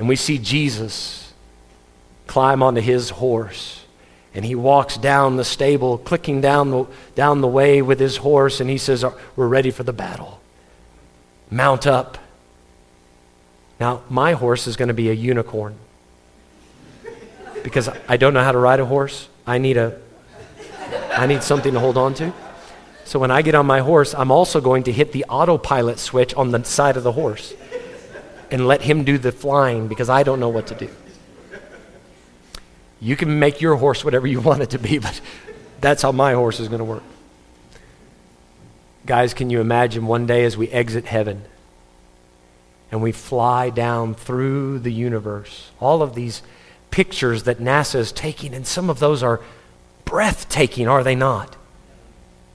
and 0.00 0.08
we 0.08 0.16
see 0.16 0.38
Jesus 0.38 1.30
climb 2.26 2.62
onto 2.62 2.80
his 2.80 3.10
horse. 3.10 3.84
And 4.32 4.46
he 4.46 4.54
walks 4.54 4.96
down 4.96 5.36
the 5.36 5.44
stable, 5.44 5.98
clicking 5.98 6.40
down 6.40 6.70
the, 6.70 6.86
down 7.14 7.42
the 7.42 7.46
way 7.46 7.82
with 7.82 8.00
his 8.00 8.16
horse, 8.16 8.60
and 8.60 8.70
he 8.70 8.78
says, 8.78 9.04
We're 9.36 9.46
ready 9.46 9.70
for 9.70 9.82
the 9.82 9.92
battle. 9.92 10.40
Mount 11.50 11.86
up. 11.86 12.16
Now, 13.78 14.02
my 14.08 14.32
horse 14.32 14.66
is 14.66 14.76
going 14.76 14.88
to 14.88 14.94
be 14.94 15.10
a 15.10 15.12
unicorn. 15.12 15.76
Because 17.62 17.90
I 18.08 18.16
don't 18.16 18.32
know 18.32 18.42
how 18.42 18.52
to 18.52 18.58
ride 18.58 18.80
a 18.80 18.86
horse. 18.86 19.28
I 19.46 19.58
need 19.58 19.76
a 19.76 20.00
I 21.12 21.26
need 21.26 21.42
something 21.42 21.74
to 21.74 21.80
hold 21.80 21.98
on 21.98 22.14
to. 22.14 22.32
So 23.04 23.18
when 23.18 23.30
I 23.30 23.42
get 23.42 23.54
on 23.54 23.66
my 23.66 23.80
horse, 23.80 24.14
I'm 24.14 24.30
also 24.30 24.62
going 24.62 24.84
to 24.84 24.92
hit 24.92 25.12
the 25.12 25.26
autopilot 25.28 25.98
switch 25.98 26.32
on 26.34 26.52
the 26.52 26.64
side 26.64 26.96
of 26.96 27.02
the 27.02 27.12
horse 27.12 27.52
and 28.50 28.66
let 28.66 28.82
him 28.82 29.04
do 29.04 29.18
the 29.18 29.32
flying 29.32 29.88
because 29.88 30.08
I 30.08 30.22
don't 30.22 30.40
know 30.40 30.48
what 30.48 30.66
to 30.68 30.74
do. 30.74 30.88
You 33.00 33.16
can 33.16 33.38
make 33.38 33.60
your 33.60 33.76
horse 33.76 34.04
whatever 34.04 34.26
you 34.26 34.40
want 34.40 34.62
it 34.62 34.70
to 34.70 34.78
be, 34.78 34.98
but 35.06 35.20
that's 35.80 36.02
how 36.02 36.12
my 36.12 36.34
horse 36.34 36.60
is 36.60 36.68
going 36.68 36.80
to 36.80 36.84
work. 36.84 37.02
Guys, 39.06 39.32
can 39.32 39.50
you 39.50 39.60
imagine 39.60 40.06
one 40.06 40.26
day 40.26 40.44
as 40.44 40.56
we 40.56 40.68
exit 40.68 41.06
heaven 41.06 41.42
and 42.90 43.02
we 43.02 43.12
fly 43.12 43.70
down 43.70 44.14
through 44.14 44.80
the 44.80 44.92
universe? 44.92 45.70
All 45.80 46.02
of 46.02 46.14
these 46.14 46.42
pictures 46.90 47.44
that 47.44 47.58
NASA 47.58 47.96
is 47.96 48.12
taking, 48.12 48.54
and 48.54 48.66
some 48.66 48.90
of 48.90 48.98
those 48.98 49.22
are 49.22 49.40
breathtaking, 50.04 50.86
are 50.86 51.02
they 51.02 51.14
not? 51.14 51.56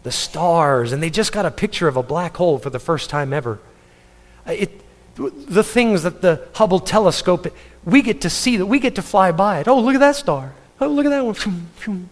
The 0.03 0.11
stars, 0.11 0.91
and 0.91 1.01
they 1.01 1.09
just 1.09 1.31
got 1.31 1.45
a 1.45 1.51
picture 1.51 1.87
of 1.87 1.97
a 1.97 2.03
black 2.03 2.37
hole 2.37 2.59
for 2.59 2.69
the 2.69 2.79
first 2.79 3.09
time 3.09 3.33
ever. 3.33 3.59
Uh, 4.45 4.51
it, 4.51 4.81
the 5.15 5.63
things 5.63 6.03
that 6.03 6.21
the 6.21 6.47
Hubble 6.53 6.79
telescope, 6.79 7.47
we 7.83 8.01
get 8.01 8.21
to 8.21 8.29
see 8.29 8.57
that, 8.57 8.65
we 8.65 8.79
get 8.79 8.95
to 8.95 9.01
fly 9.01 9.31
by 9.31 9.59
it. 9.59 9.67
Oh, 9.67 9.79
look 9.79 9.95
at 9.95 9.99
that 9.99 10.15
star. 10.15 10.53
Oh, 10.79 10.87
look 10.87 11.05
at 11.05 11.09
that 11.09 11.25
one. 11.25 12.09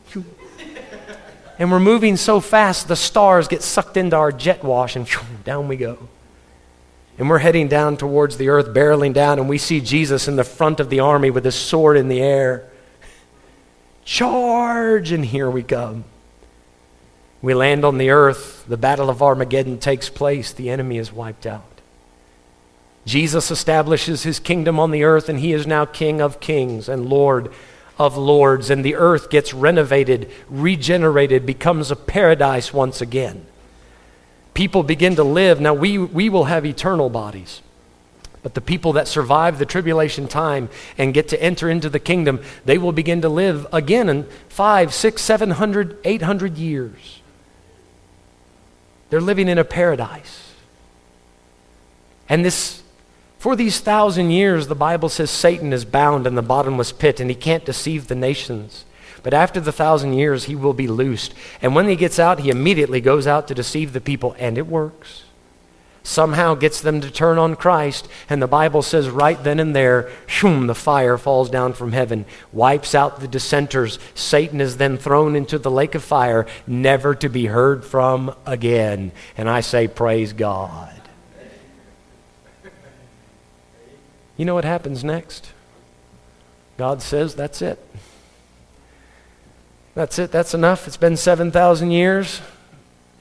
And 1.60 1.72
we're 1.72 1.80
moving 1.80 2.18
so 2.18 2.40
fast, 2.40 2.88
the 2.88 2.96
stars 2.96 3.48
get 3.48 3.62
sucked 3.62 3.98
into 3.98 4.16
our 4.16 4.32
jet 4.32 4.64
wash, 4.64 4.96
and 4.96 5.08
down 5.44 5.68
we 5.68 5.76
go. 5.76 6.10
And 7.18 7.30
we're 7.30 7.40
heading 7.40 7.68
down 7.68 7.98
towards 7.98 8.38
the 8.38 8.50
earth, 8.50 8.74
barreling 8.74 9.14
down, 9.14 9.38
and 9.38 9.48
we 9.48 9.60
see 9.60 9.80
Jesus 9.80 10.28
in 10.28 10.36
the 10.36 10.44
front 10.44 10.80
of 10.80 10.90
the 10.90 11.00
army 11.02 11.30
with 11.30 11.46
his 11.46 11.56
sword 11.56 11.96
in 11.96 12.08
the 12.08 12.22
air. 12.22 12.70
Charge! 14.04 15.12
And 15.12 15.24
here 15.24 15.50
we 15.50 15.62
come. 15.62 16.06
We 17.42 17.54
land 17.54 17.86
on 17.86 17.98
the 18.00 18.10
earth. 18.10 18.66
The 18.68 18.78
Battle 18.78 19.10
of 19.10 19.22
Armageddon 19.22 19.78
takes 19.78 20.10
place. 20.10 20.54
The 20.54 20.70
enemy 20.70 20.98
is 20.98 21.14
wiped 21.14 21.46
out. 21.46 21.73
Jesus 23.06 23.52
establishes 23.52 24.24
his 24.24 24.40
kingdom 24.40 24.80
on 24.80 24.92
the 24.92 25.04
earth, 25.04 25.30
and 25.30 25.40
he 25.40 25.54
is 25.54 25.68
now 25.68 25.86
King 25.86 26.22
of 26.22 26.40
kings 26.40 26.88
and 26.88 27.10
Lord 27.10 27.52
of 28.00 28.18
lords. 28.18 28.70
And 28.70 28.84
the 28.84 28.96
earth 28.96 29.30
gets 29.30 29.54
renovated, 29.54 30.32
regenerated, 30.50 31.46
becomes 31.46 31.92
a 31.92 31.96
paradise 31.96 32.74
once 32.74 33.02
again. 33.02 33.46
People 34.54 34.84
begin 34.84 35.16
to 35.16 35.24
live. 35.24 35.60
Now, 35.60 35.74
we, 35.74 35.98
we 35.98 36.30
will 36.30 36.46
have 36.46 36.66
eternal 36.66 37.10
bodies. 37.10 37.62
But 38.44 38.54
the 38.56 38.62
people 38.62 38.94
that 38.94 39.08
survive 39.08 39.58
the 39.58 39.66
tribulation 39.66 40.28
time 40.28 40.70
and 40.98 41.14
get 41.14 41.30
to 41.30 41.42
enter 41.42 41.70
into 41.70 41.90
the 41.90 42.00
kingdom, 42.00 42.42
they 42.66 42.78
will 42.78 42.92
begin 42.92 43.22
to 43.22 43.30
live 43.30 43.66
again 43.72 44.10
in 44.10 44.28
five, 44.50 44.94
six, 44.94 45.22
seven 45.22 45.52
hundred, 45.52 45.98
eight 46.04 46.22
hundred 46.22 46.58
years. 46.58 47.22
They're 49.10 49.22
living 49.22 49.48
in 49.48 49.58
a 49.58 49.64
paradise. 49.64 50.52
And 52.28 52.44
this 52.44 52.83
for 53.44 53.58
these 53.58 53.82
thousand 53.82 54.32
years, 54.32 54.68
the 54.68 54.74
Bible 54.74 55.10
says 55.10 55.30
Satan 55.30 55.74
is 55.74 55.84
bound 55.84 56.26
in 56.26 56.36
the 56.36 56.42
bottomless 56.42 56.94
pit 56.94 57.20
and 57.20 57.30
he 57.30 57.36
can't 57.36 57.66
deceive 57.66 58.08
the 58.08 58.16
nations. 58.16 58.86
But 59.22 59.34
after 59.34 59.60
the 59.60 59.74
thousand 59.74 60.14
years, 60.14 60.46
he 60.46 60.56
will 60.56 60.74
be 60.74 60.88
loosed. 60.88 61.34
And 61.62 61.76
when 61.76 61.90
he 61.90 61.98
gets 61.98 62.20
out, 62.20 62.40
he 62.40 62.50
immediately 62.50 63.02
goes 63.02 63.28
out 63.28 63.50
to 63.50 63.54
deceive 63.54 63.92
the 63.92 64.00
people, 64.00 64.34
and 64.40 64.58
it 64.58 64.66
works. 64.66 65.24
Somehow 66.04 66.56
gets 66.56 66.80
them 66.80 67.02
to 67.02 67.12
turn 67.12 67.38
on 67.38 67.58
Christ, 67.58 68.08
and 68.30 68.42
the 68.42 68.48
Bible 68.48 68.82
says 68.82 69.10
right 69.10 69.44
then 69.44 69.60
and 69.60 69.76
there, 69.76 70.10
shoom, 70.26 70.68
the 70.68 70.74
fire 70.74 71.18
falls 71.18 71.50
down 71.50 71.74
from 71.74 71.92
heaven, 71.92 72.24
wipes 72.54 72.96
out 72.96 73.20
the 73.20 73.28
dissenters. 73.28 74.00
Satan 74.16 74.62
is 74.62 74.78
then 74.78 74.98
thrown 74.98 75.36
into 75.36 75.60
the 75.60 75.70
lake 75.70 75.96
of 75.96 76.04
fire, 76.06 76.48
never 76.66 77.14
to 77.16 77.28
be 77.28 77.48
heard 77.48 77.84
from 77.84 78.34
again. 78.46 79.12
And 79.36 79.50
I 79.50 79.60
say, 79.60 79.90
Praise 79.90 80.32
God. 80.32 81.03
You 84.38 84.46
know 84.46 84.56
what 84.56 84.66
happens 84.66 85.04
next? 85.04 85.52
God 86.78 87.02
says, 87.02 87.36
That's 87.36 87.62
it. 87.62 87.84
That's 89.96 90.18
it. 90.18 90.32
That's 90.32 90.54
enough. 90.54 90.88
It's 90.88 90.98
been 90.98 91.18
7,000 91.18 91.92
years. 91.92 92.42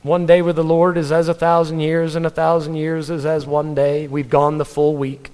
One 0.03 0.27
day 0.27 0.43
with 0.43 0.57
the 0.57 0.65
Lord 0.65 0.97
is 0.97 1.13
as 1.13 1.29
a 1.29 1.35
thousand 1.35 1.81
years, 1.81 2.17
and 2.17 2.27
a 2.27 2.31
thousand 2.31 2.75
years 2.77 3.11
is 3.11 3.25
as 3.25 3.47
one 3.47 3.75
day. 3.75 4.09
We've 4.09 4.29
gone 4.29 4.59
the 4.59 4.65
full 4.65 4.97
week. 4.97 5.31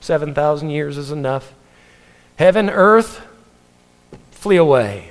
7,000 0.00 0.70
years 0.70 0.96
is 0.96 1.10
enough. 1.10 1.52
Heaven, 2.36 2.70
earth, 2.70 3.26
flee 4.30 4.56
away. 4.56 5.10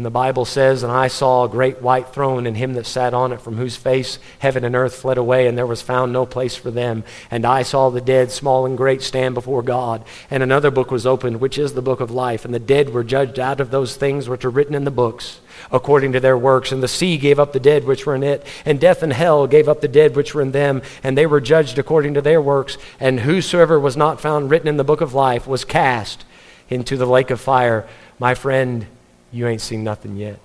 And 0.00 0.06
the 0.06 0.10
Bible 0.10 0.46
says, 0.46 0.82
And 0.82 0.90
I 0.90 1.08
saw 1.08 1.44
a 1.44 1.48
great 1.50 1.82
white 1.82 2.08
throne, 2.08 2.46
and 2.46 2.56
him 2.56 2.72
that 2.72 2.86
sat 2.86 3.12
on 3.12 3.32
it, 3.32 3.42
from 3.42 3.58
whose 3.58 3.76
face 3.76 4.18
heaven 4.38 4.64
and 4.64 4.74
earth 4.74 4.94
fled 4.94 5.18
away, 5.18 5.46
and 5.46 5.58
there 5.58 5.66
was 5.66 5.82
found 5.82 6.10
no 6.10 6.24
place 6.24 6.56
for 6.56 6.70
them. 6.70 7.04
And 7.30 7.44
I 7.44 7.64
saw 7.64 7.90
the 7.90 8.00
dead, 8.00 8.30
small 8.30 8.64
and 8.64 8.78
great, 8.78 9.02
stand 9.02 9.34
before 9.34 9.62
God. 9.62 10.02
And 10.30 10.42
another 10.42 10.70
book 10.70 10.90
was 10.90 11.04
opened, 11.04 11.42
which 11.42 11.58
is 11.58 11.74
the 11.74 11.82
book 11.82 12.00
of 12.00 12.10
life. 12.10 12.46
And 12.46 12.54
the 12.54 12.58
dead 12.58 12.94
were 12.94 13.04
judged 13.04 13.38
out 13.38 13.60
of 13.60 13.70
those 13.70 13.94
things 13.94 14.26
which 14.26 14.42
are 14.42 14.48
written 14.48 14.74
in 14.74 14.84
the 14.84 14.90
books, 14.90 15.42
according 15.70 16.12
to 16.12 16.20
their 16.20 16.38
works. 16.38 16.72
And 16.72 16.82
the 16.82 16.88
sea 16.88 17.18
gave 17.18 17.38
up 17.38 17.52
the 17.52 17.60
dead 17.60 17.84
which 17.84 18.06
were 18.06 18.14
in 18.14 18.22
it, 18.22 18.46
and 18.64 18.80
death 18.80 19.02
and 19.02 19.12
hell 19.12 19.46
gave 19.46 19.68
up 19.68 19.82
the 19.82 19.86
dead 19.86 20.16
which 20.16 20.34
were 20.34 20.40
in 20.40 20.52
them, 20.52 20.80
and 21.02 21.14
they 21.14 21.26
were 21.26 21.42
judged 21.42 21.78
according 21.78 22.14
to 22.14 22.22
their 22.22 22.40
works. 22.40 22.78
And 22.98 23.20
whosoever 23.20 23.78
was 23.78 23.98
not 23.98 24.18
found 24.18 24.50
written 24.50 24.68
in 24.68 24.78
the 24.78 24.82
book 24.82 25.02
of 25.02 25.12
life 25.12 25.46
was 25.46 25.66
cast 25.66 26.24
into 26.70 26.96
the 26.96 27.04
lake 27.04 27.28
of 27.28 27.38
fire. 27.38 27.86
My 28.18 28.34
friend, 28.34 28.86
you 29.32 29.46
ain't 29.46 29.60
seen 29.60 29.84
nothing 29.84 30.16
yet. 30.16 30.38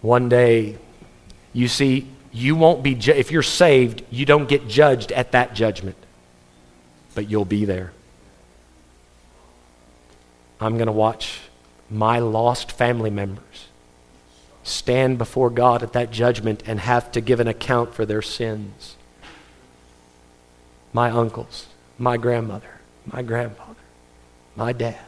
One 0.00 0.28
day, 0.28 0.78
you 1.52 1.68
see, 1.68 2.06
you 2.32 2.54
won't 2.54 2.82
be, 2.82 2.94
ju- 2.94 3.12
if 3.12 3.32
you're 3.32 3.42
saved, 3.42 4.02
you 4.10 4.24
don't 4.24 4.48
get 4.48 4.68
judged 4.68 5.10
at 5.12 5.32
that 5.32 5.54
judgment, 5.54 5.96
but 7.14 7.28
you'll 7.28 7.44
be 7.44 7.64
there. 7.64 7.92
I'm 10.60 10.76
going 10.76 10.86
to 10.86 10.92
watch 10.92 11.40
my 11.90 12.18
lost 12.18 12.70
family 12.70 13.10
members 13.10 13.66
stand 14.62 15.18
before 15.18 15.50
God 15.50 15.82
at 15.82 15.94
that 15.94 16.10
judgment 16.10 16.62
and 16.66 16.78
have 16.80 17.10
to 17.12 17.20
give 17.20 17.40
an 17.40 17.48
account 17.48 17.94
for 17.94 18.04
their 18.04 18.22
sins. 18.22 18.96
My 20.92 21.10
uncles, 21.10 21.66
my 21.96 22.18
grandmother, 22.18 22.80
my 23.10 23.22
grandfather, 23.22 23.80
my 24.56 24.72
dad 24.72 25.07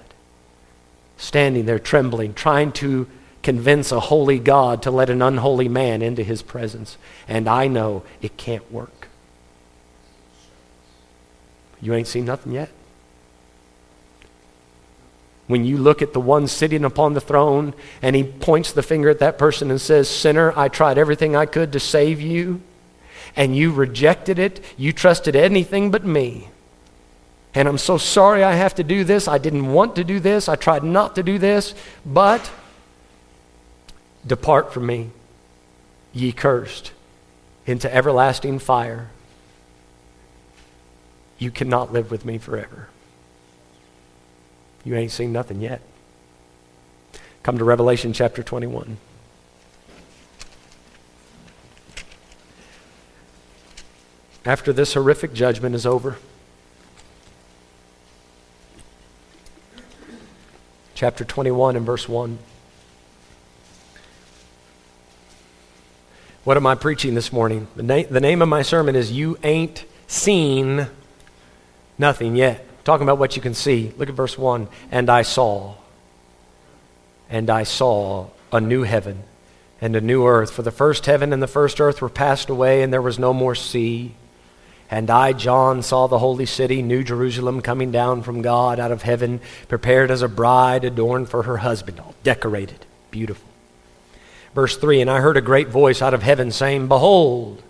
standing 1.21 1.67
there 1.67 1.79
trembling, 1.79 2.33
trying 2.33 2.73
to 2.73 3.07
convince 3.43 3.93
a 3.93 4.01
holy 4.01 4.39
God 4.39 4.83
to 4.83 4.91
let 4.91 5.11
an 5.11 5.21
unholy 5.21 5.69
man 5.69 6.03
into 6.03 6.23
his 6.23 6.43
presence. 6.43 6.97
And 7.29 7.47
I 7.47 7.69
know 7.69 8.03
it 8.23 8.37
can't 8.37 8.71
work. 8.73 9.09
You 11.81 11.95
ain't 11.95 12.09
seen 12.09 12.25
nothing 12.25 12.53
yet. 12.53 12.71
When 15.47 15.65
you 15.65 15.77
look 15.79 16.01
at 16.01 16.13
the 16.13 16.21
one 16.21 16.47
sitting 16.47 16.85
upon 16.85 17.15
the 17.15 17.21
throne 17.21 17.75
and 18.01 18.17
he 18.17 18.23
points 18.23 18.73
the 18.73 18.83
finger 18.83 19.09
at 19.11 19.19
that 19.19 19.37
person 19.37 19.71
and 19.71 19.81
says, 19.81 20.09
Sinner, 20.09 20.53
I 20.57 20.69
tried 20.69 20.97
everything 20.97 21.37
I 21.37 21.47
could 21.47 21.73
to 21.73 21.81
save 21.81 22.21
you, 22.21 22.63
and 23.37 23.57
you 23.57 23.73
rejected 23.73 24.39
it, 24.39 24.65
you 24.77 24.93
trusted 24.93 25.37
anything 25.37 25.91
but 25.91 26.05
me. 26.05 26.49
And 27.55 27.67
I'm 27.67 27.79
so 27.79 27.99
sorry 27.99 28.45
I 28.45 28.53
have 28.53 28.77
to 28.77 28.85
do 28.85 29.03
this. 29.03 29.27
I 29.27 29.39
didn't 29.39 29.73
want 29.73 29.97
to 29.97 30.05
do 30.05 30.21
this. 30.21 30.49
I 30.49 30.57
tried 30.57 30.85
not 30.85 31.17
to 31.17 31.23
do 31.23 31.39
this. 31.39 31.75
But 32.07 32.51
depart 34.27 34.73
from 34.73 34.87
me, 34.87 35.11
ye 36.13 36.33
cursed, 36.33 36.93
into 37.67 37.93
everlasting 37.93 38.61
fire. 38.61 39.11
You 41.39 41.51
cannot 41.51 41.93
live 41.93 42.11
with 42.11 42.25
me 42.25 42.39
forever. 42.39 42.89
You 44.85 44.95
ain't 44.95 45.11
seen 45.11 45.33
nothing 45.33 45.61
yet. 45.61 45.81
Come 47.43 47.59
to 47.59 47.65
Revelation 47.65 48.13
chapter 48.13 48.43
21. 48.43 48.99
After 54.45 54.73
this 54.73 54.95
horrific 54.95 55.33
judgment 55.33 55.75
is 55.75 55.85
over, 55.85 56.17
chapter 61.01 61.25
21 61.25 61.77
and 61.77 61.87
verse 61.87 62.07
1. 62.07 62.39
What 66.45 66.59
am 66.59 66.67
I 66.67 66.75
preaching 66.75 67.15
this 67.15 67.33
morning? 67.33 67.69
The, 67.75 67.83
na- 67.83 68.03
the 68.11 68.21
name 68.21 68.43
of 68.43 68.51
my 68.51 68.61
sermon 68.61 68.95
is 68.95 69.11
You 69.11 69.39
Ain't 69.43 69.87
Seen 70.09 70.89
Nothing 71.97 72.37
Yet. 72.37 72.67
Talking 72.85 73.05
about 73.05 73.17
what 73.17 73.35
you 73.35 73.41
can 73.41 73.55
see. 73.55 73.95
Look 73.97 74.11
at 74.11 74.15
verse 74.15 74.37
1. 74.37 74.69
And 74.91 75.09
I 75.09 75.23
saw, 75.23 75.77
and 77.31 77.49
I 77.49 77.63
saw 77.63 78.27
a 78.53 78.61
new 78.61 78.83
heaven 78.83 79.23
and 79.81 79.97
a 79.97 80.03
new 80.03 80.27
earth. 80.27 80.53
For 80.53 80.61
the 80.61 80.71
first 80.71 81.07
heaven 81.07 81.33
and 81.33 81.43
the 81.43 81.47
first 81.47 81.81
earth 81.81 82.03
were 82.03 82.11
passed 82.11 82.51
away, 82.51 82.83
and 82.83 82.93
there 82.93 83.01
was 83.01 83.19
no 83.19 83.33
more 83.33 83.55
sea. 83.55 84.17
And 84.91 85.09
I, 85.09 85.33
John, 85.33 85.83
saw 85.83 86.09
the 86.09 86.19
holy 86.19 86.47
city, 86.47 86.83
New 86.83 87.05
Jerusalem, 87.05 87.63
coming 87.63 87.93
down 87.93 88.23
from 88.23 88.43
God 88.43 88.81
out 88.81 88.91
of 88.91 89.03
heaven, 89.03 89.41
prepared 89.69 90.11
as 90.11 90.21
a 90.21 90.29
bride 90.29 90.85
adorned 90.85 91.29
for 91.29 91.45
her 91.45 91.59
husband, 91.59 92.01
all 92.01 92.15
decorated, 92.25 92.85
beautiful. 93.13 93.49
Verse 94.53 94.77
3 94.77 95.01
And 95.01 95.09
I 95.09 95.21
heard 95.21 95.37
a 95.37 95.43
great 95.43 95.69
voice 95.69 96.03
out 96.03 96.13
of 96.13 96.25
heaven 96.25 96.51
saying, 96.51 96.89
Behold, 96.89 97.63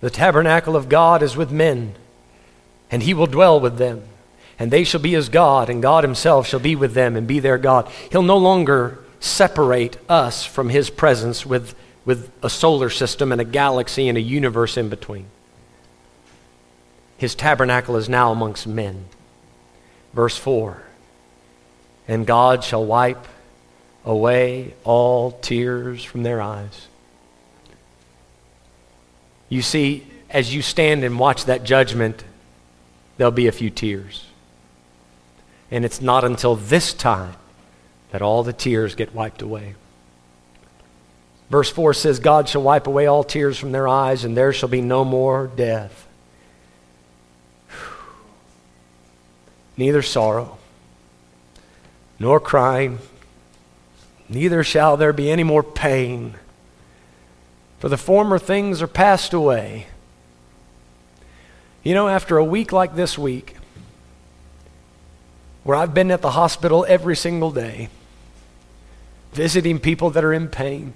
the 0.00 0.08
tabernacle 0.08 0.74
of 0.74 0.88
God 0.88 1.22
is 1.22 1.36
with 1.36 1.50
men, 1.50 1.94
and 2.90 3.02
he 3.02 3.12
will 3.12 3.26
dwell 3.26 3.60
with 3.60 3.76
them. 3.76 4.02
And 4.58 4.70
they 4.70 4.84
shall 4.84 5.00
be 5.00 5.12
his 5.12 5.28
God, 5.28 5.68
and 5.68 5.82
God 5.82 6.02
himself 6.02 6.46
shall 6.46 6.60
be 6.60 6.74
with 6.74 6.94
them 6.94 7.14
and 7.14 7.26
be 7.26 7.40
their 7.40 7.58
God. 7.58 7.90
He'll 8.10 8.22
no 8.22 8.38
longer 8.38 9.04
separate 9.20 9.98
us 10.08 10.46
from 10.46 10.70
his 10.70 10.88
presence 10.88 11.44
with, 11.44 11.74
with 12.06 12.30
a 12.42 12.48
solar 12.48 12.88
system 12.88 13.32
and 13.32 13.40
a 13.40 13.44
galaxy 13.44 14.08
and 14.08 14.16
a 14.16 14.22
universe 14.22 14.78
in 14.78 14.88
between. 14.88 15.26
His 17.16 17.34
tabernacle 17.34 17.96
is 17.96 18.08
now 18.08 18.30
amongst 18.32 18.66
men. 18.66 19.06
Verse 20.12 20.36
4 20.36 20.82
And 22.08 22.26
God 22.26 22.62
shall 22.62 22.84
wipe 22.84 23.26
away 24.04 24.74
all 24.84 25.32
tears 25.32 26.04
from 26.04 26.22
their 26.22 26.40
eyes. 26.40 26.88
You 29.48 29.62
see, 29.62 30.06
as 30.28 30.54
you 30.54 30.62
stand 30.62 31.04
and 31.04 31.18
watch 31.18 31.44
that 31.44 31.64
judgment, 31.64 32.24
there'll 33.16 33.30
be 33.30 33.46
a 33.46 33.52
few 33.52 33.70
tears. 33.70 34.26
And 35.70 35.84
it's 35.84 36.00
not 36.00 36.24
until 36.24 36.56
this 36.56 36.92
time 36.92 37.34
that 38.10 38.22
all 38.22 38.42
the 38.42 38.52
tears 38.52 38.94
get 38.94 39.14
wiped 39.14 39.42
away. 39.42 39.74
Verse 41.50 41.70
4 41.70 41.94
says, 41.94 42.18
God 42.18 42.48
shall 42.48 42.62
wipe 42.62 42.86
away 42.86 43.06
all 43.06 43.22
tears 43.24 43.56
from 43.56 43.72
their 43.72 43.86
eyes, 43.86 44.24
and 44.24 44.36
there 44.36 44.52
shall 44.52 44.68
be 44.68 44.80
no 44.80 45.04
more 45.04 45.48
death 45.54 46.05
neither 49.76 50.02
sorrow, 50.02 50.58
nor 52.18 52.40
crying, 52.40 52.98
neither 54.28 54.64
shall 54.64 54.96
there 54.96 55.12
be 55.12 55.30
any 55.30 55.44
more 55.44 55.62
pain. 55.62 56.34
For 57.78 57.88
the 57.88 57.98
former 57.98 58.38
things 58.38 58.80
are 58.80 58.86
passed 58.86 59.32
away. 59.32 59.86
You 61.82 61.94
know, 61.94 62.08
after 62.08 62.38
a 62.38 62.44
week 62.44 62.72
like 62.72 62.96
this 62.96 63.18
week, 63.18 63.56
where 65.62 65.76
I've 65.76 65.94
been 65.94 66.10
at 66.10 66.22
the 66.22 66.30
hospital 66.30 66.86
every 66.88 67.16
single 67.16 67.50
day, 67.50 67.88
visiting 69.32 69.78
people 69.78 70.10
that 70.10 70.24
are 70.24 70.32
in 70.32 70.48
pain, 70.48 70.94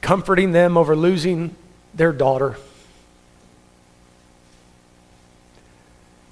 comforting 0.00 0.52
them 0.52 0.76
over 0.76 0.96
losing 0.96 1.54
their 1.94 2.12
daughter 2.12 2.56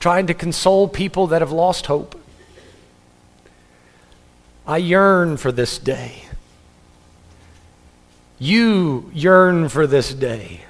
trying 0.05 0.27
to 0.27 0.35
console 0.35 0.87
people 0.87 1.29
that 1.29 1.41
have 1.41 1.51
lost 1.51 1.87
hope. 1.87 2.15
I 4.67 4.77
yearn 4.77 5.39
for 5.39 5.51
this 5.51 5.79
day. 5.79 6.25
You 8.39 9.11
yearn 9.15 9.71
for 9.71 9.87
this 9.87 10.13
day. 10.13 10.61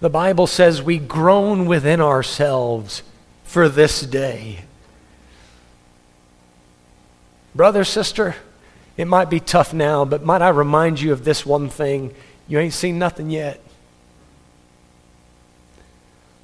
The 0.00 0.10
Bible 0.10 0.48
says 0.48 0.82
we 0.82 0.98
groan 0.98 1.66
within 1.66 2.00
ourselves 2.00 3.04
for 3.44 3.68
this 3.68 4.00
day. 4.00 4.64
Brother, 7.54 7.84
sister, 7.84 8.34
it 8.96 9.04
might 9.04 9.30
be 9.30 9.38
tough 9.38 9.72
now, 9.72 10.04
but 10.04 10.24
might 10.24 10.42
I 10.42 10.48
remind 10.48 11.00
you 11.00 11.12
of 11.12 11.22
this 11.22 11.46
one 11.46 11.68
thing? 11.68 12.12
You 12.48 12.58
ain't 12.58 12.74
seen 12.74 12.98
nothing 12.98 13.30
yet. 13.30 13.60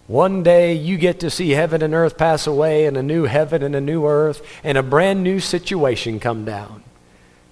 One 0.07 0.43
day 0.43 0.75
you 0.75 0.99
get 0.99 1.21
to 1.21 1.31
see 1.31 1.51
heaven 1.51 1.81
and 1.83 1.95
earth 1.95 2.19
pass 2.19 2.47
away 2.47 2.87
and 2.87 2.97
a 2.97 3.03
new 3.03 3.25
heaven 3.25 3.63
and 3.63 3.75
a 3.77 3.81
new 3.81 4.07
earth 4.07 4.43
and 4.65 4.77
a 4.77 4.83
brand 4.83 5.23
new 5.23 5.41
situation 5.41 6.19
come 6.19 6.45
down. 6.45 6.83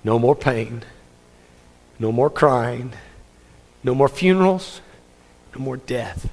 No 0.02 0.18
more 0.18 0.34
pain, 0.34 0.82
no 1.98 2.10
more 2.10 2.30
crying, 2.30 2.92
no 3.84 3.94
more 3.94 4.08
funerals, 4.08 4.80
no 5.54 5.62
more 5.62 5.76
death. 5.76 6.28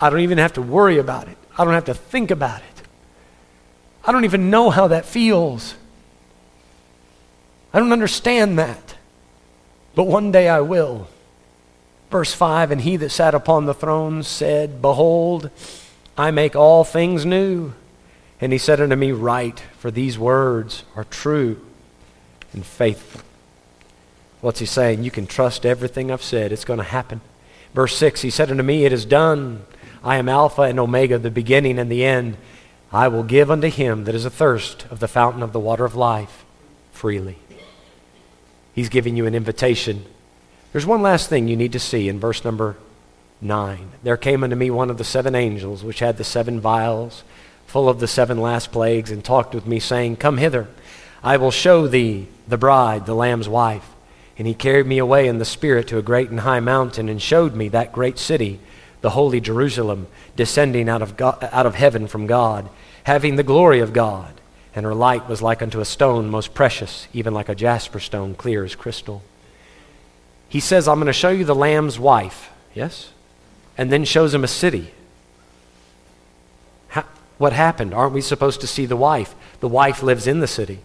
I 0.00 0.10
don't 0.10 0.20
even 0.20 0.38
have 0.38 0.52
to 0.54 0.62
worry 0.62 0.98
about 0.98 1.28
it. 1.28 1.36
I 1.56 1.64
don't 1.64 1.74
have 1.74 1.86
to 1.86 1.94
think 1.94 2.30
about 2.30 2.60
it. 2.60 2.82
I 4.04 4.12
don't 4.12 4.24
even 4.24 4.50
know 4.50 4.70
how 4.70 4.88
that 4.88 5.04
feels. 5.04 5.74
I 7.72 7.80
don't 7.80 7.92
understand 7.92 8.58
that. 8.58 8.94
But 9.94 10.04
one 10.04 10.30
day 10.30 10.48
I 10.48 10.60
will. 10.60 11.08
Verse 12.10 12.32
5 12.32 12.70
And 12.70 12.80
he 12.80 12.96
that 12.96 13.10
sat 13.10 13.34
upon 13.34 13.66
the 13.66 13.74
throne 13.74 14.22
said, 14.22 14.82
Behold, 14.82 15.50
I 16.16 16.30
make 16.30 16.56
all 16.56 16.84
things 16.84 17.24
new. 17.24 17.72
And 18.40 18.52
he 18.52 18.58
said 18.58 18.80
unto 18.80 18.96
me, 18.96 19.12
Write, 19.12 19.60
for 19.78 19.90
these 19.90 20.18
words 20.18 20.84
are 20.94 21.04
true 21.04 21.64
and 22.52 22.64
faithful. 22.64 23.22
What's 24.40 24.60
he 24.60 24.66
saying? 24.66 25.02
You 25.02 25.10
can 25.10 25.26
trust 25.26 25.66
everything 25.66 26.10
I've 26.10 26.22
said, 26.22 26.52
it's 26.52 26.64
going 26.64 26.78
to 26.78 26.84
happen. 26.84 27.20
Verse 27.74 27.96
6 27.96 28.22
He 28.22 28.30
said 28.30 28.50
unto 28.50 28.62
me, 28.62 28.84
It 28.84 28.92
is 28.92 29.04
done. 29.04 29.64
I 30.02 30.16
am 30.16 30.28
Alpha 30.28 30.62
and 30.62 30.78
Omega, 30.78 31.18
the 31.18 31.30
beginning 31.30 31.78
and 31.78 31.90
the 31.90 32.04
end. 32.04 32.36
I 32.92 33.08
will 33.08 33.24
give 33.24 33.50
unto 33.50 33.68
him 33.68 34.04
that 34.04 34.14
is 34.14 34.24
athirst 34.24 34.86
of 34.90 35.00
the 35.00 35.08
fountain 35.08 35.42
of 35.42 35.52
the 35.52 35.60
water 35.60 35.84
of 35.84 35.94
life 35.94 36.44
freely. 36.92 37.38
He's 38.74 38.88
giving 38.88 39.16
you 39.16 39.26
an 39.26 39.34
invitation. 39.34 40.06
There's 40.78 40.86
one 40.86 41.02
last 41.02 41.28
thing 41.28 41.48
you 41.48 41.56
need 41.56 41.72
to 41.72 41.80
see 41.80 42.08
in 42.08 42.20
verse 42.20 42.44
number 42.44 42.76
9. 43.40 43.90
There 44.04 44.16
came 44.16 44.44
unto 44.44 44.54
me 44.54 44.70
one 44.70 44.90
of 44.90 44.96
the 44.96 45.02
seven 45.02 45.34
angels, 45.34 45.82
which 45.82 45.98
had 45.98 46.18
the 46.18 46.22
seven 46.22 46.60
vials, 46.60 47.24
full 47.66 47.88
of 47.88 47.98
the 47.98 48.06
seven 48.06 48.40
last 48.40 48.70
plagues, 48.70 49.10
and 49.10 49.24
talked 49.24 49.56
with 49.56 49.66
me, 49.66 49.80
saying, 49.80 50.18
Come 50.18 50.38
hither, 50.38 50.68
I 51.20 51.36
will 51.36 51.50
show 51.50 51.88
thee 51.88 52.28
the 52.46 52.56
bride, 52.56 53.06
the 53.06 53.14
Lamb's 53.16 53.48
wife. 53.48 53.90
And 54.38 54.46
he 54.46 54.54
carried 54.54 54.86
me 54.86 54.98
away 54.98 55.26
in 55.26 55.38
the 55.38 55.44
Spirit 55.44 55.88
to 55.88 55.98
a 55.98 56.00
great 56.00 56.30
and 56.30 56.38
high 56.38 56.60
mountain, 56.60 57.08
and 57.08 57.20
showed 57.20 57.56
me 57.56 57.66
that 57.70 57.90
great 57.90 58.16
city 58.16 58.60
the 59.00 59.10
holy 59.10 59.40
Jerusalem, 59.40 60.06
descending 60.36 60.88
out 60.88 61.02
of, 61.02 61.16
God, 61.16 61.42
out 61.50 61.66
of 61.66 61.74
heaven 61.74 62.06
from 62.06 62.28
God, 62.28 62.68
having 63.02 63.34
the 63.34 63.42
glory 63.42 63.80
of 63.80 63.92
God. 63.92 64.32
And 64.76 64.86
her 64.86 64.94
light 64.94 65.28
was 65.28 65.42
like 65.42 65.60
unto 65.60 65.80
a 65.80 65.84
stone 65.84 66.30
most 66.30 66.54
precious, 66.54 67.08
even 67.12 67.34
like 67.34 67.48
a 67.48 67.56
jasper 67.56 67.98
stone, 67.98 68.36
clear 68.36 68.64
as 68.64 68.76
crystal. 68.76 69.24
He 70.48 70.60
says, 70.60 70.88
I'm 70.88 70.96
going 70.96 71.06
to 71.06 71.12
show 71.12 71.28
you 71.28 71.44
the 71.44 71.54
Lamb's 71.54 71.98
wife. 71.98 72.50
Yes? 72.74 73.12
And 73.76 73.92
then 73.92 74.04
shows 74.04 74.34
him 74.34 74.44
a 74.44 74.48
city. 74.48 74.92
How, 76.88 77.04
what 77.36 77.52
happened? 77.52 77.92
Aren't 77.92 78.14
we 78.14 78.20
supposed 78.20 78.60
to 78.62 78.66
see 78.66 78.86
the 78.86 78.96
wife? 78.96 79.34
The 79.60 79.68
wife 79.68 80.02
lives 80.02 80.26
in 80.26 80.40
the 80.40 80.46
city. 80.46 80.80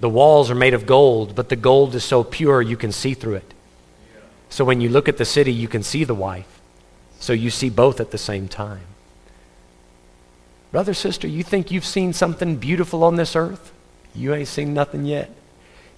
The 0.00 0.08
walls 0.08 0.50
are 0.50 0.54
made 0.54 0.74
of 0.74 0.86
gold, 0.86 1.34
but 1.34 1.48
the 1.48 1.56
gold 1.56 1.94
is 1.94 2.04
so 2.04 2.24
pure 2.24 2.60
you 2.60 2.76
can 2.76 2.92
see 2.92 3.14
through 3.14 3.36
it. 3.36 3.54
So 4.48 4.64
when 4.64 4.80
you 4.80 4.88
look 4.88 5.08
at 5.08 5.16
the 5.16 5.24
city, 5.24 5.52
you 5.52 5.68
can 5.68 5.82
see 5.82 6.04
the 6.04 6.14
wife. 6.14 6.60
So 7.18 7.32
you 7.32 7.50
see 7.50 7.70
both 7.70 8.00
at 8.00 8.10
the 8.10 8.18
same 8.18 8.48
time. 8.48 8.86
Brother, 10.70 10.94
sister, 10.94 11.26
you 11.26 11.42
think 11.42 11.70
you've 11.70 11.86
seen 11.86 12.12
something 12.12 12.56
beautiful 12.56 13.04
on 13.04 13.16
this 13.16 13.34
earth? 13.34 13.72
You 14.14 14.34
ain't 14.34 14.48
seen 14.48 14.74
nothing 14.74 15.06
yet. 15.06 15.30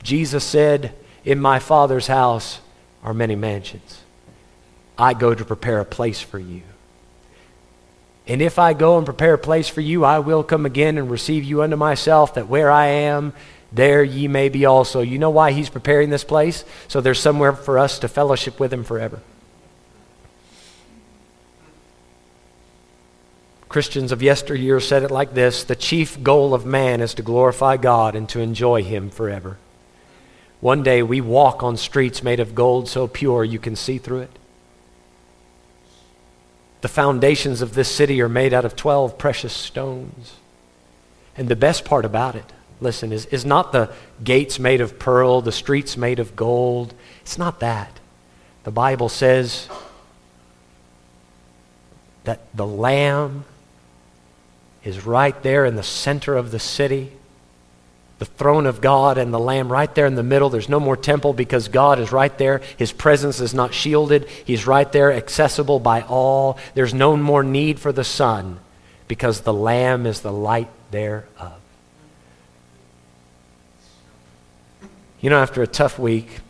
Jesus 0.02 0.44
said, 0.44 0.92
In 1.28 1.40
my 1.40 1.58
Father's 1.58 2.06
house 2.06 2.58
are 3.02 3.12
many 3.12 3.36
mansions. 3.36 4.00
I 4.96 5.12
go 5.12 5.34
to 5.34 5.44
prepare 5.44 5.78
a 5.78 5.84
place 5.84 6.22
for 6.22 6.38
you. 6.38 6.62
And 8.26 8.40
if 8.40 8.58
I 8.58 8.72
go 8.72 8.96
and 8.96 9.04
prepare 9.04 9.34
a 9.34 9.38
place 9.38 9.68
for 9.68 9.82
you, 9.82 10.06
I 10.06 10.20
will 10.20 10.42
come 10.42 10.64
again 10.64 10.96
and 10.96 11.10
receive 11.10 11.44
you 11.44 11.60
unto 11.60 11.76
myself, 11.76 12.32
that 12.32 12.48
where 12.48 12.70
I 12.70 12.86
am, 12.86 13.34
there 13.70 14.02
ye 14.02 14.26
may 14.26 14.48
be 14.48 14.64
also. 14.64 15.02
You 15.02 15.18
know 15.18 15.28
why 15.28 15.52
he's 15.52 15.68
preparing 15.68 16.08
this 16.08 16.24
place? 16.24 16.64
So 16.88 17.02
there's 17.02 17.20
somewhere 17.20 17.52
for 17.52 17.78
us 17.78 17.98
to 17.98 18.08
fellowship 18.08 18.58
with 18.58 18.72
him 18.72 18.82
forever. 18.82 19.20
Christians 23.68 24.12
of 24.12 24.22
yesteryear 24.22 24.80
said 24.80 25.02
it 25.02 25.10
like 25.10 25.34
this 25.34 25.62
The 25.62 25.76
chief 25.76 26.22
goal 26.22 26.54
of 26.54 26.64
man 26.64 27.02
is 27.02 27.12
to 27.12 27.22
glorify 27.22 27.76
God 27.76 28.14
and 28.16 28.26
to 28.30 28.40
enjoy 28.40 28.82
Him 28.82 29.10
forever. 29.10 29.58
One 30.60 30.82
day 30.82 31.02
we 31.02 31.20
walk 31.20 31.62
on 31.62 31.76
streets 31.76 32.22
made 32.22 32.40
of 32.40 32.54
gold 32.54 32.88
so 32.88 33.06
pure 33.06 33.44
you 33.44 33.58
can 33.58 33.76
see 33.76 33.98
through 33.98 34.20
it. 34.20 34.38
The 36.80 36.88
foundations 36.88 37.60
of 37.60 37.74
this 37.74 37.88
city 37.88 38.20
are 38.20 38.28
made 38.28 38.52
out 38.52 38.64
of 38.64 38.76
12 38.76 39.18
precious 39.18 39.52
stones. 39.52 40.36
And 41.36 41.48
the 41.48 41.56
best 41.56 41.84
part 41.84 42.04
about 42.04 42.34
it, 42.34 42.44
listen, 42.80 43.12
is, 43.12 43.26
is 43.26 43.44
not 43.44 43.72
the 43.72 43.92
gates 44.22 44.58
made 44.58 44.80
of 44.80 44.98
pearl, 44.98 45.40
the 45.40 45.52
streets 45.52 45.96
made 45.96 46.18
of 46.18 46.34
gold. 46.36 46.94
It's 47.20 47.38
not 47.38 47.60
that. 47.60 48.00
The 48.64 48.70
Bible 48.70 49.08
says 49.08 49.68
that 52.24 52.40
the 52.54 52.66
Lamb 52.66 53.44
is 54.84 55.06
right 55.06 55.40
there 55.42 55.64
in 55.64 55.76
the 55.76 55.82
center 55.82 56.36
of 56.36 56.50
the 56.50 56.58
city. 56.58 57.12
The 58.18 58.24
throne 58.24 58.66
of 58.66 58.80
God 58.80 59.16
and 59.16 59.32
the 59.32 59.38
Lamb 59.38 59.70
right 59.70 59.92
there 59.94 60.06
in 60.06 60.16
the 60.16 60.22
middle. 60.22 60.50
There's 60.50 60.68
no 60.68 60.80
more 60.80 60.96
temple 60.96 61.32
because 61.32 61.68
God 61.68 62.00
is 62.00 62.10
right 62.10 62.36
there. 62.36 62.60
His 62.76 62.92
presence 62.92 63.40
is 63.40 63.54
not 63.54 63.72
shielded. 63.72 64.28
He's 64.44 64.66
right 64.66 64.90
there, 64.90 65.12
accessible 65.12 65.78
by 65.78 66.02
all. 66.02 66.58
There's 66.74 66.92
no 66.92 67.16
more 67.16 67.44
need 67.44 67.78
for 67.78 67.92
the 67.92 68.04
sun 68.04 68.58
because 69.06 69.42
the 69.42 69.52
Lamb 69.52 70.04
is 70.04 70.20
the 70.20 70.32
light 70.32 70.68
thereof. 70.90 71.60
You 75.20 75.30
know, 75.30 75.40
after 75.40 75.62
a 75.62 75.66
tough 75.66 75.98
week, 75.98 76.40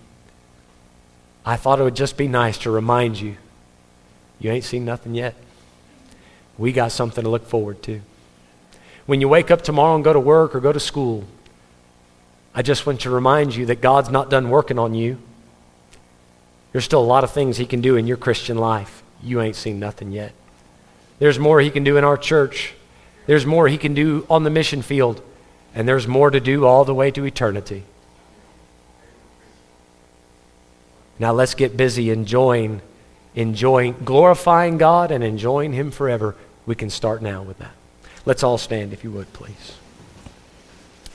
I 1.45 1.57
thought 1.57 1.81
it 1.81 1.83
would 1.83 1.97
just 1.97 2.17
be 2.17 2.29
nice 2.29 2.59
to 2.59 2.71
remind 2.71 3.21
you 3.21 3.37
you 4.41 4.51
ain't 4.51 4.65
seen 4.65 4.85
nothing 4.85 5.15
yet. 5.15 5.35
We 6.57 6.73
got 6.73 6.93
something 6.93 7.25
to 7.25 7.31
look 7.31 7.47
forward 7.47 7.83
to 7.85 8.01
when 9.09 9.23
you 9.23 9.29
wake 9.29 9.51
up 9.51 9.63
tomorrow 9.63 9.95
and 9.95 10.05
go 10.05 10.13
to 10.13 10.21
work 10.21 10.55
or 10.55 10.61
go 10.61 10.71
to 10.71 10.79
school, 10.79 11.25
I 12.59 12.63
just 12.63 12.87
want 12.87 13.03
to 13.03 13.11
remind 13.11 13.55
you 13.55 13.67
that 13.67 13.81
God's 13.81 14.11
not 14.11 14.31
done 14.31 14.51
working 14.51 14.81
on 14.81 14.93
you. 14.93 15.19
There's 16.73 16.85
still 16.85 17.01
a 17.01 17.07
lot 17.07 17.23
of 17.23 17.31
things 17.31 17.57
He 17.57 17.67
can 17.67 17.81
do 17.81 17.95
in 17.95 18.09
your 18.09 18.17
Christian 18.17 18.59
life. 18.59 19.05
You 19.23 19.41
ain't 19.41 19.55
seen 19.55 19.79
nothing 19.79 20.11
yet. 20.11 20.33
There's 21.21 21.39
more 21.39 21.61
He 21.61 21.71
can 21.71 21.85
do 21.85 21.97
in 21.97 22.03
our 22.03 22.17
church. 22.17 22.75
There's 23.27 23.47
more 23.47 23.69
He 23.69 23.79
can 23.79 23.95
do 23.95 24.27
on 24.29 24.43
the 24.43 24.51
mission 24.51 24.83
field. 24.83 25.23
And 25.73 25.87
there's 25.87 26.09
more 26.09 26.33
to 26.33 26.41
do 26.41 26.67
all 26.67 26.85
the 26.85 26.97
way 26.97 27.13
to 27.13 27.25
eternity. 27.25 27.85
Now 31.21 31.33
let's 31.33 31.55
get 31.55 31.77
busy 31.77 32.11
enjoying, 32.11 32.81
enjoying, 33.37 33.95
glorifying 34.05 34.79
God 34.79 35.13
and 35.13 35.23
enjoying 35.23 35.75
Him 35.75 35.93
forever. 35.93 36.35
We 36.67 36.75
can 36.75 36.91
start 36.91 37.23
now 37.23 37.41
with 37.41 37.59
that. 37.59 37.77
Let's 38.25 38.43
all 38.43 38.59
stand, 38.59 38.93
if 38.93 39.05
you 39.05 39.13
would, 39.13 39.33
please. 39.33 39.77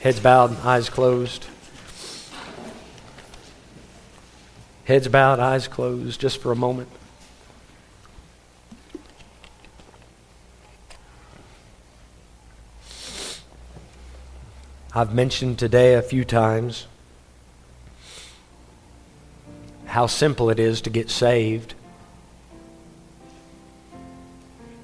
Heads 0.04 0.20
bowed, 0.20 0.54
eyes 0.66 0.90
closed. 0.90 1.46
Heads 4.84 5.08
bowed, 5.08 5.40
eyes 5.40 5.66
closed, 5.66 6.20
just 6.20 6.42
for 6.42 6.52
a 6.52 6.54
moment. 6.54 6.90
I've 14.94 15.14
mentioned 15.14 15.58
today 15.58 15.94
a 15.94 16.02
few 16.02 16.26
times 16.26 16.86
how 19.86 20.06
simple 20.06 20.50
it 20.50 20.60
is 20.60 20.82
to 20.82 20.90
get 20.90 21.08
saved. 21.08 21.72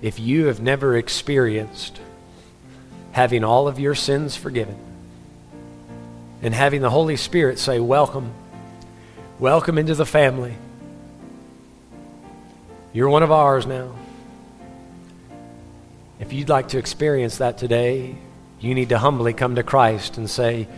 If 0.01 0.19
you 0.19 0.47
have 0.47 0.63
never 0.63 0.97
experienced 0.97 2.01
having 3.13 3.45
all 3.45 3.69
of 3.69 3.79
your 3.79 3.95
sins 3.95 4.35
forgiven, 4.35 4.90
and 6.43 6.55
having 6.55 6.81
the 6.81 6.91
Holy 6.91 7.17
Spirit 7.17 7.59
say, 7.59 7.81
Welcome, 7.81 8.33
welcome 9.39 9.79
into 9.79 9.95
the 9.95 10.07
family. 10.07 10.55
You're 12.93 13.09
one 13.09 13.23
of 13.23 13.31
ours 13.31 13.67
now. 13.67 13.93
If 16.19 16.33
you'd 16.33 16.49
like 16.49 16.69
to 16.69 16.79
experience 16.79 17.39
that 17.39 17.59
today, 17.59 18.17
you 18.59 18.75
need 18.75 18.91
to 18.91 18.99
humbly 18.99 19.33
come 19.33 19.55
to 19.55 19.63
Christ 19.63 20.19
and 20.19 20.29
say, 20.29 20.69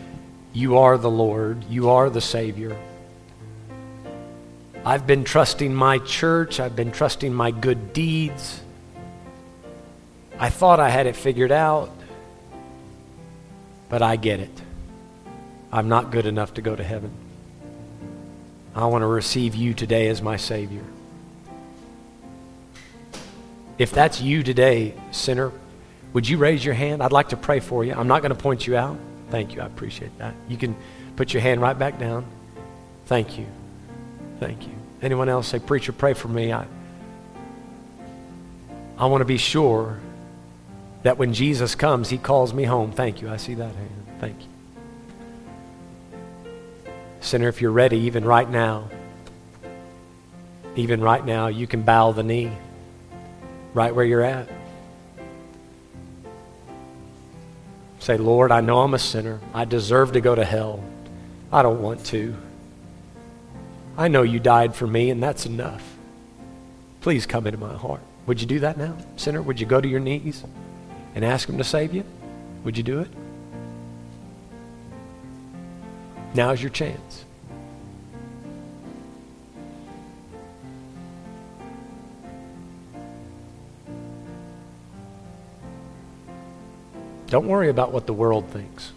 You 0.53 0.77
are 0.77 0.97
the 0.97 1.09
Lord, 1.09 1.63
you 1.69 1.89
are 1.89 2.09
the 2.09 2.21
Savior. 2.21 2.77
I've 4.85 5.07
been 5.07 5.23
trusting 5.23 5.73
my 5.73 5.97
church, 5.99 6.59
I've 6.59 6.75
been 6.75 6.91
trusting 6.91 7.33
my 7.33 7.51
good 7.51 7.93
deeds. 7.93 8.59
I 10.37 10.49
thought 10.49 10.79
I 10.79 10.89
had 10.89 11.07
it 11.07 11.15
figured 11.15 11.51
out 11.51 11.89
but 13.93 14.01
I 14.01 14.15
get 14.15 14.39
it. 14.39 14.62
I'm 15.73 15.89
not 15.89 16.11
good 16.11 16.27
enough 16.27 16.53
to 16.53 16.61
go 16.61 16.75
to 16.75 16.83
heaven. 16.83 17.11
I 18.75 18.85
want 18.85 19.01
to 19.01 19.07
receive 19.07 19.55
you 19.55 19.73
today 19.73 20.07
as 20.09 20.21
my 20.21 20.37
Savior. 20.37 20.83
If 23.79 23.91
that's 23.91 24.21
you 24.21 24.43
today, 24.43 24.93
sinner, 25.11 25.51
would 26.13 26.29
you 26.29 26.37
raise 26.37 26.63
your 26.63 26.75
hand? 26.75 27.01
I'd 27.01 27.11
like 27.11 27.29
to 27.29 27.37
pray 27.37 27.59
for 27.59 27.83
you. 27.83 27.93
I'm 27.93 28.07
not 28.07 28.21
going 28.21 28.29
to 28.35 28.39
point 28.39 28.67
you 28.67 28.77
out. 28.77 28.97
Thank 29.31 29.55
you. 29.55 29.61
I 29.61 29.65
appreciate 29.65 30.15
that. 30.19 30.35
You 30.47 30.57
can 30.57 30.75
put 31.15 31.33
your 31.33 31.41
hand 31.41 31.59
right 31.59 31.77
back 31.77 31.97
down. 31.97 32.25
Thank 33.07 33.39
you. 33.39 33.47
Thank 34.39 34.67
you. 34.67 34.73
Anyone 35.01 35.27
else 35.27 35.47
say, 35.47 35.57
Preacher, 35.57 35.91
pray 35.91 36.13
for 36.13 36.27
me? 36.27 36.53
I, 36.53 36.67
I 38.97 39.07
want 39.07 39.21
to 39.21 39.25
be 39.25 39.37
sure 39.39 39.99
That 41.03 41.17
when 41.17 41.33
Jesus 41.33 41.75
comes, 41.75 42.09
he 42.09 42.17
calls 42.17 42.53
me 42.53 42.63
home. 42.63 42.91
Thank 42.91 43.21
you. 43.21 43.29
I 43.29 43.37
see 43.37 43.55
that 43.55 43.75
hand. 43.75 44.05
Thank 44.19 44.41
you. 44.41 44.52
Sinner, 47.23 47.47
if 47.47 47.61
you're 47.61 47.71
ready, 47.71 47.99
even 47.99 48.25
right 48.25 48.49
now, 48.49 48.89
even 50.75 50.99
right 50.99 51.25
now, 51.25 51.47
you 51.47 51.65
can 51.65 51.81
bow 51.81 52.11
the 52.11 52.21
knee 52.21 52.51
right 53.73 53.95
where 53.95 54.03
you're 54.03 54.23
at. 54.23 54.49
Say, 57.99 58.17
Lord, 58.17 58.51
I 58.51 58.59
know 58.59 58.79
I'm 58.79 58.93
a 58.93 58.99
sinner. 58.99 59.39
I 59.53 59.63
deserve 59.63 60.11
to 60.11 60.21
go 60.21 60.35
to 60.35 60.43
hell. 60.43 60.83
I 61.49 61.61
don't 61.61 61.81
want 61.81 62.05
to. 62.07 62.35
I 63.97 64.09
know 64.09 64.23
you 64.23 64.41
died 64.41 64.75
for 64.75 64.85
me, 64.85 65.09
and 65.09 65.23
that's 65.23 65.45
enough. 65.45 65.95
Please 66.99 67.25
come 67.25 67.47
into 67.47 67.57
my 67.57 67.73
heart. 67.73 68.01
Would 68.25 68.41
you 68.41 68.47
do 68.47 68.59
that 68.59 68.77
now, 68.77 68.97
sinner? 69.15 69.41
Would 69.41 69.61
you 69.61 69.65
go 69.65 69.79
to 69.79 69.87
your 69.87 70.01
knees 70.01 70.43
and 71.15 71.23
ask 71.23 71.47
him 71.47 71.57
to 71.57 71.63
save 71.63 71.93
you? 71.93 72.03
Would 72.65 72.75
you 72.77 72.83
do 72.83 72.99
it? 72.99 73.07
Now's 76.33 76.61
your 76.61 76.71
chance. 76.71 77.25
Don't 87.27 87.47
worry 87.47 87.69
about 87.69 87.91
what 87.91 88.05
the 88.05 88.13
world 88.13 88.47
thinks. 88.49 88.91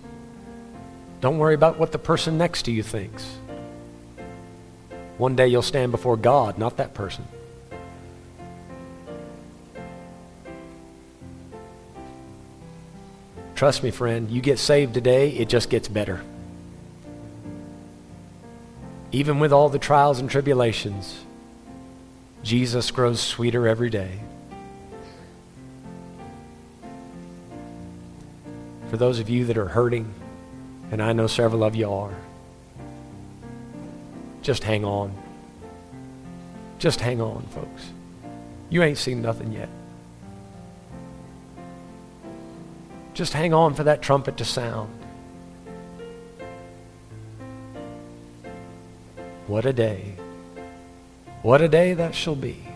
Don't 1.21 1.39
worry 1.39 1.55
about 1.55 1.79
what 1.79 1.93
the 1.93 1.99
person 1.99 2.37
next 2.37 2.65
to 2.65 2.71
you 2.71 2.83
thinks. 2.83 3.25
One 5.17 5.37
day 5.37 5.49
you'll 5.49 5.63
stand 5.63 5.91
before 5.93 6.17
God, 6.19 6.59
not 6.59 6.77
that 6.77 6.93
person. 6.93 7.25
Trust 13.55 13.83
me, 13.83 13.91
friend, 13.91 14.31
you 14.31 14.43
get 14.43 14.59
saved 14.59 14.93
today, 14.93 15.31
it 15.31 15.49
just 15.49 15.71
gets 15.71 15.89
better. 15.89 16.21
Even 19.17 19.39
with 19.39 19.51
all 19.51 19.71
the 19.71 19.79
trials 19.79 20.21
and 20.21 20.29
tribulations, 20.29 21.25
Jesus 22.43 22.91
grows 22.91 23.19
sweeter 23.19 23.67
every 23.67 23.89
day. 23.89 24.21
For 28.91 28.99
those 28.99 29.19
of 29.19 29.31
you 29.31 29.47
that 29.47 29.57
are 29.57 29.69
hurting, 29.69 30.13
and 30.91 31.03
I 31.03 31.15
know 31.15 31.29
several 31.29 31.65
of 31.65 31.75
you 31.75 31.91
are, 31.91 32.15
just 34.43 34.63
hang 34.65 34.85
on. 34.85 35.17
Just 36.79 37.01
hang 37.01 37.23
on, 37.23 37.41
folks. 37.55 37.89
You 38.69 38.83
ain't 38.83 38.99
seen 38.99 39.23
nothing 39.23 39.51
yet. 39.51 39.71
Just 43.15 43.33
hang 43.33 43.55
on 43.55 43.73
for 43.73 43.85
that 43.85 44.03
trumpet 44.03 44.37
to 44.37 44.45
sound. 44.45 44.96
What 49.47 49.65
a 49.65 49.73
day. 49.73 50.15
What 51.43 51.61
a 51.61 51.69
day 51.69 51.95
that 51.95 52.15
shall 52.15 52.35
be 52.35 52.67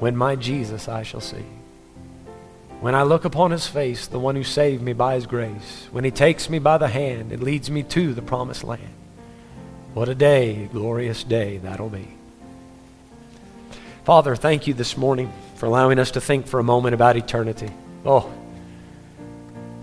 when 0.00 0.16
my 0.16 0.34
Jesus 0.34 0.88
I 0.88 1.02
shall 1.02 1.20
see. 1.20 1.44
When 2.80 2.94
I 2.94 3.02
look 3.02 3.24
upon 3.24 3.52
his 3.52 3.66
face, 3.66 4.06
the 4.06 4.18
one 4.18 4.34
who 4.34 4.44
saved 4.44 4.82
me 4.82 4.92
by 4.92 5.14
his 5.14 5.26
grace, 5.26 5.88
when 5.92 6.04
he 6.04 6.10
takes 6.10 6.50
me 6.50 6.58
by 6.58 6.76
the 6.78 6.88
hand 6.88 7.32
and 7.32 7.42
leads 7.42 7.70
me 7.70 7.82
to 7.84 8.12
the 8.12 8.22
promised 8.22 8.64
land. 8.64 8.92
What 9.94 10.08
a 10.08 10.14
day, 10.14 10.68
glorious 10.72 11.22
day 11.22 11.58
that'll 11.58 11.88
be. 11.88 12.08
Father, 14.04 14.36
thank 14.36 14.66
you 14.66 14.74
this 14.74 14.96
morning 14.96 15.32
for 15.54 15.66
allowing 15.66 15.98
us 15.98 16.10
to 16.10 16.20
think 16.20 16.46
for 16.46 16.58
a 16.58 16.64
moment 16.64 16.94
about 16.94 17.16
eternity. 17.16 17.70
Oh, 18.04 18.30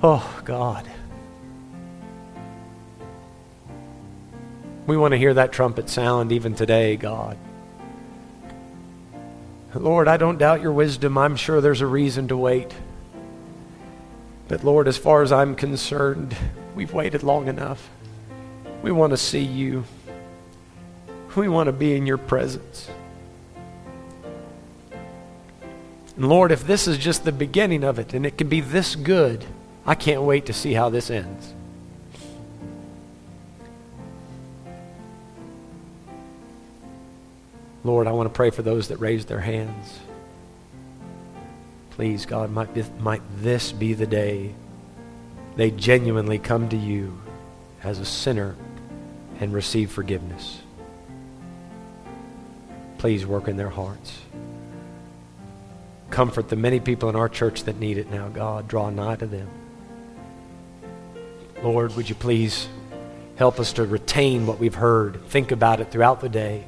oh, 0.04 0.42
God. 0.46 0.88
We 4.88 4.98
want 4.98 5.12
to 5.12 5.18
hear 5.18 5.34
that 5.36 5.52
trumpet 5.52 5.90
sound 5.90 6.32
even 6.32 6.56
today, 6.56 6.96
God. 6.96 7.38
Lord, 9.74 10.08
I 10.08 10.18
don't 10.18 10.38
doubt 10.38 10.62
your 10.62 10.74
wisdom. 10.74 11.18
I'm 11.18 11.36
sure 11.36 11.62
there's 11.62 11.82
a 11.82 11.88
reason 11.88 12.28
to 12.28 12.38
wait. 12.38 12.74
But 14.48 14.64
Lord, 14.66 14.88
as 14.88 14.98
far 14.98 15.22
as 15.22 15.32
I'm 15.32 15.56
concerned, 15.56 16.36
we've 16.76 16.92
waited 16.92 17.24
long 17.24 17.48
enough. 17.48 17.90
We 18.82 18.92
want 18.92 19.12
to 19.12 19.18
see 19.18 19.44
you. 19.44 19.86
We 21.36 21.48
want 21.48 21.68
to 21.68 21.74
be 21.74 21.96
in 21.96 22.06
your 22.06 22.18
presence. 22.18 22.90
And 26.18 26.28
Lord, 26.28 26.52
if 26.52 26.68
this 26.68 26.88
is 26.88 26.98
just 26.98 27.24
the 27.24 27.32
beginning 27.32 27.86
of 27.86 27.98
it 27.98 28.14
and 28.14 28.26
it 28.26 28.38
can 28.38 28.50
be 28.50 28.60
this 28.60 28.96
good, 28.96 29.46
I 29.86 29.96
can't 29.96 30.24
wait 30.24 30.46
to 30.48 30.54
see 30.54 30.74
how 30.74 30.90
this 30.90 31.10
ends. 31.10 31.54
Lord, 37.84 38.08
I 38.08 38.12
want 38.12 38.28
to 38.28 38.36
pray 38.36 38.50
for 38.50 38.62
those 38.62 38.90
that 38.90 38.98
raised 38.98 39.28
their 39.28 39.40
hands. 39.40 40.00
Please, 41.92 42.26
God, 42.26 42.52
might, 42.52 42.74
be, 42.74 42.84
might 43.00 43.22
this 43.38 43.72
be 43.72 43.94
the 43.94 44.08
day 44.08 44.54
they 45.56 45.72
genuinely 45.72 46.40
come 46.40 46.70
to 46.70 46.78
you 46.78 47.20
as 47.84 48.00
a 48.00 48.06
sinner 48.06 48.56
and 49.40 49.54
receive 49.54 49.92
forgiveness. 49.92 50.62
Please 53.00 53.26
work 53.26 53.48
in 53.48 53.58
their 53.58 53.70
hearts. 53.70 54.20
Comfort 56.10 56.50
the 56.50 56.56
many 56.56 56.80
people 56.80 57.10
in 57.10 57.16
our 57.16 57.30
church 57.30 57.64
that 57.64 57.80
need 57.80 57.98
it 57.98 58.12
now, 58.12 58.30
God. 58.30 58.68
Draw 58.68 58.92
nigh 58.92 59.16
to 59.16 59.26
them. 59.26 59.50
Lord, 61.64 61.96
would 61.96 62.10
you 62.10 62.16
please 62.16 62.68
help 63.36 63.60
us 63.60 63.74
to 63.74 63.84
retain 63.86 64.46
what 64.46 64.60
we've 64.60 64.76
heard, 64.76 65.26
think 65.28 65.52
about 65.52 65.80
it 65.80 65.92
throughout 65.92 66.22
the 66.22 66.30
day. 66.30 66.66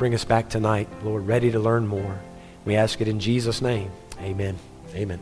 Bring 0.00 0.14
us 0.14 0.24
back 0.24 0.48
tonight, 0.48 0.88
Lord, 1.02 1.26
ready 1.26 1.50
to 1.50 1.58
learn 1.58 1.86
more. 1.86 2.18
We 2.64 2.74
ask 2.74 3.02
it 3.02 3.06
in 3.06 3.20
Jesus' 3.20 3.60
name. 3.60 3.90
Amen. 4.22 4.58
Amen. 4.94 5.20